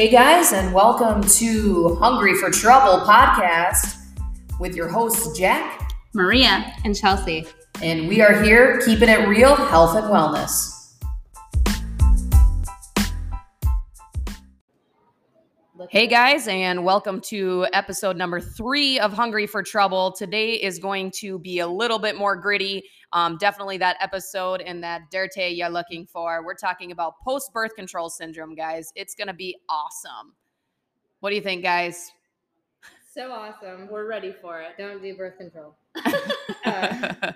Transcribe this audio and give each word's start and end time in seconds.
Hey 0.00 0.08
guys, 0.08 0.54
and 0.54 0.72
welcome 0.72 1.22
to 1.22 1.94
Hungry 1.96 2.34
for 2.34 2.50
Trouble 2.50 3.04
podcast 3.04 3.98
with 4.58 4.74
your 4.74 4.88
hosts 4.88 5.38
Jack, 5.38 5.92
Maria, 6.14 6.72
and 6.86 6.96
Chelsey. 6.96 7.46
and 7.82 8.08
we 8.08 8.22
are 8.22 8.42
here 8.42 8.80
keeping 8.80 9.10
it 9.10 9.28
real, 9.28 9.54
health 9.54 9.94
and 9.94 10.06
wellness. 10.06 10.79
Hey 15.90 16.06
guys, 16.06 16.46
and 16.46 16.84
welcome 16.84 17.20
to 17.22 17.66
episode 17.72 18.16
number 18.16 18.40
three 18.40 19.00
of 19.00 19.12
Hungry 19.12 19.48
for 19.48 19.60
Trouble. 19.60 20.12
Today 20.12 20.52
is 20.52 20.78
going 20.78 21.10
to 21.16 21.36
be 21.40 21.58
a 21.58 21.66
little 21.66 21.98
bit 21.98 22.16
more 22.16 22.36
gritty. 22.36 22.84
Um, 23.12 23.36
definitely 23.38 23.76
that 23.78 23.96
episode 23.98 24.60
and 24.60 24.84
that 24.84 25.10
dirty 25.10 25.46
you're 25.48 25.68
looking 25.68 26.06
for. 26.06 26.44
We're 26.44 26.54
talking 26.54 26.92
about 26.92 27.14
post 27.24 27.52
birth 27.52 27.74
control 27.74 28.08
syndrome, 28.08 28.54
guys. 28.54 28.92
It's 28.94 29.16
going 29.16 29.26
to 29.26 29.34
be 29.34 29.56
awesome. 29.68 30.34
What 31.18 31.30
do 31.30 31.34
you 31.34 31.42
think, 31.42 31.64
guys? 31.64 32.12
So 33.12 33.32
awesome. 33.32 33.88
We're 33.90 34.06
ready 34.06 34.32
for 34.40 34.60
it. 34.60 34.78
Don't 34.78 35.02
do 35.02 35.16
birth 35.16 35.38
control. 35.38 35.74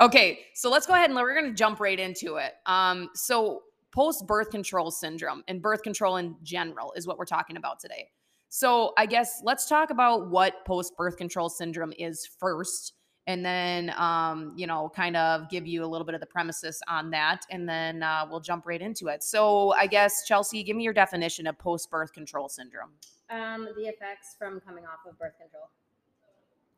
okay, 0.00 0.38
so 0.54 0.70
let's 0.70 0.86
go 0.86 0.94
ahead 0.94 1.10
and 1.10 1.18
we're 1.18 1.34
going 1.38 1.50
to 1.50 1.54
jump 1.54 1.78
right 1.78 2.00
into 2.00 2.36
it. 2.36 2.54
Um, 2.64 3.10
so 3.14 3.64
post 3.92 4.26
birth 4.26 4.50
control 4.50 4.90
syndrome 4.90 5.44
and 5.46 5.62
birth 5.62 5.82
control 5.82 6.16
in 6.16 6.34
general 6.42 6.92
is 6.96 7.06
what 7.06 7.18
we're 7.18 7.24
talking 7.24 7.56
about 7.56 7.78
today. 7.78 8.08
So 8.48 8.92
I 8.98 9.06
guess 9.06 9.40
let's 9.44 9.66
talk 9.68 9.90
about 9.90 10.30
what 10.30 10.64
post 10.66 10.96
birth 10.96 11.16
control 11.16 11.48
syndrome 11.48 11.92
is 11.98 12.28
first, 12.38 12.94
and 13.26 13.44
then 13.44 13.94
um, 13.96 14.52
you 14.56 14.66
know 14.66 14.90
kind 14.94 15.16
of 15.16 15.48
give 15.48 15.66
you 15.66 15.84
a 15.84 15.86
little 15.86 16.04
bit 16.04 16.14
of 16.14 16.20
the 16.20 16.26
premises 16.26 16.82
on 16.88 17.10
that, 17.10 17.46
and 17.50 17.68
then 17.68 18.02
uh, 18.02 18.26
we'll 18.28 18.40
jump 18.40 18.66
right 18.66 18.82
into 18.82 19.06
it. 19.06 19.22
So 19.22 19.72
I 19.72 19.86
guess 19.86 20.26
Chelsey, 20.26 20.62
give 20.62 20.76
me 20.76 20.84
your 20.84 20.92
definition 20.92 21.46
of 21.46 21.58
post 21.58 21.90
birth 21.90 22.12
control 22.12 22.48
syndrome. 22.48 22.90
Um, 23.30 23.68
the 23.76 23.84
effects 23.84 24.36
from 24.38 24.60
coming 24.60 24.84
off 24.84 25.10
of 25.10 25.18
birth 25.18 25.38
control. 25.40 25.70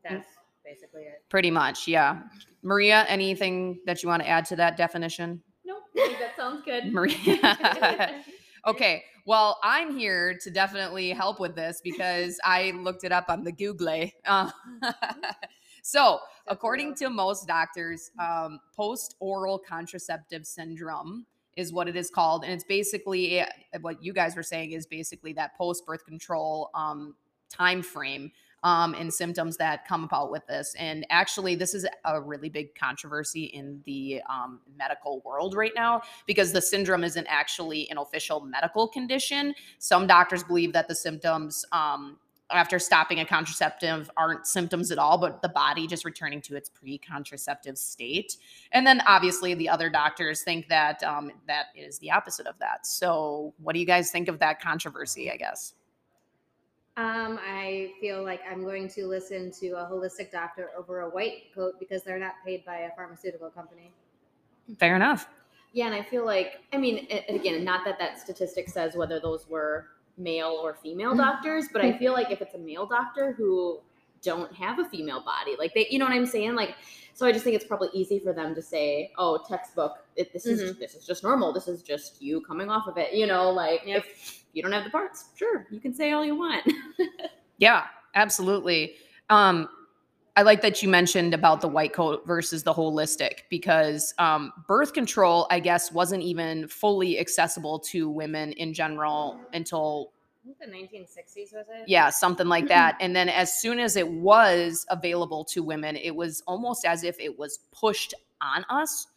That's 0.03 0.27
basically 0.63 1.01
it. 1.01 1.23
Pretty 1.29 1.51
much, 1.51 1.87
yeah. 1.87 2.21
Maria, 2.61 3.05
anything 3.09 3.79
that 3.85 4.01
you 4.01 4.07
want 4.07 4.21
to 4.23 4.29
add 4.29 4.45
to 4.45 4.55
that 4.55 4.77
definition? 4.77 5.41
Nope. 5.65 5.83
That 5.95 6.35
sounds 6.37 6.63
good. 6.63 6.85
Maria. 6.93 8.23
okay. 8.67 9.03
Well, 9.25 9.59
I'm 9.63 9.97
here 9.97 10.37
to 10.43 10.51
definitely 10.51 11.09
help 11.09 11.39
with 11.39 11.55
this 11.55 11.81
because 11.83 12.39
I 12.43 12.71
looked 12.71 13.03
it 13.03 13.11
up 13.11 13.25
on 13.29 13.43
the 13.43 13.51
Google. 13.51 14.09
Uh, 14.25 14.51
so, 15.81 16.19
according 16.47 16.93
to 16.95 17.09
most 17.09 17.47
doctors, 17.47 18.11
um, 18.19 18.59
post 18.75 19.15
oral 19.19 19.57
contraceptive 19.57 20.45
syndrome 20.45 21.25
is 21.55 21.73
what 21.73 21.87
it 21.87 21.95
is 21.95 22.11
called. 22.11 22.43
And 22.43 22.53
it's 22.53 22.63
basically 22.63 23.39
eh, 23.39 23.47
what 23.81 24.03
you 24.03 24.13
guys 24.13 24.35
were 24.35 24.43
saying 24.43 24.73
is 24.73 24.85
basically 24.85 25.33
that 25.33 25.57
post 25.57 25.85
birth 25.87 26.05
control 26.05 26.69
um, 26.75 27.15
time 27.49 27.81
frame 27.81 28.31
um, 28.65 28.95
and 28.95 29.13
symptoms 29.13 29.57
that 29.57 29.87
come 29.87 30.03
about 30.03 30.31
with 30.31 30.45
this. 30.47 30.75
And 30.79 31.05
actually, 31.11 31.53
this 31.53 31.75
is 31.75 31.85
a 32.03 32.19
really 32.19 32.49
big 32.49 32.73
controversy 32.73 33.43
in 33.45 33.79
the 33.85 34.21
um, 34.27 34.59
medical 34.75 35.21
world 35.23 35.53
right 35.53 35.71
now 35.75 36.01
because 36.25 36.51
the 36.51 36.61
syndrome 36.61 37.03
isn't 37.03 37.27
actually 37.29 37.87
an 37.91 37.99
official 37.99 38.41
medical 38.41 38.87
condition. 38.87 39.53
Some 39.77 40.07
doctors 40.07 40.43
believe 40.43 40.73
that 40.73 40.87
the 40.87 40.95
symptoms 40.95 41.63
um, 41.71 42.17
after 42.49 42.79
stopping 42.79 43.19
a 43.19 43.25
contraceptive 43.25 44.09
aren't 44.17 44.47
symptoms 44.47 44.91
at 44.91 44.97
all, 44.97 45.19
but 45.19 45.43
the 45.43 45.49
body 45.49 45.85
just 45.85 46.03
returning 46.03 46.41
to 46.41 46.55
its 46.55 46.69
pre-contraceptive 46.69 47.77
state. 47.77 48.37
And 48.71 48.85
then 48.85 49.01
obviously 49.07 49.53
the 49.53 49.69
other 49.69 49.91
doctors 49.91 50.41
think 50.41 50.67
that 50.69 51.03
um, 51.03 51.31
that 51.47 51.67
is 51.75 51.99
the 51.99 52.09
opposite 52.09 52.47
of 52.47 52.57
that. 52.59 52.87
So, 52.87 53.53
what 53.59 53.73
do 53.73 53.79
you 53.79 53.85
guys 53.85 54.09
think 54.09 54.27
of 54.27 54.39
that 54.39 54.59
controversy? 54.59 55.31
I 55.31 55.37
guess. 55.37 55.73
Um, 56.97 57.39
I 57.45 57.91
feel 57.99 58.23
like 58.23 58.39
I'm 58.49 58.63
going 58.63 58.87
to 58.89 59.05
listen 59.05 59.51
to 59.59 59.71
a 59.71 59.85
holistic 59.85 60.31
doctor 60.31 60.69
over 60.77 61.01
a 61.01 61.09
white 61.09 61.53
coat 61.53 61.73
because 61.79 62.03
they're 62.03 62.19
not 62.19 62.35
paid 62.45 62.63
by 62.63 62.77
a 62.79 62.95
pharmaceutical 62.95 63.49
company. 63.49 63.91
Fair 64.77 64.95
enough. 64.95 65.27
Yeah, 65.73 65.87
and 65.87 65.95
I 65.95 66.03
feel 66.03 66.25
like, 66.25 66.61
I 66.71 66.77
mean, 66.77 67.05
again, 67.27 67.65
not 67.65 67.83
that 67.83 67.99
that 67.99 68.17
statistic 68.17 68.69
says 68.69 68.95
whether 68.95 69.19
those 69.19 69.45
were 69.49 69.87
male 70.17 70.57
or 70.63 70.73
female 70.73 71.13
doctors, 71.13 71.65
but 71.73 71.83
I 71.83 71.97
feel 71.97 72.13
like 72.13 72.31
if 72.31 72.41
it's 72.41 72.55
a 72.55 72.57
male 72.57 72.85
doctor 72.85 73.33
who 73.33 73.81
don't 74.21 74.53
have 74.55 74.79
a 74.79 74.85
female 74.85 75.21
body, 75.21 75.57
like 75.59 75.73
they, 75.73 75.87
you 75.89 75.99
know 75.99 76.05
what 76.05 76.13
I'm 76.13 76.25
saying? 76.25 76.55
Like, 76.55 76.75
so 77.13 77.25
I 77.25 77.33
just 77.33 77.43
think 77.43 77.57
it's 77.57 77.65
probably 77.65 77.89
easy 77.93 78.19
for 78.19 78.31
them 78.31 78.55
to 78.55 78.61
say, 78.61 79.11
"Oh, 79.17 79.43
textbook, 79.47 80.05
it, 80.15 80.31
this 80.31 80.45
is 80.45 80.77
this 80.79 80.95
is 80.95 81.05
just 81.05 81.23
normal. 81.23 81.51
This 81.53 81.67
is 81.67 81.81
just 81.81 82.21
you 82.21 82.41
coming 82.41 82.69
off 82.69 82.87
of 82.87 82.97
it." 82.97 83.13
You 83.13 83.27
know, 83.27 83.51
like 83.51 83.81
Yep. 83.85 84.05
if 84.05 84.44
you 84.55 84.63
don't 84.63 84.71
have 84.71 84.83
the 84.85 84.89
parts, 84.89 85.25
sure, 85.35 85.67
you 85.69 85.79
can 85.79 85.93
say 85.93 86.11
all 86.11 86.25
you 86.25 86.35
want. 86.35 86.65
Yeah, 87.57 87.85
absolutely. 88.15 88.95
Um, 89.29 89.69
I 90.35 90.41
like 90.41 90.61
that 90.61 90.83
you 90.83 90.89
mentioned 90.89 91.33
about 91.33 91.61
the 91.61 91.67
white 91.67 91.93
coat 91.93 92.27
versus 92.27 92.63
the 92.63 92.73
holistic 92.73 93.43
because 93.49 94.13
um, 94.17 94.51
birth 94.67 94.91
control, 94.91 95.47
I 95.49 95.61
guess, 95.61 95.91
wasn't 95.91 96.23
even 96.23 96.67
fully 96.67 97.17
accessible 97.19 97.79
to 97.79 98.09
women 98.09 98.51
in 98.53 98.73
general 98.73 99.39
until 99.53 100.11
I 100.43 100.47
think 100.47 100.91
the 100.91 100.97
1960s 100.97 101.53
was 101.53 101.65
it? 101.69 101.87
yeah, 101.87 102.09
something 102.09 102.47
like 102.47 102.67
that. 102.67 102.97
And 102.99 103.15
then 103.15 103.29
as 103.29 103.57
soon 103.57 103.79
as 103.79 103.95
it 103.95 104.07
was 104.07 104.85
available 104.89 105.45
to 105.45 105.63
women, 105.63 105.95
it 105.95 106.13
was 106.13 106.43
almost 106.47 106.85
as 106.85 107.05
if 107.05 107.17
it 107.19 107.39
was 107.39 107.59
pushed 107.71 108.13
on 108.41 108.65
us. 108.69 109.07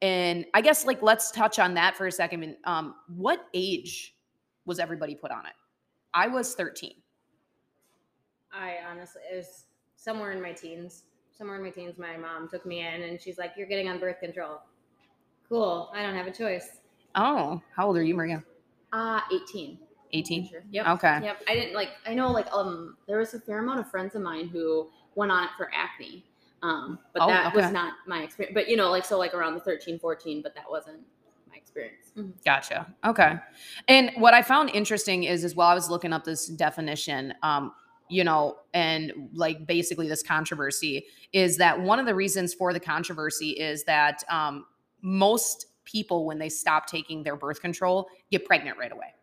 And 0.00 0.46
I 0.54 0.62
guess 0.62 0.86
like 0.86 1.02
let's 1.02 1.30
touch 1.30 1.58
on 1.58 1.74
that 1.74 1.96
for 1.96 2.06
a 2.06 2.12
second. 2.12 2.56
Um, 2.64 2.94
what 3.14 3.46
age 3.52 4.14
was 4.66 4.78
everybody 4.78 5.14
put 5.14 5.30
on 5.30 5.46
it? 5.46 5.52
I 6.14 6.28
was 6.28 6.54
13. 6.54 6.92
I 8.52 8.76
honestly, 8.90 9.22
it 9.32 9.36
was 9.36 9.64
somewhere 9.96 10.32
in 10.32 10.42
my 10.42 10.52
teens. 10.52 11.04
Somewhere 11.30 11.56
in 11.56 11.62
my 11.62 11.70
teens, 11.70 11.98
my 11.98 12.16
mom 12.16 12.48
took 12.48 12.66
me 12.66 12.80
in 12.86 13.02
and 13.02 13.20
she's 13.20 13.38
like, 13.38 13.52
"You're 13.56 13.66
getting 13.66 13.88
on 13.88 13.98
birth 13.98 14.20
control." 14.20 14.60
Cool. 15.48 15.90
I 15.94 16.02
don't 16.02 16.14
have 16.14 16.26
a 16.26 16.32
choice. 16.32 16.80
Oh, 17.14 17.60
how 17.74 17.86
old 17.86 17.96
are 17.96 18.02
you, 18.02 18.14
Maria? 18.14 18.42
Uh 18.92 19.20
18. 19.32 19.78
18. 20.12 20.48
Sure. 20.48 20.62
Yep. 20.70 20.86
Okay. 20.86 21.20
Yep. 21.22 21.36
I 21.48 21.54
didn't 21.54 21.74
like. 21.74 21.90
I 22.06 22.14
know 22.14 22.30
like 22.30 22.52
um 22.52 22.96
there 23.06 23.18
was 23.18 23.32
a 23.34 23.40
fair 23.40 23.58
amount 23.60 23.80
of 23.80 23.90
friends 23.90 24.14
of 24.14 24.22
mine 24.22 24.48
who 24.48 24.90
went 25.14 25.32
on 25.32 25.44
it 25.44 25.50
for 25.56 25.70
acne. 25.74 26.24
Um, 26.62 26.98
but 27.12 27.22
Oh, 27.22 27.26
that 27.26 27.46
okay. 27.48 27.56
was 27.56 27.72
not 27.72 27.94
my 28.06 28.22
experience. 28.22 28.54
But 28.54 28.68
you 28.68 28.76
know, 28.76 28.90
like 28.90 29.04
so 29.04 29.18
like 29.18 29.34
around 29.34 29.54
the 29.54 29.60
13, 29.60 29.98
14, 29.98 30.42
but 30.42 30.54
that 30.54 30.70
wasn't 30.70 30.98
my 30.98 31.21
experience. 31.62 32.12
Gotcha. 32.44 32.92
Okay. 33.04 33.36
And 33.88 34.10
what 34.16 34.34
I 34.34 34.42
found 34.42 34.70
interesting 34.70 35.24
is, 35.24 35.44
is 35.44 35.54
while 35.54 35.68
I 35.68 35.74
was 35.74 35.88
looking 35.88 36.12
up 36.12 36.24
this 36.24 36.46
definition, 36.48 37.32
um, 37.42 37.72
you 38.08 38.24
know, 38.24 38.56
and 38.74 39.30
like 39.32 39.66
basically 39.66 40.08
this 40.08 40.22
controversy 40.22 41.06
is 41.32 41.56
that 41.56 41.80
one 41.80 41.98
of 41.98 42.04
the 42.04 42.14
reasons 42.14 42.52
for 42.52 42.72
the 42.72 42.80
controversy 42.80 43.50
is 43.50 43.84
that 43.84 44.22
um, 44.28 44.66
most 45.00 45.66
people, 45.84 46.26
when 46.26 46.38
they 46.38 46.48
stop 46.48 46.86
taking 46.86 47.22
their 47.22 47.36
birth 47.36 47.60
control, 47.60 48.08
get 48.30 48.44
pregnant 48.44 48.78
right 48.78 48.92
away. 48.92 49.14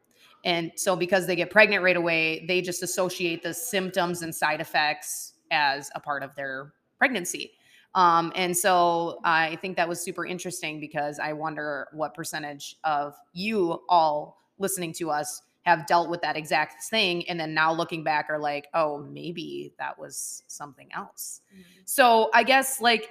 And 0.43 0.71
so, 0.75 0.95
because 0.95 1.27
they 1.27 1.35
get 1.35 1.51
pregnant 1.51 1.83
right 1.83 1.97
away, 1.97 2.45
they 2.47 2.61
just 2.61 2.81
associate 2.81 3.43
the 3.43 3.53
symptoms 3.53 4.21
and 4.21 4.33
side 4.33 4.61
effects 4.61 5.33
as 5.51 5.91
a 5.95 5.99
part 5.99 6.23
of 6.23 6.33
their 6.35 6.73
pregnancy. 6.97 7.51
Um, 7.95 8.31
and 8.35 8.55
so 8.55 9.19
I 9.23 9.57
think 9.57 9.75
that 9.77 9.89
was 9.89 10.01
super 10.01 10.25
interesting 10.25 10.79
because 10.79 11.19
I 11.19 11.33
wonder 11.33 11.87
what 11.91 12.13
percentage 12.13 12.77
of 12.83 13.15
you 13.33 13.81
all 13.89 14.37
listening 14.59 14.93
to 14.93 15.09
us 15.09 15.41
have 15.63 15.85
dealt 15.87 16.09
with 16.09 16.21
that 16.21 16.37
exact 16.37 16.83
thing. 16.83 17.27
And 17.27 17.39
then 17.39 17.53
now 17.53 17.73
looking 17.73 18.03
back 18.03 18.27
are 18.29 18.39
like, 18.39 18.67
oh, 18.73 18.99
maybe 18.99 19.73
that 19.79 19.97
was 19.97 20.43
something 20.47 20.87
else. 20.95 21.41
So 21.85 22.29
I 22.33 22.43
guess 22.43 22.79
like 22.79 23.09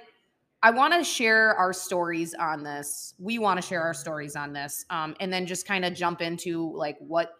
I 0.61 0.71
want 0.71 0.93
to 0.93 1.03
share 1.03 1.55
our 1.55 1.71
stories 1.71 2.33
on 2.33 2.63
this. 2.63 3.13
We 3.17 3.39
want 3.39 3.61
to 3.61 3.65
share 3.65 3.81
our 3.81 3.93
stories 3.93 4.35
on 4.35 4.51
this, 4.51 4.85
um, 4.89 5.15
and 5.21 5.31
then 5.31 5.45
just 5.45 5.65
kind 5.65 5.85
of 5.85 5.93
jump 5.93 6.21
into 6.21 6.75
like 6.75 6.97
what 6.99 7.33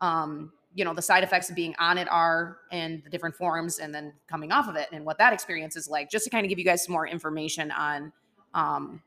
um, 0.00 0.52
you 0.74 0.84
know 0.84 0.92
the 0.94 1.02
side 1.02 1.22
effects 1.24 1.48
of 1.50 1.56
being 1.56 1.74
on 1.78 1.98
it 1.98 2.08
are, 2.10 2.58
and 2.72 3.02
the 3.04 3.10
different 3.10 3.34
forms, 3.36 3.78
and 3.78 3.94
then 3.94 4.12
coming 4.28 4.52
off 4.52 4.68
of 4.68 4.76
it, 4.76 4.88
and 4.92 5.04
what 5.04 5.18
that 5.18 5.32
experience 5.32 5.76
is 5.76 5.88
like. 5.88 6.10
Just 6.10 6.24
to 6.24 6.30
kind 6.30 6.44
of 6.44 6.48
give 6.48 6.58
you 6.58 6.64
guys 6.64 6.84
some 6.84 6.92
more 6.92 7.06
information 7.06 7.70
on 7.70 8.12
um, 8.54 9.02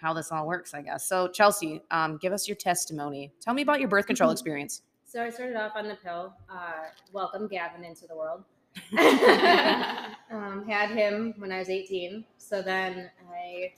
how 0.00 0.12
this 0.12 0.32
all 0.32 0.46
works, 0.46 0.74
I 0.74 0.82
guess. 0.82 1.06
So 1.06 1.28
Chelsey, 1.28 1.82
um, 1.90 2.16
give 2.18 2.32
us 2.32 2.48
your 2.48 2.56
testimony. 2.56 3.32
Tell 3.40 3.54
me 3.54 3.62
about 3.62 3.80
your 3.80 3.88
birth 3.88 4.06
control 4.06 4.30
Mhm. 4.30 4.32
experience. 4.40 4.82
So 5.04 5.22
I 5.22 5.30
started 5.30 5.56
off 5.56 5.72
on 5.76 5.88
the 5.88 5.96
pill. 5.96 6.34
Uh, 6.50 6.84
welcome 7.12 7.46
Gavin 7.46 7.84
into 7.84 8.06
the 8.06 8.16
world. 8.16 8.44
um, 10.30 10.64
had 10.66 10.90
him 10.90 11.34
when 11.36 11.52
I 11.52 11.58
was 11.58 11.68
18. 11.68 12.24
So 12.38 12.62
then 12.62 13.10
I 13.30 13.72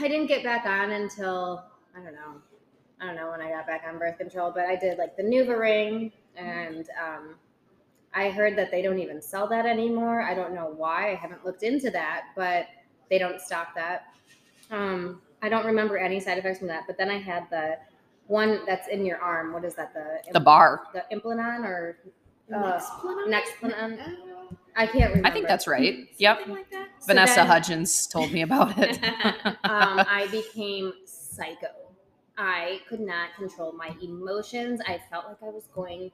I 0.00 0.08
didn't 0.08 0.26
get 0.26 0.42
back 0.42 0.66
on 0.66 0.90
until 0.90 1.64
I 1.96 2.02
don't 2.02 2.14
know. 2.14 2.40
I 3.00 3.06
don't 3.06 3.16
know 3.16 3.30
when 3.30 3.40
I 3.40 3.50
got 3.50 3.66
back 3.66 3.84
on 3.86 3.98
birth 3.98 4.18
control, 4.18 4.50
but 4.54 4.64
I 4.66 4.76
did 4.76 4.98
like 4.98 5.16
the 5.16 5.22
NuvaRing 5.22 6.12
and 6.36 6.88
um, 7.02 7.34
I 8.14 8.30
heard 8.30 8.56
that 8.56 8.70
they 8.70 8.80
don't 8.80 8.98
even 8.98 9.20
sell 9.20 9.46
that 9.48 9.66
anymore. 9.66 10.22
I 10.22 10.34
don't 10.34 10.54
know 10.54 10.72
why. 10.74 11.12
I 11.12 11.14
haven't 11.14 11.44
looked 11.44 11.62
into 11.62 11.90
that, 11.90 12.28
but 12.34 12.66
they 13.10 13.18
don't 13.18 13.40
stock 13.40 13.74
that. 13.74 14.06
Um, 14.70 15.20
I 15.42 15.48
don't 15.48 15.66
remember 15.66 15.98
any 15.98 16.18
side 16.20 16.38
effects 16.38 16.58
from 16.58 16.68
that. 16.68 16.84
But 16.86 16.96
then 16.96 17.10
I 17.10 17.18
had 17.18 17.48
the 17.50 17.76
one 18.26 18.60
that's 18.66 18.88
in 18.88 19.04
your 19.04 19.18
arm. 19.18 19.52
What 19.52 19.64
is 19.64 19.74
that? 19.74 19.92
The 19.92 20.32
The 20.32 20.40
bar. 20.40 20.84
the 20.94 21.04
Implanon 21.14 21.64
or 21.64 21.98
uh, 22.54 22.80
Nexplanon? 22.80 23.28
Nexplanon? 23.28 24.16
I 24.76 24.86
can't 24.86 25.10
remember. 25.10 25.28
I 25.28 25.30
think 25.30 25.46
that's 25.48 25.66
right. 25.66 26.08
Yep. 26.18 26.48
like 26.48 26.70
that. 26.70 26.88
So 27.00 27.06
Vanessa 27.08 27.36
then, 27.36 27.46
Hudgens 27.46 28.06
told 28.06 28.32
me 28.32 28.42
about 28.42 28.76
it. 28.78 29.02
um, 29.46 29.54
I 29.64 30.26
became 30.32 30.92
psycho. 31.04 31.68
I 32.38 32.80
could 32.88 33.00
not 33.00 33.34
control 33.36 33.72
my 33.72 33.94
emotions. 34.02 34.80
I 34.86 35.00
felt 35.10 35.26
like 35.26 35.38
I 35.42 35.48
was 35.48 35.68
going 35.74 36.10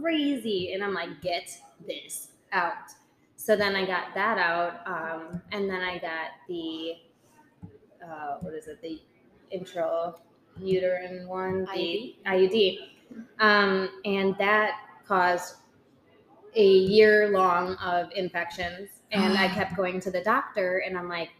crazy, 0.00 0.72
and 0.72 0.82
I'm 0.82 0.94
like, 0.94 1.20
get 1.20 1.50
this 1.86 2.28
out. 2.52 2.90
So 3.36 3.56
then 3.56 3.74
I 3.74 3.84
got 3.84 4.14
that 4.14 4.38
out, 4.38 4.86
um, 4.86 5.42
and 5.50 5.68
then 5.68 5.80
I 5.82 5.98
got 5.98 6.30
the 6.48 6.94
uh, 8.02 8.36
what 8.40 8.54
is 8.54 8.66
it? 8.66 8.80
The 8.82 9.00
intro 9.50 10.20
uterine 10.58 11.26
one, 11.28 11.64
the 11.74 12.16
IUD, 12.26 12.78
um, 13.40 13.88
and 14.04 14.36
that 14.38 14.72
caused 15.06 15.56
a 16.54 16.66
year 16.66 17.30
long 17.30 17.74
of 17.76 18.10
infections. 18.14 18.88
And 19.12 19.36
I 19.36 19.48
kept 19.54 19.76
going 19.76 20.00
to 20.00 20.10
the 20.10 20.22
doctor, 20.22 20.78
and 20.86 20.96
I'm 20.96 21.08
like, 21.08 21.30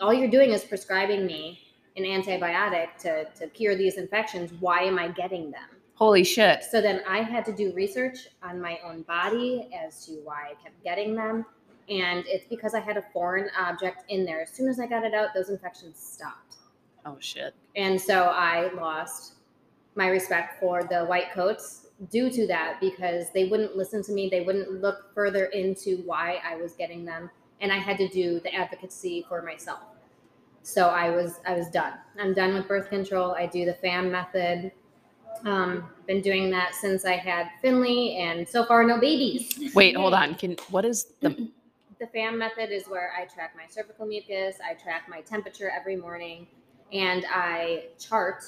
all 0.00 0.12
you're 0.12 0.30
doing 0.30 0.50
is 0.50 0.64
prescribing 0.64 1.26
me 1.26 1.71
an 1.96 2.04
antibiotic 2.04 2.96
to, 3.00 3.24
to 3.24 3.46
cure 3.48 3.76
these 3.76 3.98
infections. 3.98 4.52
Why 4.60 4.82
am 4.82 4.98
I 4.98 5.08
getting 5.08 5.50
them? 5.50 5.68
Holy 5.94 6.24
shit. 6.24 6.64
So 6.64 6.80
then 6.80 7.02
I 7.06 7.18
had 7.18 7.44
to 7.46 7.52
do 7.52 7.72
research 7.74 8.28
on 8.42 8.60
my 8.60 8.78
own 8.84 9.02
body 9.02 9.68
as 9.72 10.04
to 10.06 10.12
why 10.24 10.50
I 10.50 10.62
kept 10.62 10.82
getting 10.82 11.14
them. 11.14 11.44
And 11.88 12.24
it's 12.26 12.46
because 12.48 12.74
I 12.74 12.80
had 12.80 12.96
a 12.96 13.02
foreign 13.12 13.50
object 13.58 14.04
in 14.08 14.24
there. 14.24 14.42
As 14.42 14.50
soon 14.50 14.68
as 14.68 14.80
I 14.80 14.86
got 14.86 15.04
it 15.04 15.14
out, 15.14 15.28
those 15.34 15.50
infections 15.50 15.98
stopped. 15.98 16.56
Oh 17.04 17.16
shit. 17.20 17.54
And 17.76 18.00
so 18.00 18.24
I 18.24 18.72
lost 18.72 19.34
my 19.94 20.08
respect 20.08 20.58
for 20.60 20.84
the 20.84 21.04
white 21.04 21.32
coats 21.32 21.88
due 22.10 22.30
to 22.30 22.46
that 22.46 22.80
because 22.80 23.26
they 23.32 23.44
wouldn't 23.44 23.76
listen 23.76 24.02
to 24.04 24.12
me. 24.12 24.28
They 24.28 24.40
wouldn't 24.40 24.80
look 24.80 25.14
further 25.14 25.46
into 25.46 25.98
why 25.98 26.40
I 26.44 26.56
was 26.56 26.72
getting 26.72 27.04
them. 27.04 27.30
And 27.60 27.70
I 27.70 27.76
had 27.76 27.98
to 27.98 28.08
do 28.08 28.40
the 28.40 28.54
advocacy 28.54 29.24
for 29.28 29.42
myself. 29.42 29.80
So 30.62 30.88
I 30.88 31.10
was 31.10 31.40
I 31.46 31.54
was 31.54 31.68
done. 31.68 31.94
I'm 32.18 32.34
done 32.34 32.54
with 32.54 32.68
birth 32.68 32.88
control. 32.88 33.32
I 33.32 33.46
do 33.46 33.64
the 33.64 33.74
FAM 33.74 34.10
method. 34.10 34.72
Um, 35.44 35.88
been 36.06 36.20
doing 36.20 36.50
that 36.50 36.74
since 36.74 37.04
I 37.04 37.16
had 37.16 37.48
Finley, 37.60 38.16
and 38.16 38.48
so 38.48 38.64
far 38.64 38.84
no 38.84 38.98
babies. 38.98 39.72
Wait, 39.74 39.96
hold 39.96 40.14
on. 40.14 40.34
Can 40.34 40.56
what 40.70 40.84
is 40.84 41.06
the 41.20 41.48
The 42.00 42.06
FAM 42.08 42.36
method 42.36 42.72
is 42.72 42.88
where 42.88 43.12
I 43.16 43.26
track 43.26 43.54
my 43.56 43.64
cervical 43.68 44.06
mucus, 44.06 44.56
I 44.64 44.74
track 44.74 45.02
my 45.08 45.20
temperature 45.20 45.70
every 45.70 45.94
morning, 45.94 46.48
and 46.92 47.24
I 47.30 47.84
chart 47.96 48.42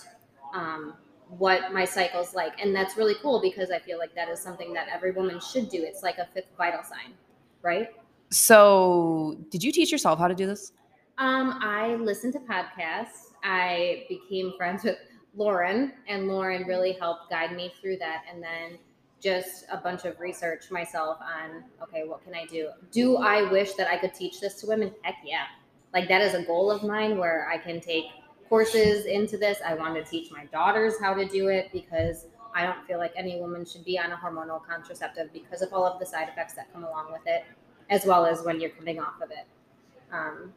um, 0.53 0.95
what 1.29 1.73
my 1.73 1.85
cycle's 1.85 2.35
like. 2.35 2.61
And 2.61 2.75
that's 2.75 2.97
really 2.97 3.15
cool 3.23 3.41
because 3.41 3.71
I 3.71 3.79
feel 3.79 3.97
like 3.97 4.13
that 4.17 4.29
is 4.29 4.41
something 4.41 4.73
that 4.73 4.89
every 4.93 5.13
woman 5.13 5.39
should 5.39 5.69
do. 5.69 5.85
It's 5.85 6.03
like 6.03 6.19
a 6.19 6.27
fifth 6.35 6.49
vital 6.59 6.83
sign, 6.83 7.15
right? 7.63 7.91
so 8.31 9.37
did 9.51 9.63
you 9.63 9.71
teach 9.71 9.93
yourself 9.93 10.19
how 10.19 10.27
to 10.27 10.35
do 10.35 10.47
this? 10.47 10.73
Um, 11.19 11.59
I 11.63 11.95
listened 11.97 12.33
to 12.33 12.41
podcasts. 12.41 13.33
I 13.43 14.05
became 14.09 14.53
friends 14.57 14.85
with 14.85 14.99
Lauren, 15.37 15.93
and 16.09 16.29
Lauren 16.29 16.65
really 16.67 16.93
helped 16.93 17.31
guide 17.31 17.55
me 17.55 17.73
through 17.81 17.99
that. 17.99 18.25
And 18.33 18.43
then 18.43 18.79
just 19.21 19.65
a 19.73 19.77
bunch 19.77 20.05
of 20.05 20.21
research 20.21 20.71
myself 20.71 21.19
on 21.21 21.65
okay, 21.83 22.03
what 22.07 22.23
can 22.25 22.35
I 22.35 22.45
do? 22.45 22.69
Do 22.93 23.17
I 23.17 23.51
wish 23.51 23.73
that 23.75 23.89
I 23.89 23.97
could 23.97 24.13
teach 24.13 24.41
this 24.41 24.61
to 24.61 24.67
women? 24.67 24.93
Heck 25.03 25.17
yeah. 25.25 25.45
Like 25.95 26.09
that 26.09 26.21
is 26.21 26.35
a 26.35 26.43
goal 26.43 26.71
of 26.71 26.83
mine 26.83 27.17
where 27.17 27.49
I 27.49 27.57
can 27.57 27.81
take 27.81 28.05
courses 28.49 29.07
into 29.07 29.39
this. 29.39 29.59
I 29.65 29.75
want 29.75 29.95
to 29.95 30.05
teach 30.05 30.31
my 30.31 30.45
daughters 30.47 30.95
how 31.01 31.15
to 31.15 31.27
do 31.27 31.49
it 31.49 31.71
because 31.73 32.27
I 32.55 32.67
don't 32.67 32.87
feel 32.87 32.99
like 32.99 33.13
any 33.17 33.41
woman 33.41 33.65
should 33.65 33.85
be 33.85 33.99
on 33.99 34.13
a 34.13 34.17
hormonal 34.17 34.65
contraceptive 34.65 35.33
because 35.33 35.63
of 35.63 35.73
all 35.73 35.87
of 35.87 35.99
the 35.99 36.07
side 36.07 36.29
effects 36.29 36.55
that 36.55 36.73
come 36.73 36.85
along 36.85 37.11
with 37.11 37.23
it, 37.27 37.45
as 37.91 38.05
well 38.05 38.27
as 38.27 38.43
when 38.43 38.61
you're 38.61 38.71
coming 38.71 39.01
off 39.01 39.21
of 39.23 39.31
it. 39.31 39.47
Um, 40.13 40.53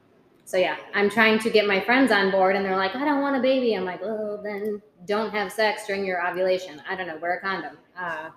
so 0.47 0.55
yeah, 0.55 0.77
I'm 0.93 1.09
trying 1.09 1.39
to 1.39 1.49
get 1.49 1.67
my 1.67 1.81
friends 1.81 2.09
on 2.09 2.31
board, 2.31 2.55
and 2.55 2.63
they're 2.63 2.77
like, 2.77 2.95
"I 2.95 3.03
don't 3.03 3.21
want 3.21 3.35
a 3.35 3.41
baby." 3.41 3.73
I'm 3.73 3.83
like, 3.83 4.01
"Well, 4.01 4.39
then 4.41 4.81
don't 5.05 5.29
have 5.31 5.51
sex 5.51 5.85
during 5.85 6.05
your 6.05 6.25
ovulation. 6.25 6.81
I 6.89 6.95
don't 6.95 7.05
know, 7.05 7.17
wear 7.17 7.35
a 7.35 7.41
condom." 7.41 7.77
Uh, 7.99 8.29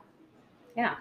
yeah. 0.76 0.96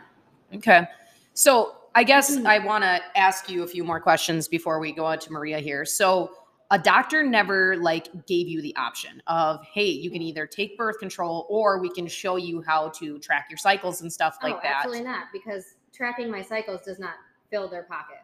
Okay. 0.54 0.88
So 1.34 1.78
I 1.96 2.04
guess 2.04 2.38
I 2.46 2.60
want 2.60 2.84
to 2.84 3.02
ask 3.16 3.50
you 3.50 3.64
a 3.64 3.68
few 3.68 3.84
more 3.84 4.00
questions 4.00 4.48
before 4.48 4.80
we 4.80 4.92
go 4.92 5.04
on 5.04 5.18
to 5.18 5.32
Maria 5.34 5.58
here. 5.58 5.84
So 5.84 6.30
a 6.70 6.78
doctor 6.78 7.24
never 7.24 7.76
like 7.78 8.28
gave 8.28 8.48
you 8.48 8.62
the 8.62 8.76
option 8.76 9.20
of, 9.26 9.66
hey, 9.74 9.88
you 9.88 10.12
can 10.12 10.22
either 10.22 10.46
take 10.46 10.78
birth 10.78 11.00
control 11.00 11.48
or 11.50 11.80
we 11.80 11.90
can 11.90 12.06
show 12.06 12.36
you 12.36 12.62
how 12.62 12.90
to 12.90 13.18
track 13.18 13.48
your 13.50 13.58
cycles 13.58 14.02
and 14.02 14.14
stuff 14.14 14.38
like 14.44 14.54
oh, 14.54 14.60
that. 14.62 14.76
absolutely 14.76 15.04
not, 15.04 15.26
because 15.34 15.74
tracking 15.92 16.30
my 16.30 16.44
cycles 16.44 16.82
does 16.84 17.00
not 17.00 17.16
fill 17.50 17.68
their 17.68 17.84
pocket, 17.84 18.20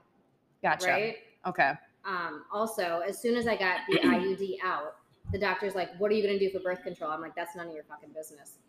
Gotcha. 0.62 0.88
right? 0.88 1.16
Okay. 1.48 1.74
Um, 2.06 2.44
also, 2.54 3.02
as 3.08 3.22
soon 3.22 3.36
as 3.36 3.48
I 3.48 3.56
got 3.56 3.80
the 3.90 3.98
IUD 4.00 4.58
out, 4.64 4.96
the 5.32 5.40
doctor's 5.40 5.74
like, 5.76 5.90
"What 5.98 6.12
are 6.12 6.14
you 6.14 6.22
going 6.24 6.38
to 6.38 6.46
do 6.48 6.52
for 6.52 6.60
birth 6.64 6.84
control?" 6.84 7.10
I'm 7.12 7.22
like, 7.22 7.36
"That's 7.36 7.56
none 7.56 7.68
of 7.68 7.74
your 7.74 7.84
fucking 7.86 8.10
business, 8.14 8.60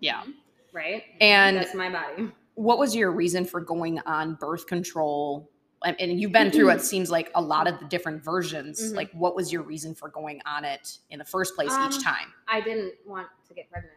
Yeah. 0.00 0.24
right?" 0.72 1.04
And 1.20 1.56
that's 1.56 1.74
my 1.74 1.88
body. 1.90 2.30
what 2.54 2.78
was 2.78 2.94
your 2.94 3.10
reason 3.12 3.44
for 3.44 3.60
going 3.60 3.98
on 4.00 4.34
birth 4.34 4.66
control? 4.66 5.48
And 5.84 6.20
you've 6.20 6.30
been 6.32 6.50
through 6.52 6.70
it 6.70 6.80
seems 6.82 7.10
like 7.10 7.30
a 7.34 7.40
lot 7.42 7.66
of 7.66 7.80
the 7.80 7.86
different 7.86 8.22
versions. 8.22 8.92
Mhm. 8.92 8.96
Like, 8.96 9.10
what 9.12 9.34
was 9.34 9.52
your 9.52 9.62
reason 9.62 9.94
for 9.96 10.08
going 10.10 10.40
on 10.46 10.64
it 10.64 10.98
in 11.10 11.18
the 11.18 11.24
first 11.24 11.56
place 11.56 11.72
Um, 11.72 11.88
each 11.90 12.02
time? 12.04 12.32
I 12.46 12.60
didn't 12.60 12.92
want 13.06 13.26
to 13.48 13.54
get 13.54 13.68
pregnant. 13.70 13.96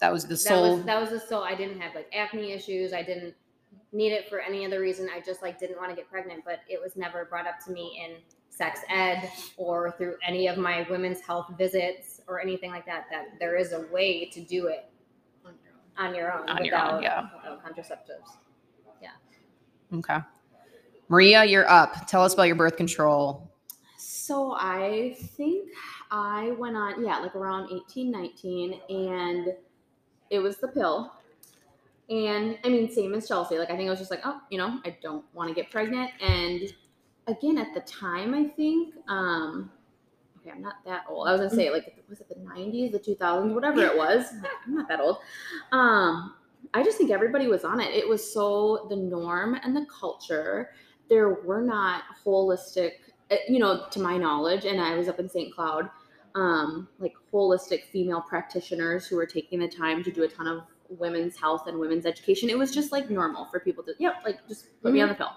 That 0.00 0.12
was 0.12 0.24
the 0.24 0.30
that 0.30 0.38
sole. 0.38 0.76
was 0.78 0.86
that 0.86 1.00
was 1.00 1.10
the 1.10 1.20
sole. 1.20 1.42
I 1.44 1.54
didn't 1.54 1.80
have 1.80 1.94
like 1.94 2.08
acne 2.14 2.50
issues. 2.52 2.92
I 2.92 3.02
didn't 3.02 3.34
need 3.92 4.12
it 4.12 4.28
for 4.28 4.40
any 4.40 4.64
other 4.66 4.80
reason. 4.80 5.08
I 5.14 5.20
just 5.20 5.42
like 5.42 5.58
didn't 5.58 5.78
want 5.78 5.90
to 5.90 5.96
get 5.96 6.10
pregnant. 6.10 6.44
But 6.44 6.60
it 6.68 6.80
was 6.80 6.96
never 6.96 7.24
brought 7.24 7.46
up 7.46 7.64
to 7.66 7.72
me 7.72 8.02
in 8.04 8.16
sex 8.48 8.80
ed 8.88 9.30
or 9.56 9.92
through 9.98 10.16
any 10.26 10.46
of 10.46 10.56
my 10.56 10.86
women's 10.88 11.20
health 11.20 11.52
visits 11.58 12.20
or 12.26 12.40
anything 12.40 12.70
like 12.70 12.86
that. 12.86 13.06
That 13.10 13.38
there 13.38 13.56
is 13.56 13.72
a 13.72 13.86
way 13.92 14.26
to 14.26 14.40
do 14.40 14.66
it 14.66 14.90
on 15.98 16.14
your 16.14 16.32
own 16.32 16.48
On 16.48 16.64
your 16.64 16.76
without, 16.76 16.94
own, 16.94 17.02
yeah. 17.02 17.28
without 17.36 17.64
contraceptives. 17.64 18.36
Yeah. 19.00 19.10
Okay. 19.94 20.18
Maria, 21.08 21.44
you're 21.44 21.68
up. 21.68 22.06
Tell 22.06 22.22
us 22.22 22.34
about 22.34 22.44
your 22.44 22.56
birth 22.56 22.76
control. 22.76 23.50
So 23.96 24.56
I 24.58 25.16
think 25.36 25.70
I 26.10 26.50
went 26.58 26.76
on, 26.76 27.04
yeah, 27.04 27.18
like 27.18 27.36
around 27.36 27.70
18, 27.72 28.10
19, 28.10 28.80
and 28.88 29.54
it 30.30 30.40
was 30.40 30.56
the 30.56 30.68
pill. 30.68 31.12
And 32.08 32.58
I 32.64 32.68
mean, 32.68 32.90
same 32.90 33.14
as 33.14 33.26
Chelsey. 33.26 33.58
Like, 33.58 33.70
I 33.70 33.76
think 33.76 33.88
I 33.88 33.90
was 33.90 33.98
just 33.98 34.10
like, 34.10 34.20
oh, 34.24 34.40
you 34.50 34.58
know, 34.58 34.80
I 34.84 34.96
don't 35.02 35.24
want 35.34 35.48
to 35.48 35.54
get 35.54 35.70
pregnant. 35.70 36.10
And 36.20 36.72
again, 37.26 37.58
at 37.58 37.74
the 37.74 37.80
time, 37.80 38.32
I 38.34 38.44
think, 38.44 38.94
um, 39.08 39.70
okay, 40.38 40.50
I'm 40.50 40.62
not 40.62 40.76
that 40.84 41.04
old. 41.08 41.26
I 41.26 41.32
was 41.32 41.40
gonna 41.40 41.50
say, 41.50 41.70
like, 41.70 42.04
was 42.08 42.20
it 42.20 42.28
the 42.28 42.36
90s, 42.36 42.92
the 42.92 43.00
2000s, 43.00 43.52
whatever 43.52 43.82
it 43.82 43.96
was? 43.96 44.26
I'm 44.66 44.74
not 44.74 44.88
that 44.88 45.00
old. 45.00 45.18
Um, 45.72 46.34
I 46.74 46.82
just 46.84 46.98
think 46.98 47.10
everybody 47.10 47.48
was 47.48 47.64
on 47.64 47.80
it. 47.80 47.94
It 47.94 48.08
was 48.08 48.32
so 48.32 48.86
the 48.88 48.96
norm 48.96 49.54
and 49.54 49.74
the 49.74 49.86
culture. 49.86 50.70
There 51.08 51.34
were 51.44 51.62
not 51.62 52.02
holistic 52.24 52.92
uh, 53.30 53.36
you 53.48 53.58
know, 53.58 53.86
to 53.90 54.00
my 54.00 54.16
knowledge, 54.16 54.64
and 54.64 54.80
I 54.80 54.94
was 54.94 55.08
up 55.08 55.18
in 55.18 55.28
St. 55.28 55.52
Cloud, 55.52 55.90
um, 56.36 56.88
like 57.00 57.14
holistic 57.32 57.84
female 57.86 58.20
practitioners 58.20 59.06
who 59.06 59.16
were 59.16 59.26
taking 59.26 59.58
the 59.58 59.68
time 59.68 60.04
to 60.04 60.12
do 60.12 60.22
a 60.22 60.28
ton 60.28 60.46
of 60.46 60.62
women's 60.88 61.36
health 61.36 61.66
and 61.66 61.78
women's 61.78 62.06
education. 62.06 62.48
It 62.48 62.58
was 62.58 62.72
just 62.72 62.92
like 62.92 63.10
normal 63.10 63.46
for 63.46 63.60
people 63.60 63.84
to, 63.84 63.94
yep, 63.98 64.16
like 64.24 64.46
just 64.48 64.80
put 64.82 64.92
me 64.92 65.00
on 65.00 65.08
the 65.08 65.14
pill. 65.14 65.32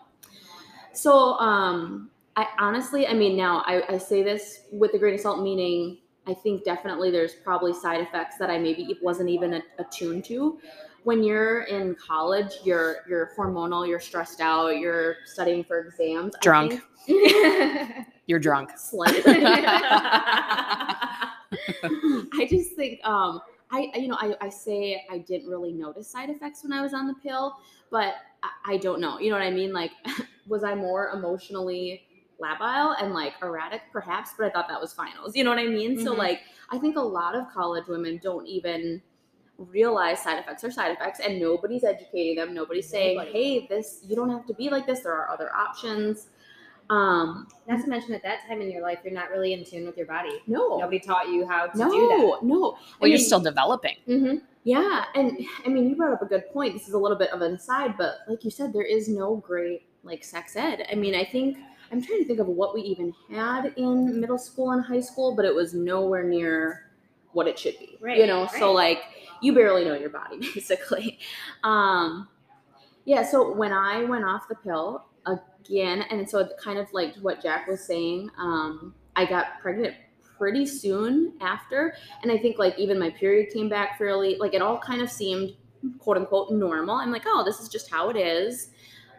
So, 0.93 1.33
um, 1.39 2.09
I 2.35 2.47
honestly, 2.57 3.07
I 3.07 3.13
mean, 3.13 3.35
now 3.35 3.63
I, 3.65 3.95
I 3.95 3.97
say 3.97 4.23
this 4.23 4.61
with 4.71 4.93
a 4.93 4.99
grain 4.99 5.13
of 5.15 5.19
salt, 5.19 5.41
meaning 5.41 5.97
I 6.27 6.33
think 6.33 6.63
definitely 6.63 7.11
there's 7.11 7.33
probably 7.33 7.73
side 7.73 8.01
effects 8.01 8.37
that 8.37 8.49
I 8.49 8.57
maybe 8.59 8.97
wasn't 9.01 9.29
even 9.29 9.61
attuned 9.77 10.25
to. 10.25 10.59
When 11.03 11.23
you're 11.23 11.63
in 11.63 11.95
college, 11.95 12.53
you're 12.63 12.97
you're 13.07 13.31
hormonal, 13.37 13.87
you're 13.87 13.99
stressed 13.99 14.41
out, 14.41 14.77
you're 14.77 15.17
studying 15.25 15.63
for 15.63 15.79
exams. 15.79 16.35
Drunk. 16.41 16.81
You're 18.27 18.37
drunk. 18.37 18.69
I 18.77 19.27
just 22.47 22.73
think 22.75 23.03
um 23.03 23.41
I 23.71 23.91
you 23.95 24.07
know 24.07 24.17
I, 24.19 24.35
I 24.41 24.49
say 24.49 25.05
I 25.09 25.19
didn't 25.19 25.49
really 25.49 25.71
notice 25.73 26.07
side 26.07 26.29
effects 26.29 26.63
when 26.63 26.73
I 26.73 26.81
was 26.81 26.93
on 26.93 27.07
the 27.07 27.13
pill, 27.15 27.57
but 27.91 28.15
I, 28.43 28.73
I 28.73 28.77
don't 28.77 28.99
know. 28.99 29.19
You 29.19 29.29
know 29.31 29.37
what 29.37 29.45
I 29.45 29.51
mean? 29.51 29.73
Like 29.73 29.91
was 30.47 30.63
I 30.63 30.75
more 30.75 31.09
emotionally 31.11 32.03
labile 32.41 32.95
and 33.01 33.13
like 33.13 33.33
erratic 33.41 33.81
perhaps, 33.91 34.31
but 34.37 34.47
I 34.47 34.49
thought 34.49 34.67
that 34.69 34.79
was 34.79 34.93
finals. 34.93 35.35
You 35.35 35.43
know 35.43 35.49
what 35.49 35.59
I 35.59 35.67
mean? 35.67 35.97
So 35.97 36.13
Mhm. 36.13 36.17
like 36.17 36.41
I 36.71 36.77
think 36.77 36.95
a 36.97 37.01
lot 37.01 37.35
of 37.35 37.49
college 37.53 37.87
women 37.87 38.19
don't 38.23 38.47
even 38.47 39.01
realize 39.57 40.23
side 40.23 40.39
effects 40.39 40.63
are 40.63 40.71
side 40.71 40.91
effects 40.91 41.19
and 41.19 41.39
nobody's 41.39 41.83
educating 41.83 42.35
them. 42.37 42.53
Nobody's 42.53 42.87
saying, 42.89 43.17
Nobody. 43.17 43.31
"Hey, 43.59 43.67
this 43.67 44.01
you 44.07 44.15
don't 44.15 44.29
have 44.29 44.45
to 44.47 44.53
be 44.53 44.69
like 44.69 44.87
this. 44.87 45.01
There 45.01 45.13
are 45.13 45.29
other 45.29 45.53
options." 45.55 46.29
Um, 46.89 47.47
Not 47.67 47.81
to 47.81 47.87
mention, 47.87 48.13
at 48.15 48.23
that 48.23 48.47
time 48.47 48.61
in 48.61 48.71
your 48.71 48.81
life, 48.81 48.99
you're 49.03 49.13
not 49.13 49.29
really 49.29 49.53
in 49.53 49.63
tune 49.63 49.85
with 49.85 49.95
your 49.95 50.07
body. 50.07 50.41
no, 50.47 50.77
Nobody 50.77 50.99
taught 50.99 51.27
you 51.29 51.47
how 51.47 51.67
to 51.67 51.77
no, 51.77 51.91
do 51.91 52.07
that. 52.07 52.47
no. 52.47 52.59
Well, 52.59 52.77
I 53.03 53.05
you're 53.07 53.19
still 53.19 53.39
developing. 53.39 53.95
Mm-hmm. 54.07 54.37
Yeah, 54.63 55.05
and 55.15 55.37
I 55.65 55.69
mean, 55.69 55.89
you 55.89 55.95
brought 55.95 56.13
up 56.13 56.21
a 56.21 56.25
good 56.25 56.43
point. 56.51 56.73
This 56.73 56.87
is 56.87 56.93
a 56.93 56.97
little 56.97 57.17
bit 57.17 57.31
of 57.31 57.41
an 57.41 57.53
aside, 57.53 57.95
but 57.97 58.19
like 58.27 58.43
you 58.43 58.51
said, 58.51 58.73
there 58.73 58.83
is 58.83 59.07
no 59.07 59.35
great 59.37 59.83
like 60.03 60.23
sex 60.23 60.55
ed. 60.55 60.85
I 60.91 60.95
mean, 60.95 61.15
I 61.15 61.23
think 61.23 61.57
I'm 61.91 62.01
trying 62.01 62.19
to 62.19 62.25
think 62.25 62.39
of 62.39 62.47
what 62.47 62.73
we 62.73 62.81
even 62.81 63.13
had 63.31 63.73
in 63.77 64.19
middle 64.19 64.37
school 64.37 64.71
and 64.71 64.83
high 64.83 64.99
school, 64.99 65.35
but 65.35 65.45
it 65.45 65.53
was 65.53 65.73
nowhere 65.73 66.23
near 66.23 66.89
what 67.31 67.47
it 67.47 67.57
should 67.57 67.77
be. 67.79 67.97
Right, 68.01 68.17
You 68.17 68.27
know, 68.27 68.47
so 68.57 68.71
like 68.73 68.99
you 69.41 69.53
barely 69.53 69.85
know 69.85 69.93
your 69.95 70.09
body 70.09 70.39
basically. 70.53 71.19
Um, 71.63 72.27
yeah. 73.05 73.23
So 73.23 73.53
when 73.53 73.71
I 73.71 74.03
went 74.03 74.25
off 74.25 74.47
the 74.49 74.55
pill 74.55 75.05
again, 75.65 76.03
and 76.09 76.29
so 76.29 76.39
it 76.39 76.51
kind 76.61 76.79
of 76.79 76.91
like 76.93 77.15
what 77.17 77.41
Jack 77.41 77.67
was 77.67 77.85
saying, 77.85 78.29
um, 78.37 78.93
I 79.15 79.25
got 79.25 79.59
pregnant 79.59 79.95
pretty 80.37 80.65
soon 80.65 81.33
after 81.41 81.93
and 82.23 82.31
I 82.31 82.37
think 82.37 82.57
like 82.57 82.79
even 82.79 82.97
my 82.97 83.09
period 83.09 83.51
came 83.51 83.67
back 83.67 83.97
fairly 83.97 84.37
like 84.39 84.53
it 84.53 84.61
all 84.61 84.79
kind 84.79 85.01
of 85.01 85.11
seemed 85.11 85.51
quote 85.97 86.17
unquote 86.17 86.51
normal. 86.51 86.95
I'm 86.95 87.11
like, 87.11 87.23
oh, 87.25 87.43
this 87.45 87.59
is 87.59 87.69
just 87.69 87.89
how 87.89 88.09
it 88.09 88.15
is. 88.15 88.69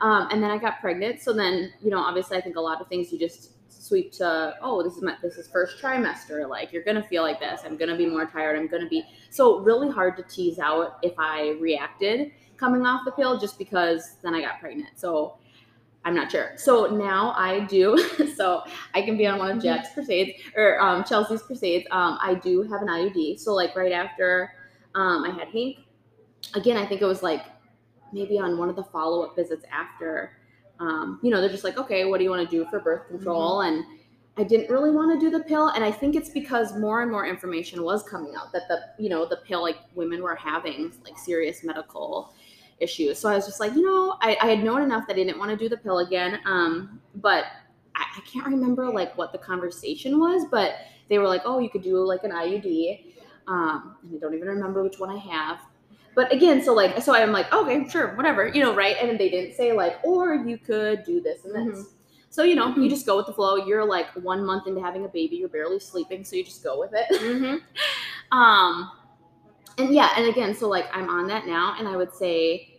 Um, 0.01 0.29
and 0.31 0.43
then 0.43 0.51
I 0.51 0.59
got 0.59 0.81
pregnant. 0.81 1.21
So 1.21 1.33
then, 1.33 1.73
you 1.83 1.91
know, 1.91 1.99
obviously 1.99 2.37
I 2.37 2.41
think 2.41 2.57
a 2.57 2.61
lot 2.61 2.81
of 2.81 2.89
things 2.89 3.13
you 3.13 3.19
just 3.19 3.53
sweep 3.69 4.13
to, 4.13 4.55
oh, 4.63 4.83
this 4.83 4.97
is 4.97 5.03
my 5.03 5.17
this 5.23 5.37
is 5.37 5.49
first 5.49 5.83
trimester. 5.83 6.49
Like 6.49 6.73
you're 6.73 6.83
gonna 6.83 7.03
feel 7.03 7.23
like 7.23 7.41
this. 7.41 7.63
I'm 7.65 7.77
gonna 7.77 7.97
be 7.97 8.07
more 8.07 8.27
tired. 8.27 8.59
I'm 8.59 8.67
gonna 8.67 8.89
be 8.89 9.05
so 9.31 9.61
really 9.61 9.91
hard 9.91 10.17
to 10.17 10.23
tease 10.23 10.59
out 10.59 10.99
if 11.03 11.13
I 11.19 11.57
reacted 11.61 12.33
coming 12.57 12.85
off 12.85 13.03
the 13.05 13.13
pill 13.13 13.39
just 13.39 13.59
because 13.59 14.17
then 14.23 14.35
I 14.35 14.41
got 14.41 14.61
pregnant. 14.61 14.91
So 14.97 15.39
I'm 16.05 16.15
not 16.15 16.31
sure. 16.31 16.53
So 16.57 16.87
now 16.87 17.35
I 17.37 17.61
do. 17.61 17.99
so 18.37 18.63
I 18.95 19.03
can 19.03 19.17
be 19.17 19.27
on 19.27 19.39
one 19.39 19.51
of 19.51 19.63
Jack's 19.63 19.93
crusades 19.93 20.33
or 20.57 20.81
um, 20.81 21.05
Chelsey's 21.05 21.43
crusades. 21.43 21.87
Um, 21.91 22.19
I 22.23 22.35
do 22.35 22.63
have 22.63 22.83
an 22.83 22.89
IUD. 22.89 23.39
So 23.39 23.55
like 23.55 23.77
right 23.77 23.93
after 23.93 24.53
um, 24.95 25.25
I 25.25 25.31
had 25.31 25.49
Hank, 25.49 25.79
again, 26.55 26.77
I 26.77 26.87
think 26.87 27.03
it 27.03 27.07
was 27.07 27.23
like 27.23 27.45
maybe 28.13 28.39
on 28.39 28.59
one 28.59 28.69
of 28.69 28.77
the 28.77 28.85
follow 28.85 29.23
up 29.23 29.37
visits 29.37 29.65
after. 29.71 30.33
Um, 30.79 31.21
you 31.23 31.31
know, 31.31 31.41
they're 31.41 31.51
just 31.51 31.65
like, 31.65 31.77
okay, 31.77 32.07
what 32.07 32.19
do 32.19 32.25
you 32.25 32.31
want 32.31 32.49
to 32.49 32.57
do 32.57 32.65
for 32.71 32.81
birth 32.81 33.07
control? 33.09 33.61
And 33.61 33.85
I 34.39 34.45
didn't 34.45 34.71
really 34.71 34.91
want 34.91 35.13
to 35.13 35.21
do 35.23 35.31
the 35.31 35.45
pill, 35.45 35.69
and 35.69 35.85
I 35.85 35.91
think 35.91 36.17
it's 36.17 36.31
because 36.31 36.75
more 36.79 37.03
and 37.03 37.11
more 37.11 37.27
information 37.27 37.83
was 37.83 38.03
coming 38.05 38.35
out 38.37 38.53
that 38.53 38.63
the 38.69 38.81
you 38.99 39.11
know 39.11 39.27
the 39.27 39.39
pill 39.47 39.61
like 39.61 39.77
women 39.95 40.23
were 40.23 40.35
having 40.35 40.93
like 41.05 41.19
serious 41.19 41.63
medical 41.63 42.33
issues. 42.81 43.19
So 43.19 43.29
I 43.29 43.35
was 43.35 43.47
just 43.47 43.61
like, 43.61 43.75
you 43.75 43.83
know, 43.83 44.17
I, 44.21 44.37
I 44.41 44.47
had 44.47 44.65
known 44.65 44.83
enough 44.83 45.07
that 45.07 45.15
I 45.15 45.17
didn't 45.17 45.39
want 45.39 45.51
to 45.51 45.57
do 45.57 45.69
the 45.69 45.77
pill 45.77 45.99
again. 45.99 46.41
Um, 46.45 47.01
but 47.17 47.45
I, 47.95 48.05
I 48.17 48.21
can't 48.31 48.47
remember 48.47 48.91
like 48.91 49.17
what 49.17 49.33
the 49.33 49.39
conversation 49.39 50.19
was, 50.19 50.47
but 50.51 50.75
they 51.09 51.19
were 51.19 51.29
like, 51.29 51.43
oh, 51.45 51.59
you 51.59 51.71
could 51.71 51.83
do 51.83 51.99
like 51.99 52.25
an 52.25 52.31
IUD. 52.31 53.05
Um, 53.47 53.97
and 54.03 54.17
I 54.17 54.19
don't 54.19 54.35
even 54.35 54.49
remember 54.49 54.83
which 54.83 54.99
one 54.99 55.11
I 55.11 55.19
have. 55.19 55.61
But 56.15 56.33
again, 56.33 56.63
so 56.63 56.75
like, 56.75 57.01
so 57.03 57.15
I'm 57.15 57.33
like, 57.33 57.53
okay, 57.53 57.89
sure, 57.89 58.15
whatever, 58.17 58.49
you 58.49 58.63
know, 58.63 58.75
right? 58.75 58.97
And 59.01 59.19
they 59.19 59.29
didn't 59.29 59.55
say 59.55 59.73
like, 59.73 59.99
or 60.05 60.35
you 60.35 60.59
could 60.59 61.05
do 61.05 61.21
this 61.21 61.45
and 61.45 61.55
this. 61.55 61.87
So 62.31 62.45
you 62.45 62.55
know, 62.55 62.75
you 62.77 62.89
just 62.89 63.07
go 63.07 63.17
with 63.17 63.27
the 63.27 63.33
flow. 63.33 63.57
You're 63.57 63.85
like 63.85 64.07
one 64.15 64.45
month 64.45 64.69
into 64.69 64.81
having 64.81 65.05
a 65.05 65.09
baby, 65.09 65.37
you're 65.37 65.49
barely 65.49 65.81
sleeping, 65.81 66.25
so 66.25 66.37
you 66.37 66.45
just 66.45 66.63
go 66.63 66.79
with 66.79 66.93
it. 66.95 67.21
Mm-hmm. 67.21 67.57
Um, 68.33 68.93
and 69.77 69.93
yeah, 69.93 70.11
and 70.17 70.29
again, 70.29 70.55
so 70.55 70.69
like 70.69 70.87
I'm 70.93 71.09
on 71.09 71.27
that 71.27 71.49
now, 71.49 71.75
and 71.77 71.89
I 71.89 71.97
would 71.97 72.15
say 72.15 72.70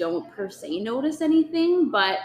don't 0.00 0.30
per 0.32 0.50
se 0.50 0.80
notice 0.80 1.20
anything, 1.20 1.90
but 1.90 2.18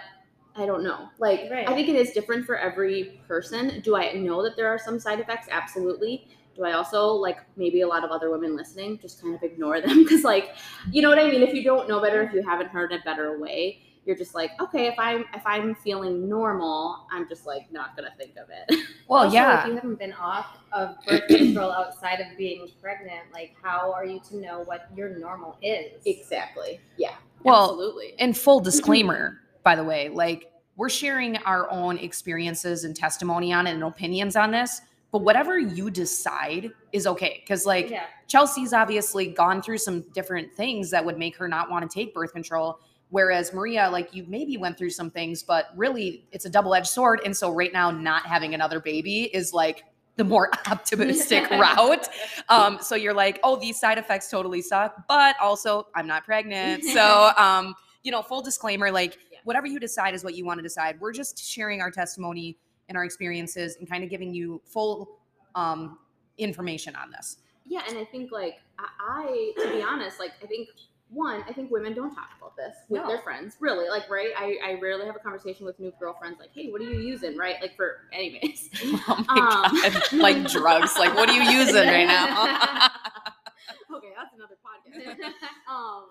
I 0.55 0.65
don't 0.65 0.83
know. 0.83 1.09
Like 1.19 1.49
Right. 1.51 1.67
I 1.69 1.73
think 1.75 1.89
it 1.89 1.95
is 1.95 2.11
different 2.11 2.45
for 2.45 2.57
every 2.57 3.21
person. 3.27 3.81
Do 3.81 3.95
I 3.95 4.13
know 4.13 4.41
that 4.43 4.55
there 4.55 4.67
are 4.67 4.79
some 4.79 4.99
side 4.99 5.19
effects? 5.19 5.47
Absolutely. 5.51 6.27
Do 6.55 6.63
I 6.63 6.71
also 6.71 7.07
like 7.07 7.39
maybe 7.57 7.81
a 7.81 7.87
lot 7.87 8.05
of 8.05 8.11
other 8.11 8.31
women 8.31 8.55
listening 8.55 8.97
just 8.97 9.21
kind 9.21 9.35
of 9.35 9.43
ignore 9.43 9.81
them 9.81 10.03
because 10.03 10.23
like 10.23 10.55
you 10.91 11.01
know 11.01 11.09
what 11.09 11.19
I 11.19 11.29
mean? 11.29 11.43
If 11.43 11.53
you 11.53 11.63
don't 11.63 11.89
know 11.89 12.01
better, 12.01 12.23
if 12.23 12.33
you 12.33 12.41
haven't 12.41 12.69
heard 12.69 12.93
a 12.93 12.99
better 13.03 13.37
way, 13.37 13.81
you're 14.05 14.15
just 14.15 14.35
like, 14.35 14.51
okay, 14.61 14.87
if 14.87 14.95
I'm 14.97 15.25
if 15.33 15.45
I'm 15.45 15.75
feeling 15.75 16.29
normal, 16.29 17.07
I'm 17.11 17.27
just 17.27 17.45
like 17.45 17.71
not 17.71 17.95
gonna 17.95 18.13
think 18.17 18.33
of 18.37 18.49
it. 18.49 18.79
Well, 19.07 19.25
also, 19.25 19.35
yeah. 19.35 19.61
If 19.61 19.67
you 19.67 19.75
haven't 19.75 19.99
been 19.99 20.13
off 20.13 20.57
of 20.71 20.95
birth 21.05 21.27
control 21.27 21.71
outside 21.77 22.21
of 22.21 22.35
being 22.39 22.67
pregnant, 22.81 23.21
like 23.31 23.53
how 23.61 23.93
are 23.93 24.03
you 24.03 24.19
to 24.29 24.37
know 24.37 24.61
what 24.61 24.87
your 24.95 25.09
normal 25.19 25.59
is? 25.61 26.01
exactly. 26.07 26.79
Yeah. 26.97 27.13
Well, 27.43 27.65
absolutely. 27.65 28.15
And 28.17 28.35
full 28.35 28.59
disclaimer, 28.61 29.41
by 29.61 29.75
the 29.75 29.83
way, 29.83 30.09
like 30.09 30.51
we're 30.75 30.89
sharing 30.89 31.37
our 31.37 31.69
own 31.69 31.99
experiences 31.99 32.83
and 32.83 32.95
testimony 32.95 33.53
on 33.53 33.67
it 33.67 33.73
and 33.73 33.83
opinions 33.83 34.35
on 34.35 34.49
this. 34.49 34.81
But 35.11 35.19
whatever 35.19 35.59
you 35.59 35.91
decide 35.91 36.71
is 36.91 37.05
okay. 37.05 37.43
Cause 37.47 37.67
like 37.67 37.91
yeah. 37.91 38.05
Chelsey's 38.27 38.73
obviously 38.73 39.27
gone 39.27 39.61
through 39.61 39.77
some 39.77 40.01
different 40.13 40.51
things 40.51 40.89
that 40.89 41.05
would 41.05 41.19
make 41.19 41.37
her 41.37 41.47
not 41.47 41.69
want 41.69 41.87
to 41.87 41.93
take 41.93 42.11
birth 42.11 42.33
control. 42.33 42.79
Whereas 43.09 43.53
Maria, 43.53 43.89
like 43.89 44.13
you 44.13 44.25
maybe 44.27 44.57
went 44.57 44.77
through 44.77 44.89
some 44.89 45.11
things, 45.11 45.43
but 45.43 45.67
really 45.75 46.25
it's 46.31 46.45
a 46.45 46.49
double 46.49 46.73
edged 46.73 46.87
sword. 46.87 47.21
And 47.23 47.35
so 47.35 47.51
right 47.51 47.71
now, 47.71 47.91
not 47.91 48.25
having 48.25 48.53
another 48.53 48.79
baby 48.79 49.23
is 49.23 49.53
like 49.53 49.83
the 50.17 50.23
more 50.23 50.49
optimistic 50.71 51.49
route. 51.51 52.07
Um, 52.49 52.79
so 52.81 52.95
you're 52.95 53.13
like, 53.13 53.39
oh, 53.43 53.55
these 53.57 53.79
side 53.79 53.97
effects 53.97 54.29
totally 54.29 54.61
suck, 54.61 55.07
but 55.07 55.35
also 55.41 55.87
I'm 55.95 56.07
not 56.07 56.25
pregnant. 56.25 56.83
So, 56.83 57.31
um, 57.37 57.75
you 58.03 58.11
know, 58.11 58.21
full 58.21 58.41
disclaimer, 58.41 58.91
like 58.91 59.17
Yeah. 59.31 59.39
whatever 59.43 59.67
you 59.67 59.79
decide 59.79 60.13
is 60.13 60.23
what 60.23 60.35
you 60.35 60.45
want 60.45 60.57
to 60.59 60.63
decide. 60.63 60.99
We're 60.99 61.13
just 61.13 61.43
sharing 61.43 61.81
our 61.81 61.91
testimony 61.91 62.57
and 62.89 62.97
our 62.97 63.03
experiences 63.03 63.77
and 63.79 63.89
kind 63.89 64.03
of 64.03 64.09
giving 64.09 64.33
you 64.33 64.61
full 64.65 65.19
um, 65.55 65.99
information 66.37 66.95
on 66.95 67.11
this. 67.11 67.37
Yeah, 67.65 67.81
and 67.89 67.97
I 67.97 68.05
think 68.05 68.31
like 68.31 68.59
I, 68.77 69.53
I 69.57 69.61
to 69.63 69.71
be 69.75 69.81
honest, 69.81 70.19
like 70.19 70.31
I 70.43 70.45
think 70.45 70.69
one, 71.09 71.43
I 71.47 71.53
think 71.53 71.71
women 71.71 71.93
don't 71.93 72.13
talk 72.13 72.29
about 72.37 72.55
this 72.57 72.75
with 72.89 73.01
No. 73.01 73.07
their 73.07 73.19
friends. 73.19 73.55
Really, 73.59 73.87
like 73.89 74.09
right? 74.09 74.29
I, 74.37 74.57
I 74.63 74.79
rarely 74.81 75.05
have 75.05 75.15
a 75.15 75.19
conversation 75.19 75.65
with 75.65 75.79
new 75.79 75.93
girlfriends 75.99 76.39
like, 76.39 76.49
hey, 76.53 76.69
what 76.71 76.81
are 76.81 76.85
you 76.85 76.99
using? 76.99 77.37
Right? 77.37 77.55
Like 77.61 77.75
for 77.75 77.97
anyways. 78.11 78.69
Oh 79.07 79.23
my 79.27 79.35
Um, 79.39 79.81
god, 79.81 80.13
like 80.13 80.47
drugs. 80.51 80.97
Like, 80.97 81.13
what 81.15 81.29
are 81.29 81.33
you 81.33 81.43
using 81.59 81.87
right 81.87 82.07
now? 82.07 82.87
okay, 83.95 84.11
that's 84.17 84.33
another 84.35 84.57
podcast. 84.65 85.31
um, 85.69 86.05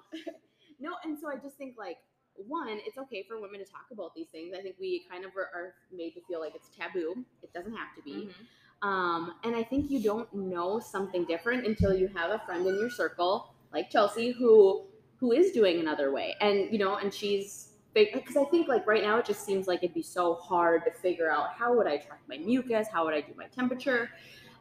no, 0.80 0.92
and 1.04 1.18
so 1.18 1.28
I 1.28 1.36
just 1.36 1.56
think 1.56 1.76
like 1.78 1.98
one, 2.36 2.68
it's 2.86 2.98
okay 2.98 3.24
for 3.28 3.40
women 3.40 3.58
to 3.60 3.64
talk 3.66 3.86
about 3.92 4.14
these 4.14 4.28
things. 4.28 4.54
I 4.58 4.62
think 4.62 4.76
we 4.80 5.04
kind 5.10 5.24
of 5.24 5.32
are, 5.36 5.74
made 5.92 6.12
to 6.14 6.20
feel 6.28 6.40
like 6.40 6.54
it's 6.54 6.68
taboo. 6.76 7.24
It 7.42 7.52
doesn't 7.52 7.74
have 7.76 7.94
to 7.96 8.02
be. 8.02 8.28
Mhm. 8.28 8.86
Um, 8.86 9.34
and 9.44 9.56
I 9.56 9.62
think 9.62 9.90
you 9.90 10.00
don't 10.02 10.32
know 10.34 10.78
something 10.78 11.24
different 11.24 11.66
until 11.66 11.94
you 11.94 12.08
have 12.08 12.30
a 12.30 12.38
friend 12.40 12.66
in 12.66 12.74
your 12.74 12.90
circle 12.90 13.53
like 13.74 13.90
Chelsey 13.90 14.30
who 14.32 14.86
who 15.18 15.32
is 15.32 15.52
doing 15.52 15.80
another 15.80 16.12
way, 16.12 16.34
and 16.40 16.72
you 16.72 16.78
know, 16.78 16.96
and 16.96 17.12
she's 17.12 17.70
big 17.94 18.12
because 18.12 18.36
I 18.36 18.44
think 18.44 18.68
like 18.68 18.86
right 18.86 19.02
now 19.02 19.18
it 19.18 19.26
just 19.26 19.44
seems 19.44 19.66
like 19.68 19.82
it'd 19.82 19.94
be 19.94 20.02
so 20.02 20.34
hard 20.34 20.84
to 20.84 20.90
figure 20.90 21.30
out 21.30 21.52
how 21.52 21.74
would 21.76 21.86
I 21.86 21.96
track 21.98 22.20
my 22.28 22.38
mucus, 22.38 22.88
how 22.92 23.04
would 23.04 23.14
I 23.14 23.20
do 23.20 23.32
my 23.36 23.46
temperature, 23.46 24.10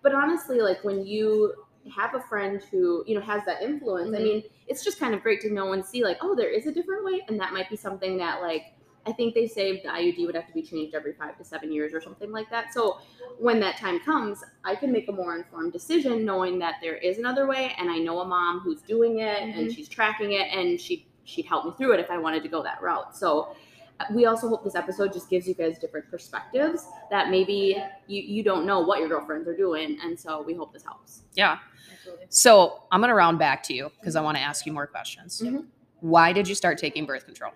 but 0.02 0.14
honestly, 0.14 0.62
like 0.62 0.84
when 0.84 1.06
you 1.06 1.54
have 1.94 2.16
a 2.16 2.22
friend 2.22 2.62
who 2.72 3.04
you 3.08 3.16
know 3.16 3.22
has 3.22 3.44
that 3.46 3.62
influence, 3.62 4.14
I 4.14 4.20
Mhm. 4.20 4.24
mean, 4.24 4.44
it's 4.68 4.84
just 4.84 5.00
kind 5.00 5.14
of 5.14 5.22
great 5.22 5.42
to 5.42 5.52
know 5.52 5.74
and 5.74 5.86
see 5.86 6.04
like, 6.04 6.18
oh, 6.22 6.36
there 6.36 6.50
is 6.50 6.66
a 6.68 6.72
different 6.72 7.04
way, 7.06 7.22
and 7.28 7.40
that 7.40 7.54
might 7.54 7.70
be 7.70 7.76
something 7.76 8.18
that 8.18 8.42
like 8.42 8.73
I 9.06 9.12
think 9.12 9.34
they 9.34 9.48
say 9.48 9.82
the 9.82 9.90
IUD 9.90 10.26
would 10.26 10.36
have 10.36 10.48
to 10.48 10.54
be 10.54 10.62
changed 10.62 10.96
every 10.96 11.14
five 11.14 11.38
to 11.38 11.44
seven 11.44 11.72
years 11.72 11.94
or 11.94 12.02
something 12.02 12.32
like 12.32 12.50
that. 12.50 12.74
So 12.74 13.00
when 13.38 13.60
that 13.60 13.78
time 13.78 14.00
comes, 14.00 14.44
I 14.64 14.76
can 14.76 14.92
make 14.92 15.10
a 15.10 15.12
more 15.12 15.36
informed 15.38 15.74
decision 15.74 16.24
knowing 16.24 16.58
that 16.60 16.76
there 16.82 16.96
is 16.96 17.18
another 17.18 17.46
way 17.46 17.76
and 17.78 17.90
I 17.90 17.98
know 17.98 18.20
a 18.22 18.26
mom 18.26 18.62
who's 18.62 18.82
doing 18.82 19.20
it 19.20 19.42
and 19.42 19.68
Mhm. 19.68 19.76
she's 19.76 19.90
tracking 19.90 20.34
it 20.34 20.48
and 20.52 20.80
she 20.80 21.08
she'd 21.26 21.46
help 21.46 21.66
me 21.66 21.72
through 21.78 21.94
it 21.94 22.00
if 22.02 22.12
I 22.12 22.18
wanted 22.18 22.44
to 22.44 22.50
go 22.50 22.62
that 22.64 22.82
route. 22.82 23.16
So 23.16 23.56
uh, 24.00 24.06
we 24.12 24.26
also 24.26 24.50
hope 24.50 24.64
this 24.64 24.76
episode 24.76 25.14
just 25.14 25.30
gives 25.30 25.48
you 25.48 25.54
guys 25.54 25.80
different 25.80 26.10
perspectives 26.12 26.88
that 27.10 27.30
maybe 27.30 27.82
you, 28.08 28.22
you 28.22 28.44
don't 28.44 28.66
know 28.66 28.82
what 28.82 29.00
your 29.00 29.08
girlfriends 29.08 29.48
are 29.48 29.56
doing 29.56 29.98
and 30.04 30.20
so 30.20 30.42
we 30.42 30.54
hope 30.54 30.74
this 30.74 30.84
helps. 30.84 31.24
Yeah. 31.34 31.60
Absolutely. 31.94 32.26
So 32.30 32.84
I'm 32.92 33.00
gonna 33.02 33.16
round 33.16 33.40
back 33.40 33.64
to 33.64 33.74
you 33.74 33.90
because 34.00 34.16
I 34.18 34.22
want 34.22 34.36
to 34.38 34.42
ask 34.42 34.66
you 34.66 34.74
more 34.74 34.88
questions. 34.88 35.42
Mhm. 35.42 35.66
Why 36.02 36.34
did 36.34 36.48
you 36.48 36.56
start 36.56 36.78
taking 36.78 37.06
birth 37.06 37.26
control? 37.26 37.52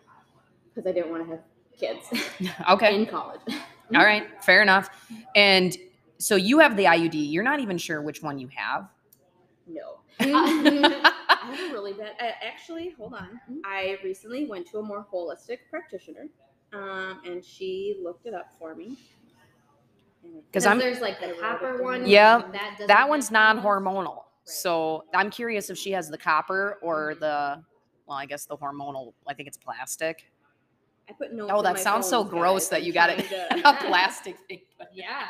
Because 0.77 0.87
I 0.87 0.93
didn't 0.93 1.09
want 1.09 1.23
to 1.25 1.31
have 1.31 1.41
kids 1.75 2.53
Okay. 2.69 2.93
in 2.93 3.07
college. 3.07 3.41
All 3.95 4.03
right. 4.03 4.27
Fair 4.43 4.61
enough. 4.61 4.91
And 5.35 5.75
so 6.19 6.35
you 6.35 6.59
have 6.59 6.77
the 6.77 6.83
IUD. 6.83 7.31
You're 7.31 7.43
not 7.43 7.59
even 7.59 7.79
sure 7.79 8.03
which 8.03 8.21
one 8.21 8.37
you 8.37 8.47
have. 8.55 8.87
No. 9.65 10.01
I 10.19 11.55
have 11.55 11.71
a 11.71 11.73
really 11.73 11.93
bad. 11.93 12.11
Uh, 12.19 12.31
actually, 12.45 12.89
hold 12.91 13.15
on. 13.15 13.39
Mm-hmm. 13.49 13.59
I 13.65 13.97
recently 14.03 14.45
went 14.45 14.67
to 14.67 14.77
a 14.77 14.83
more 14.83 15.05
holistic 15.11 15.59
practitioner, 15.69 16.27
um, 16.73 17.21
and 17.25 17.43
she 17.43 17.97
looked 18.03 18.27
it 18.27 18.35
up 18.35 18.53
for 18.59 18.75
me. 18.75 18.97
Because 20.51 20.65
I'm 20.65 20.77
there's 20.77 20.99
like 20.99 21.19
the 21.19 21.35
copper 21.39 21.81
one. 21.81 22.05
Yeah, 22.05 22.43
that 22.51 22.87
that 22.87 23.09
one's 23.09 23.31
non-hormonal. 23.31 24.23
So 24.43 25.05
I'm 25.13 25.29
curious 25.29 25.69
if 25.69 25.77
she 25.77 25.91
has 25.91 26.09
the 26.09 26.17
copper 26.17 26.77
or 26.81 27.15
the 27.19 27.63
well, 28.07 28.17
I 28.17 28.25
guess 28.25 28.45
the 28.45 28.57
hormonal. 28.57 29.13
I 29.27 29.33
think 29.33 29.47
it's 29.47 29.57
plastic. 29.57 30.31
I 31.09 31.13
put 31.13 31.33
notes. 31.33 31.51
Oh, 31.53 31.61
that 31.61 31.75
my 31.75 31.79
sounds 31.79 32.07
so 32.07 32.23
gross 32.23 32.67
that 32.69 32.83
you 32.83 32.93
got 32.93 33.09
uh, 33.09 33.13
it 33.17 33.31
in 33.51 33.59
a 33.65 33.73
plastic 33.75 34.37
thing. 34.47 34.61
Yeah. 34.93 35.25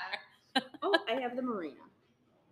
oh, 0.82 0.96
I 1.08 1.20
have 1.22 1.36
the 1.36 1.42
Mirena. 1.42 1.74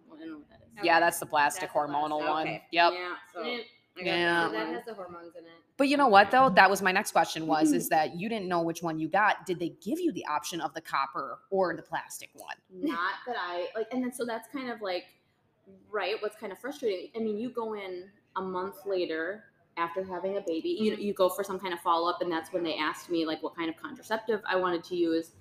Well, 0.07 0.17
I 0.17 0.19
don't 0.19 0.29
know 0.29 0.37
what 0.37 0.49
that 0.49 0.59
is. 0.79 0.85
Yeah, 0.85 0.99
that's 0.99 1.19
the 1.19 1.25
plastic 1.25 1.61
That's 1.61 1.73
hormonal 1.73 2.19
plastic. 2.19 2.29
one. 2.29 2.47
Okay. 2.47 2.63
Yep. 2.71 2.93
Yeah. 2.93 3.13
So 3.33 3.43
Yeah. 3.43 3.57
I. 3.57 3.63
So 3.97 4.03
that 4.03 4.51
that 4.51 4.67
has 4.75 4.85
the 4.85 4.93
hormones 4.93 5.35
in 5.35 5.45
it. 5.45 5.51
But 5.77 5.87
you 5.89 5.97
know 5.97 6.07
what 6.07 6.31
though? 6.31 6.49
That 6.49 6.69
was 6.69 6.81
my 6.81 6.91
next 6.91 7.11
question 7.11 7.47
was 7.53 7.71
is 7.71 7.89
that 7.89 8.15
you 8.19 8.29
didn't 8.29 8.47
know 8.47 8.61
which 8.61 8.83
one 8.83 8.99
you 8.99 9.07
got. 9.07 9.45
Did 9.45 9.59
they 9.59 9.69
give 9.81 9.99
you 9.99 10.11
the 10.11 10.25
option 10.27 10.61
of 10.61 10.73
the 10.73 10.81
copper 10.81 11.39
or 11.49 11.75
the 11.75 11.81
plastic 11.81 12.29
one? 12.33 12.55
not 12.71 13.13
that 13.25 13.35
I 13.39 13.67
like, 13.75 13.87
and 13.91 14.03
then 14.03 14.13
so 14.13 14.25
that's 14.25 14.47
kind 14.49 14.69
of 14.69 14.81
like, 14.81 15.05
right? 15.89 16.15
What's 16.21 16.35
kind 16.35 16.51
of 16.51 16.59
frustrating? 16.59 17.09
I 17.15 17.19
mean, 17.19 17.37
you 17.37 17.49
go 17.49 17.73
in 17.73 18.09
a 18.35 18.41
month 18.41 18.85
later 18.85 19.45
after 19.77 20.03
having 20.03 20.37
a 20.37 20.41
baby, 20.41 20.69
you 20.79 20.95
you 20.95 21.13
go 21.13 21.29
for 21.29 21.43
some 21.43 21.59
kind 21.59 21.73
of 21.73 21.79
follow 21.81 22.09
up, 22.09 22.21
and 22.21 22.31
that's 22.31 22.51
when 22.53 22.63
they 22.63 22.75
asked 22.77 23.09
me 23.09 23.25
like 23.25 23.41
what 23.43 23.55
kind 23.55 23.69
of 23.69 23.75
contraceptive 23.77 24.41
I 24.47 24.55
wanted 24.55 24.83
to 24.85 24.95
use. 24.95 25.31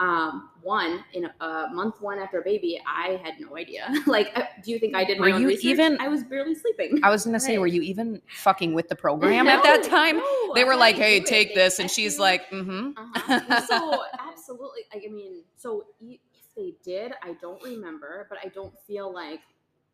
Um, 0.00 0.50
one 0.60 1.04
in 1.12 1.26
a, 1.26 1.34
uh, 1.40 1.68
month 1.72 2.00
one 2.00 2.18
after 2.18 2.40
a 2.40 2.42
baby, 2.42 2.80
I 2.84 3.20
had 3.22 3.34
no 3.38 3.56
idea. 3.56 3.88
like, 4.08 4.34
do 4.64 4.72
you 4.72 4.80
think 4.80 4.96
I 4.96 5.04
did 5.04 5.20
my 5.20 5.30
Were 5.30 5.38
you 5.38 5.46
research? 5.46 5.66
even- 5.66 6.00
I 6.00 6.08
was 6.08 6.24
barely 6.24 6.56
sleeping. 6.56 6.98
I 7.04 7.10
was 7.10 7.24
gonna 7.24 7.38
say, 7.38 7.52
Right. 7.52 7.60
were 7.60 7.66
you 7.68 7.80
even 7.82 8.20
fucking 8.26 8.74
with 8.74 8.88
the 8.88 8.96
program 8.96 9.46
at 9.54 9.62
that 9.62 9.84
time? 9.84 10.16
no, 10.16 10.52
They 10.56 10.64
were 10.64 10.72
I 10.72 10.76
like, 10.76 10.96
"Hey, 10.96 11.20
do 11.20 11.24
it. 11.26 11.28
take 11.28 11.54
this," 11.54 11.78
and 11.78 11.88
she's 11.88 12.18
like, 12.18 12.50
"Mm-hmm." 12.50 12.90
Uh-huh. 12.96 13.60
So 13.66 14.02
absolutely, 14.18 14.80
I 14.92 15.08
mean, 15.12 15.44
so 15.54 15.84
if 16.00 16.18
they 16.56 16.74
did, 16.84 17.12
I 17.22 17.34
don't 17.40 17.62
remember, 17.62 18.26
but 18.28 18.38
I 18.44 18.48
don't 18.48 18.74
feel 18.88 19.12
like 19.14 19.42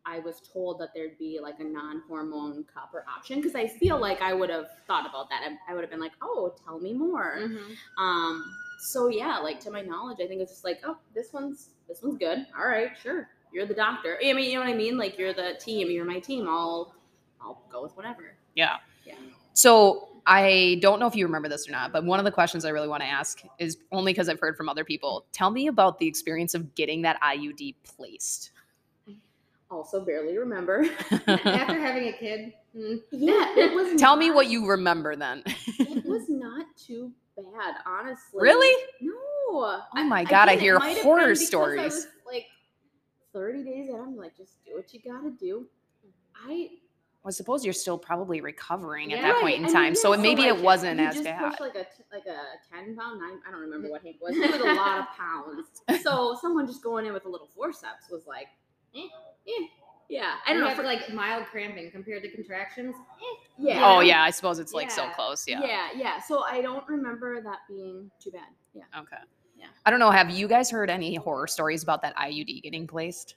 I 0.06 0.18
was 0.20 0.40
told 0.40 0.78
that 0.80 0.90
there'd 0.94 1.18
be 1.18 1.38
like 1.42 1.60
a 1.60 1.64
non-hormone 1.64 2.64
copper 2.72 3.04
option 3.14 3.36
because 3.36 3.54
I 3.54 3.66
feel 3.66 3.98
like 3.98 4.22
I 4.22 4.32
would 4.32 4.50
have 4.50 4.68
thought 4.86 5.08
about 5.08 5.28
that. 5.30 5.42
I, 5.42 5.70
I 5.70 5.74
would 5.74 5.82
have 5.82 5.90
been 5.90 6.00
like, 6.00 6.12
oh, 6.22 6.54
tell 6.64 6.78
me 6.78 6.92
more. 6.92 7.38
Mm-hmm. 7.38 8.02
Um, 8.02 8.44
so 8.80 9.08
yeah, 9.08 9.38
like 9.38 9.60
to 9.60 9.70
my 9.70 9.82
knowledge, 9.82 10.18
I 10.22 10.26
think 10.26 10.40
it's 10.40 10.52
just 10.52 10.64
like, 10.64 10.80
oh, 10.84 10.96
this 11.14 11.32
one's 11.32 11.70
this 11.88 12.02
one's 12.02 12.18
good. 12.18 12.46
All 12.58 12.66
right, 12.66 12.90
sure, 13.02 13.28
you're 13.52 13.66
the 13.66 13.74
doctor. 13.74 14.18
I 14.24 14.32
mean, 14.32 14.50
you 14.50 14.54
know 14.54 14.60
what 14.60 14.70
I 14.70 14.74
mean? 14.74 14.96
Like 14.96 15.18
you're 15.18 15.34
the 15.34 15.54
team, 15.60 15.90
you're 15.90 16.04
my 16.04 16.18
team. 16.18 16.48
I'll 16.48 16.94
I'll 17.40 17.62
go 17.70 17.82
with 17.82 17.96
whatever. 17.96 18.34
Yeah. 18.54 18.76
Yeah. 19.04 19.14
So 19.52 20.08
I 20.26 20.78
don't 20.80 21.00
know 21.00 21.06
if 21.06 21.16
you 21.16 21.26
remember 21.26 21.48
this 21.48 21.68
or 21.68 21.72
not, 21.72 21.92
but 21.92 22.04
one 22.04 22.18
of 22.18 22.24
the 22.24 22.30
questions 22.30 22.64
I 22.64 22.70
really 22.70 22.88
want 22.88 23.02
to 23.02 23.08
ask 23.08 23.42
is 23.58 23.78
only 23.92 24.12
because 24.12 24.28
I've 24.28 24.40
heard 24.40 24.56
from 24.56 24.68
other 24.68 24.84
people. 24.84 25.26
Tell 25.32 25.50
me 25.50 25.66
about 25.66 25.98
the 25.98 26.06
experience 26.06 26.54
of 26.54 26.74
getting 26.74 27.02
that 27.02 27.20
IUD 27.20 27.74
placed. 27.84 28.52
Also, 29.70 30.04
barely 30.04 30.36
remember. 30.36 30.84
After 31.28 31.78
having 31.80 32.08
a 32.08 32.12
kid, 32.12 32.52
mm, 32.76 33.00
yeah, 33.12 33.54
it 33.56 33.72
was. 33.72 34.00
Tell 34.00 34.16
me 34.16 34.30
what 34.32 34.48
you 34.48 34.66
remember 34.66 35.14
then. 35.14 35.42
it 35.78 36.04
was 36.04 36.24
not 36.28 36.66
too 36.76 37.12
bad, 37.36 37.76
honestly. 37.86 38.40
Really? 38.42 38.84
No. 39.00 39.12
Oh 39.52 40.04
my 40.04 40.24
God, 40.24 40.48
I 40.48 40.56
hear 40.56 40.78
horror 40.80 41.34
stories. 41.36 42.08
like 42.26 42.46
thirty 43.32 43.62
days 43.62 43.88
in, 43.88 43.94
I'm 43.94 44.16
like, 44.16 44.36
just 44.36 44.64
do 44.64 44.74
what 44.74 44.92
you 44.92 45.00
gotta 45.04 45.30
do. 45.38 45.66
I 46.34 46.68
I 47.24 47.30
suppose 47.30 47.64
you're 47.64 47.74
still 47.74 47.98
probably 47.98 48.40
recovering 48.40 49.12
at 49.12 49.20
that 49.20 49.34
Right, 49.34 49.40
point 49.42 49.56
in 49.56 49.64
I 49.64 49.66
mean, 49.66 49.74
time, 49.74 49.94
so 49.94 50.12
yeah, 50.12 50.18
it 50.18 50.22
maybe 50.22 50.42
like, 50.42 50.56
it 50.56 50.62
wasn't 50.64 50.98
as 51.00 51.14
just 51.16 51.24
bad. 51.24 51.50
Pushed 51.50 51.60
like 51.60 51.74
a 51.76 51.84
t- 51.84 52.02
like 52.12 52.26
a 52.26 52.40
ten 52.74 52.96
pound 52.96 53.20
nine. 53.20 53.38
I 53.46 53.50
don't 53.52 53.60
remember 53.60 53.88
what 53.90 54.02
Hank 54.02 54.16
was. 54.20 54.34
He 54.34 54.40
was 54.40 54.60
a 54.60 54.74
lot 54.74 54.98
of 54.98 55.04
pounds. 55.16 56.02
So 56.02 56.36
someone 56.40 56.66
just 56.66 56.82
going 56.82 57.06
in 57.06 57.12
with 57.12 57.26
a 57.26 57.28
little 57.28 57.48
forceps 57.54 58.10
was 58.10 58.26
like, 58.26 58.46
eh, 58.94 59.08
eh. 59.48 59.66
yeah. 60.08 60.34
I 60.46 60.52
don't 60.52 60.62
you 60.62 60.68
know. 60.68 60.74
For, 60.74 60.82
like 60.82 61.12
mild 61.12 61.46
cramping 61.46 61.90
compared 61.90 62.22
to 62.22 62.30
contractions. 62.30 62.94
yeah. 63.58 63.82
Oh 63.84 64.00
yeah, 64.00 64.22
I 64.22 64.30
suppose 64.30 64.58
it's 64.58 64.72
like 64.72 64.90
so 64.90 65.08
close. 65.10 65.46
Yeah. 65.46 65.60
Yeah, 65.62 65.88
yeah. 65.94 66.20
So 66.20 66.42
I 66.44 66.60
don't 66.60 66.86
remember 66.88 67.40
that 67.42 67.60
being 67.68 68.10
too 68.22 68.30
bad. 68.30 68.48
Yeah. 68.74 68.84
Okay. 68.98 69.16
Yeah. 69.58 69.66
I 69.84 69.90
don't 69.90 70.00
know. 70.00 70.10
Have 70.10 70.30
you 70.30 70.48
guys 70.48 70.70
heard 70.70 70.90
any 70.90 71.14
horror 71.16 71.46
stories 71.46 71.82
about 71.82 72.02
that 72.02 72.16
IUD 72.16 72.62
getting 72.62 72.86
placed? 72.86 73.36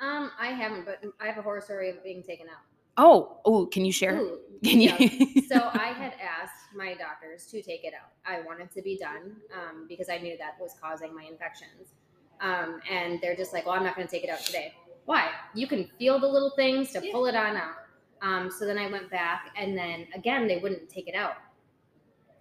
Um, 0.00 0.30
I 0.38 0.48
haven't, 0.48 0.84
but 0.84 1.02
I 1.20 1.26
have 1.26 1.38
a 1.38 1.42
horror 1.42 1.60
story 1.60 1.88
of 1.88 2.02
being 2.02 2.22
taken 2.22 2.48
out. 2.48 2.60
Oh, 2.98 3.38
oh, 3.44 3.66
can 3.66 3.84
you 3.84 3.92
share? 3.92 4.20
Ooh, 4.20 4.38
Can 4.64 4.80
you? 4.80 4.90
yeah. 4.98 5.42
so 5.48 5.70
I 5.74 5.88
had 5.88 6.14
asked 6.14 6.74
my 6.74 6.94
doctors 6.94 7.46
to 7.48 7.60
take 7.60 7.84
it 7.84 7.92
out. 7.92 8.10
I 8.24 8.40
wanted 8.40 8.70
to 8.72 8.80
be 8.80 8.96
done 8.96 9.36
um, 9.52 9.86
because 9.86 10.08
I 10.08 10.16
knew 10.16 10.36
that 10.38 10.56
was 10.58 10.74
causing 10.80 11.14
my 11.14 11.24
infections. 11.24 11.92
Um, 12.40 12.80
and 12.90 13.20
they're 13.20 13.36
just 13.36 13.52
like, 13.52 13.66
well, 13.66 13.74
I'm 13.74 13.84
not 13.84 13.94
going 13.96 14.06
to 14.06 14.10
take 14.10 14.24
it 14.24 14.30
out 14.30 14.40
today. 14.40 14.74
Why? 15.06 15.30
You 15.54 15.66
can 15.66 15.88
feel 15.98 16.18
the 16.18 16.26
little 16.26 16.50
things 16.56 16.92
to 16.92 17.04
Yeah. 17.04 17.12
pull 17.12 17.26
it 17.26 17.34
on 17.34 17.56
out. 17.56 17.74
Um, 18.22 18.50
so 18.50 18.66
then 18.66 18.78
I 18.78 18.90
went 18.90 19.10
back, 19.10 19.50
and 19.56 19.76
then 19.76 20.06
again, 20.14 20.46
they 20.48 20.58
wouldn't 20.58 20.88
take 20.88 21.06
it 21.08 21.14
out. 21.14 21.34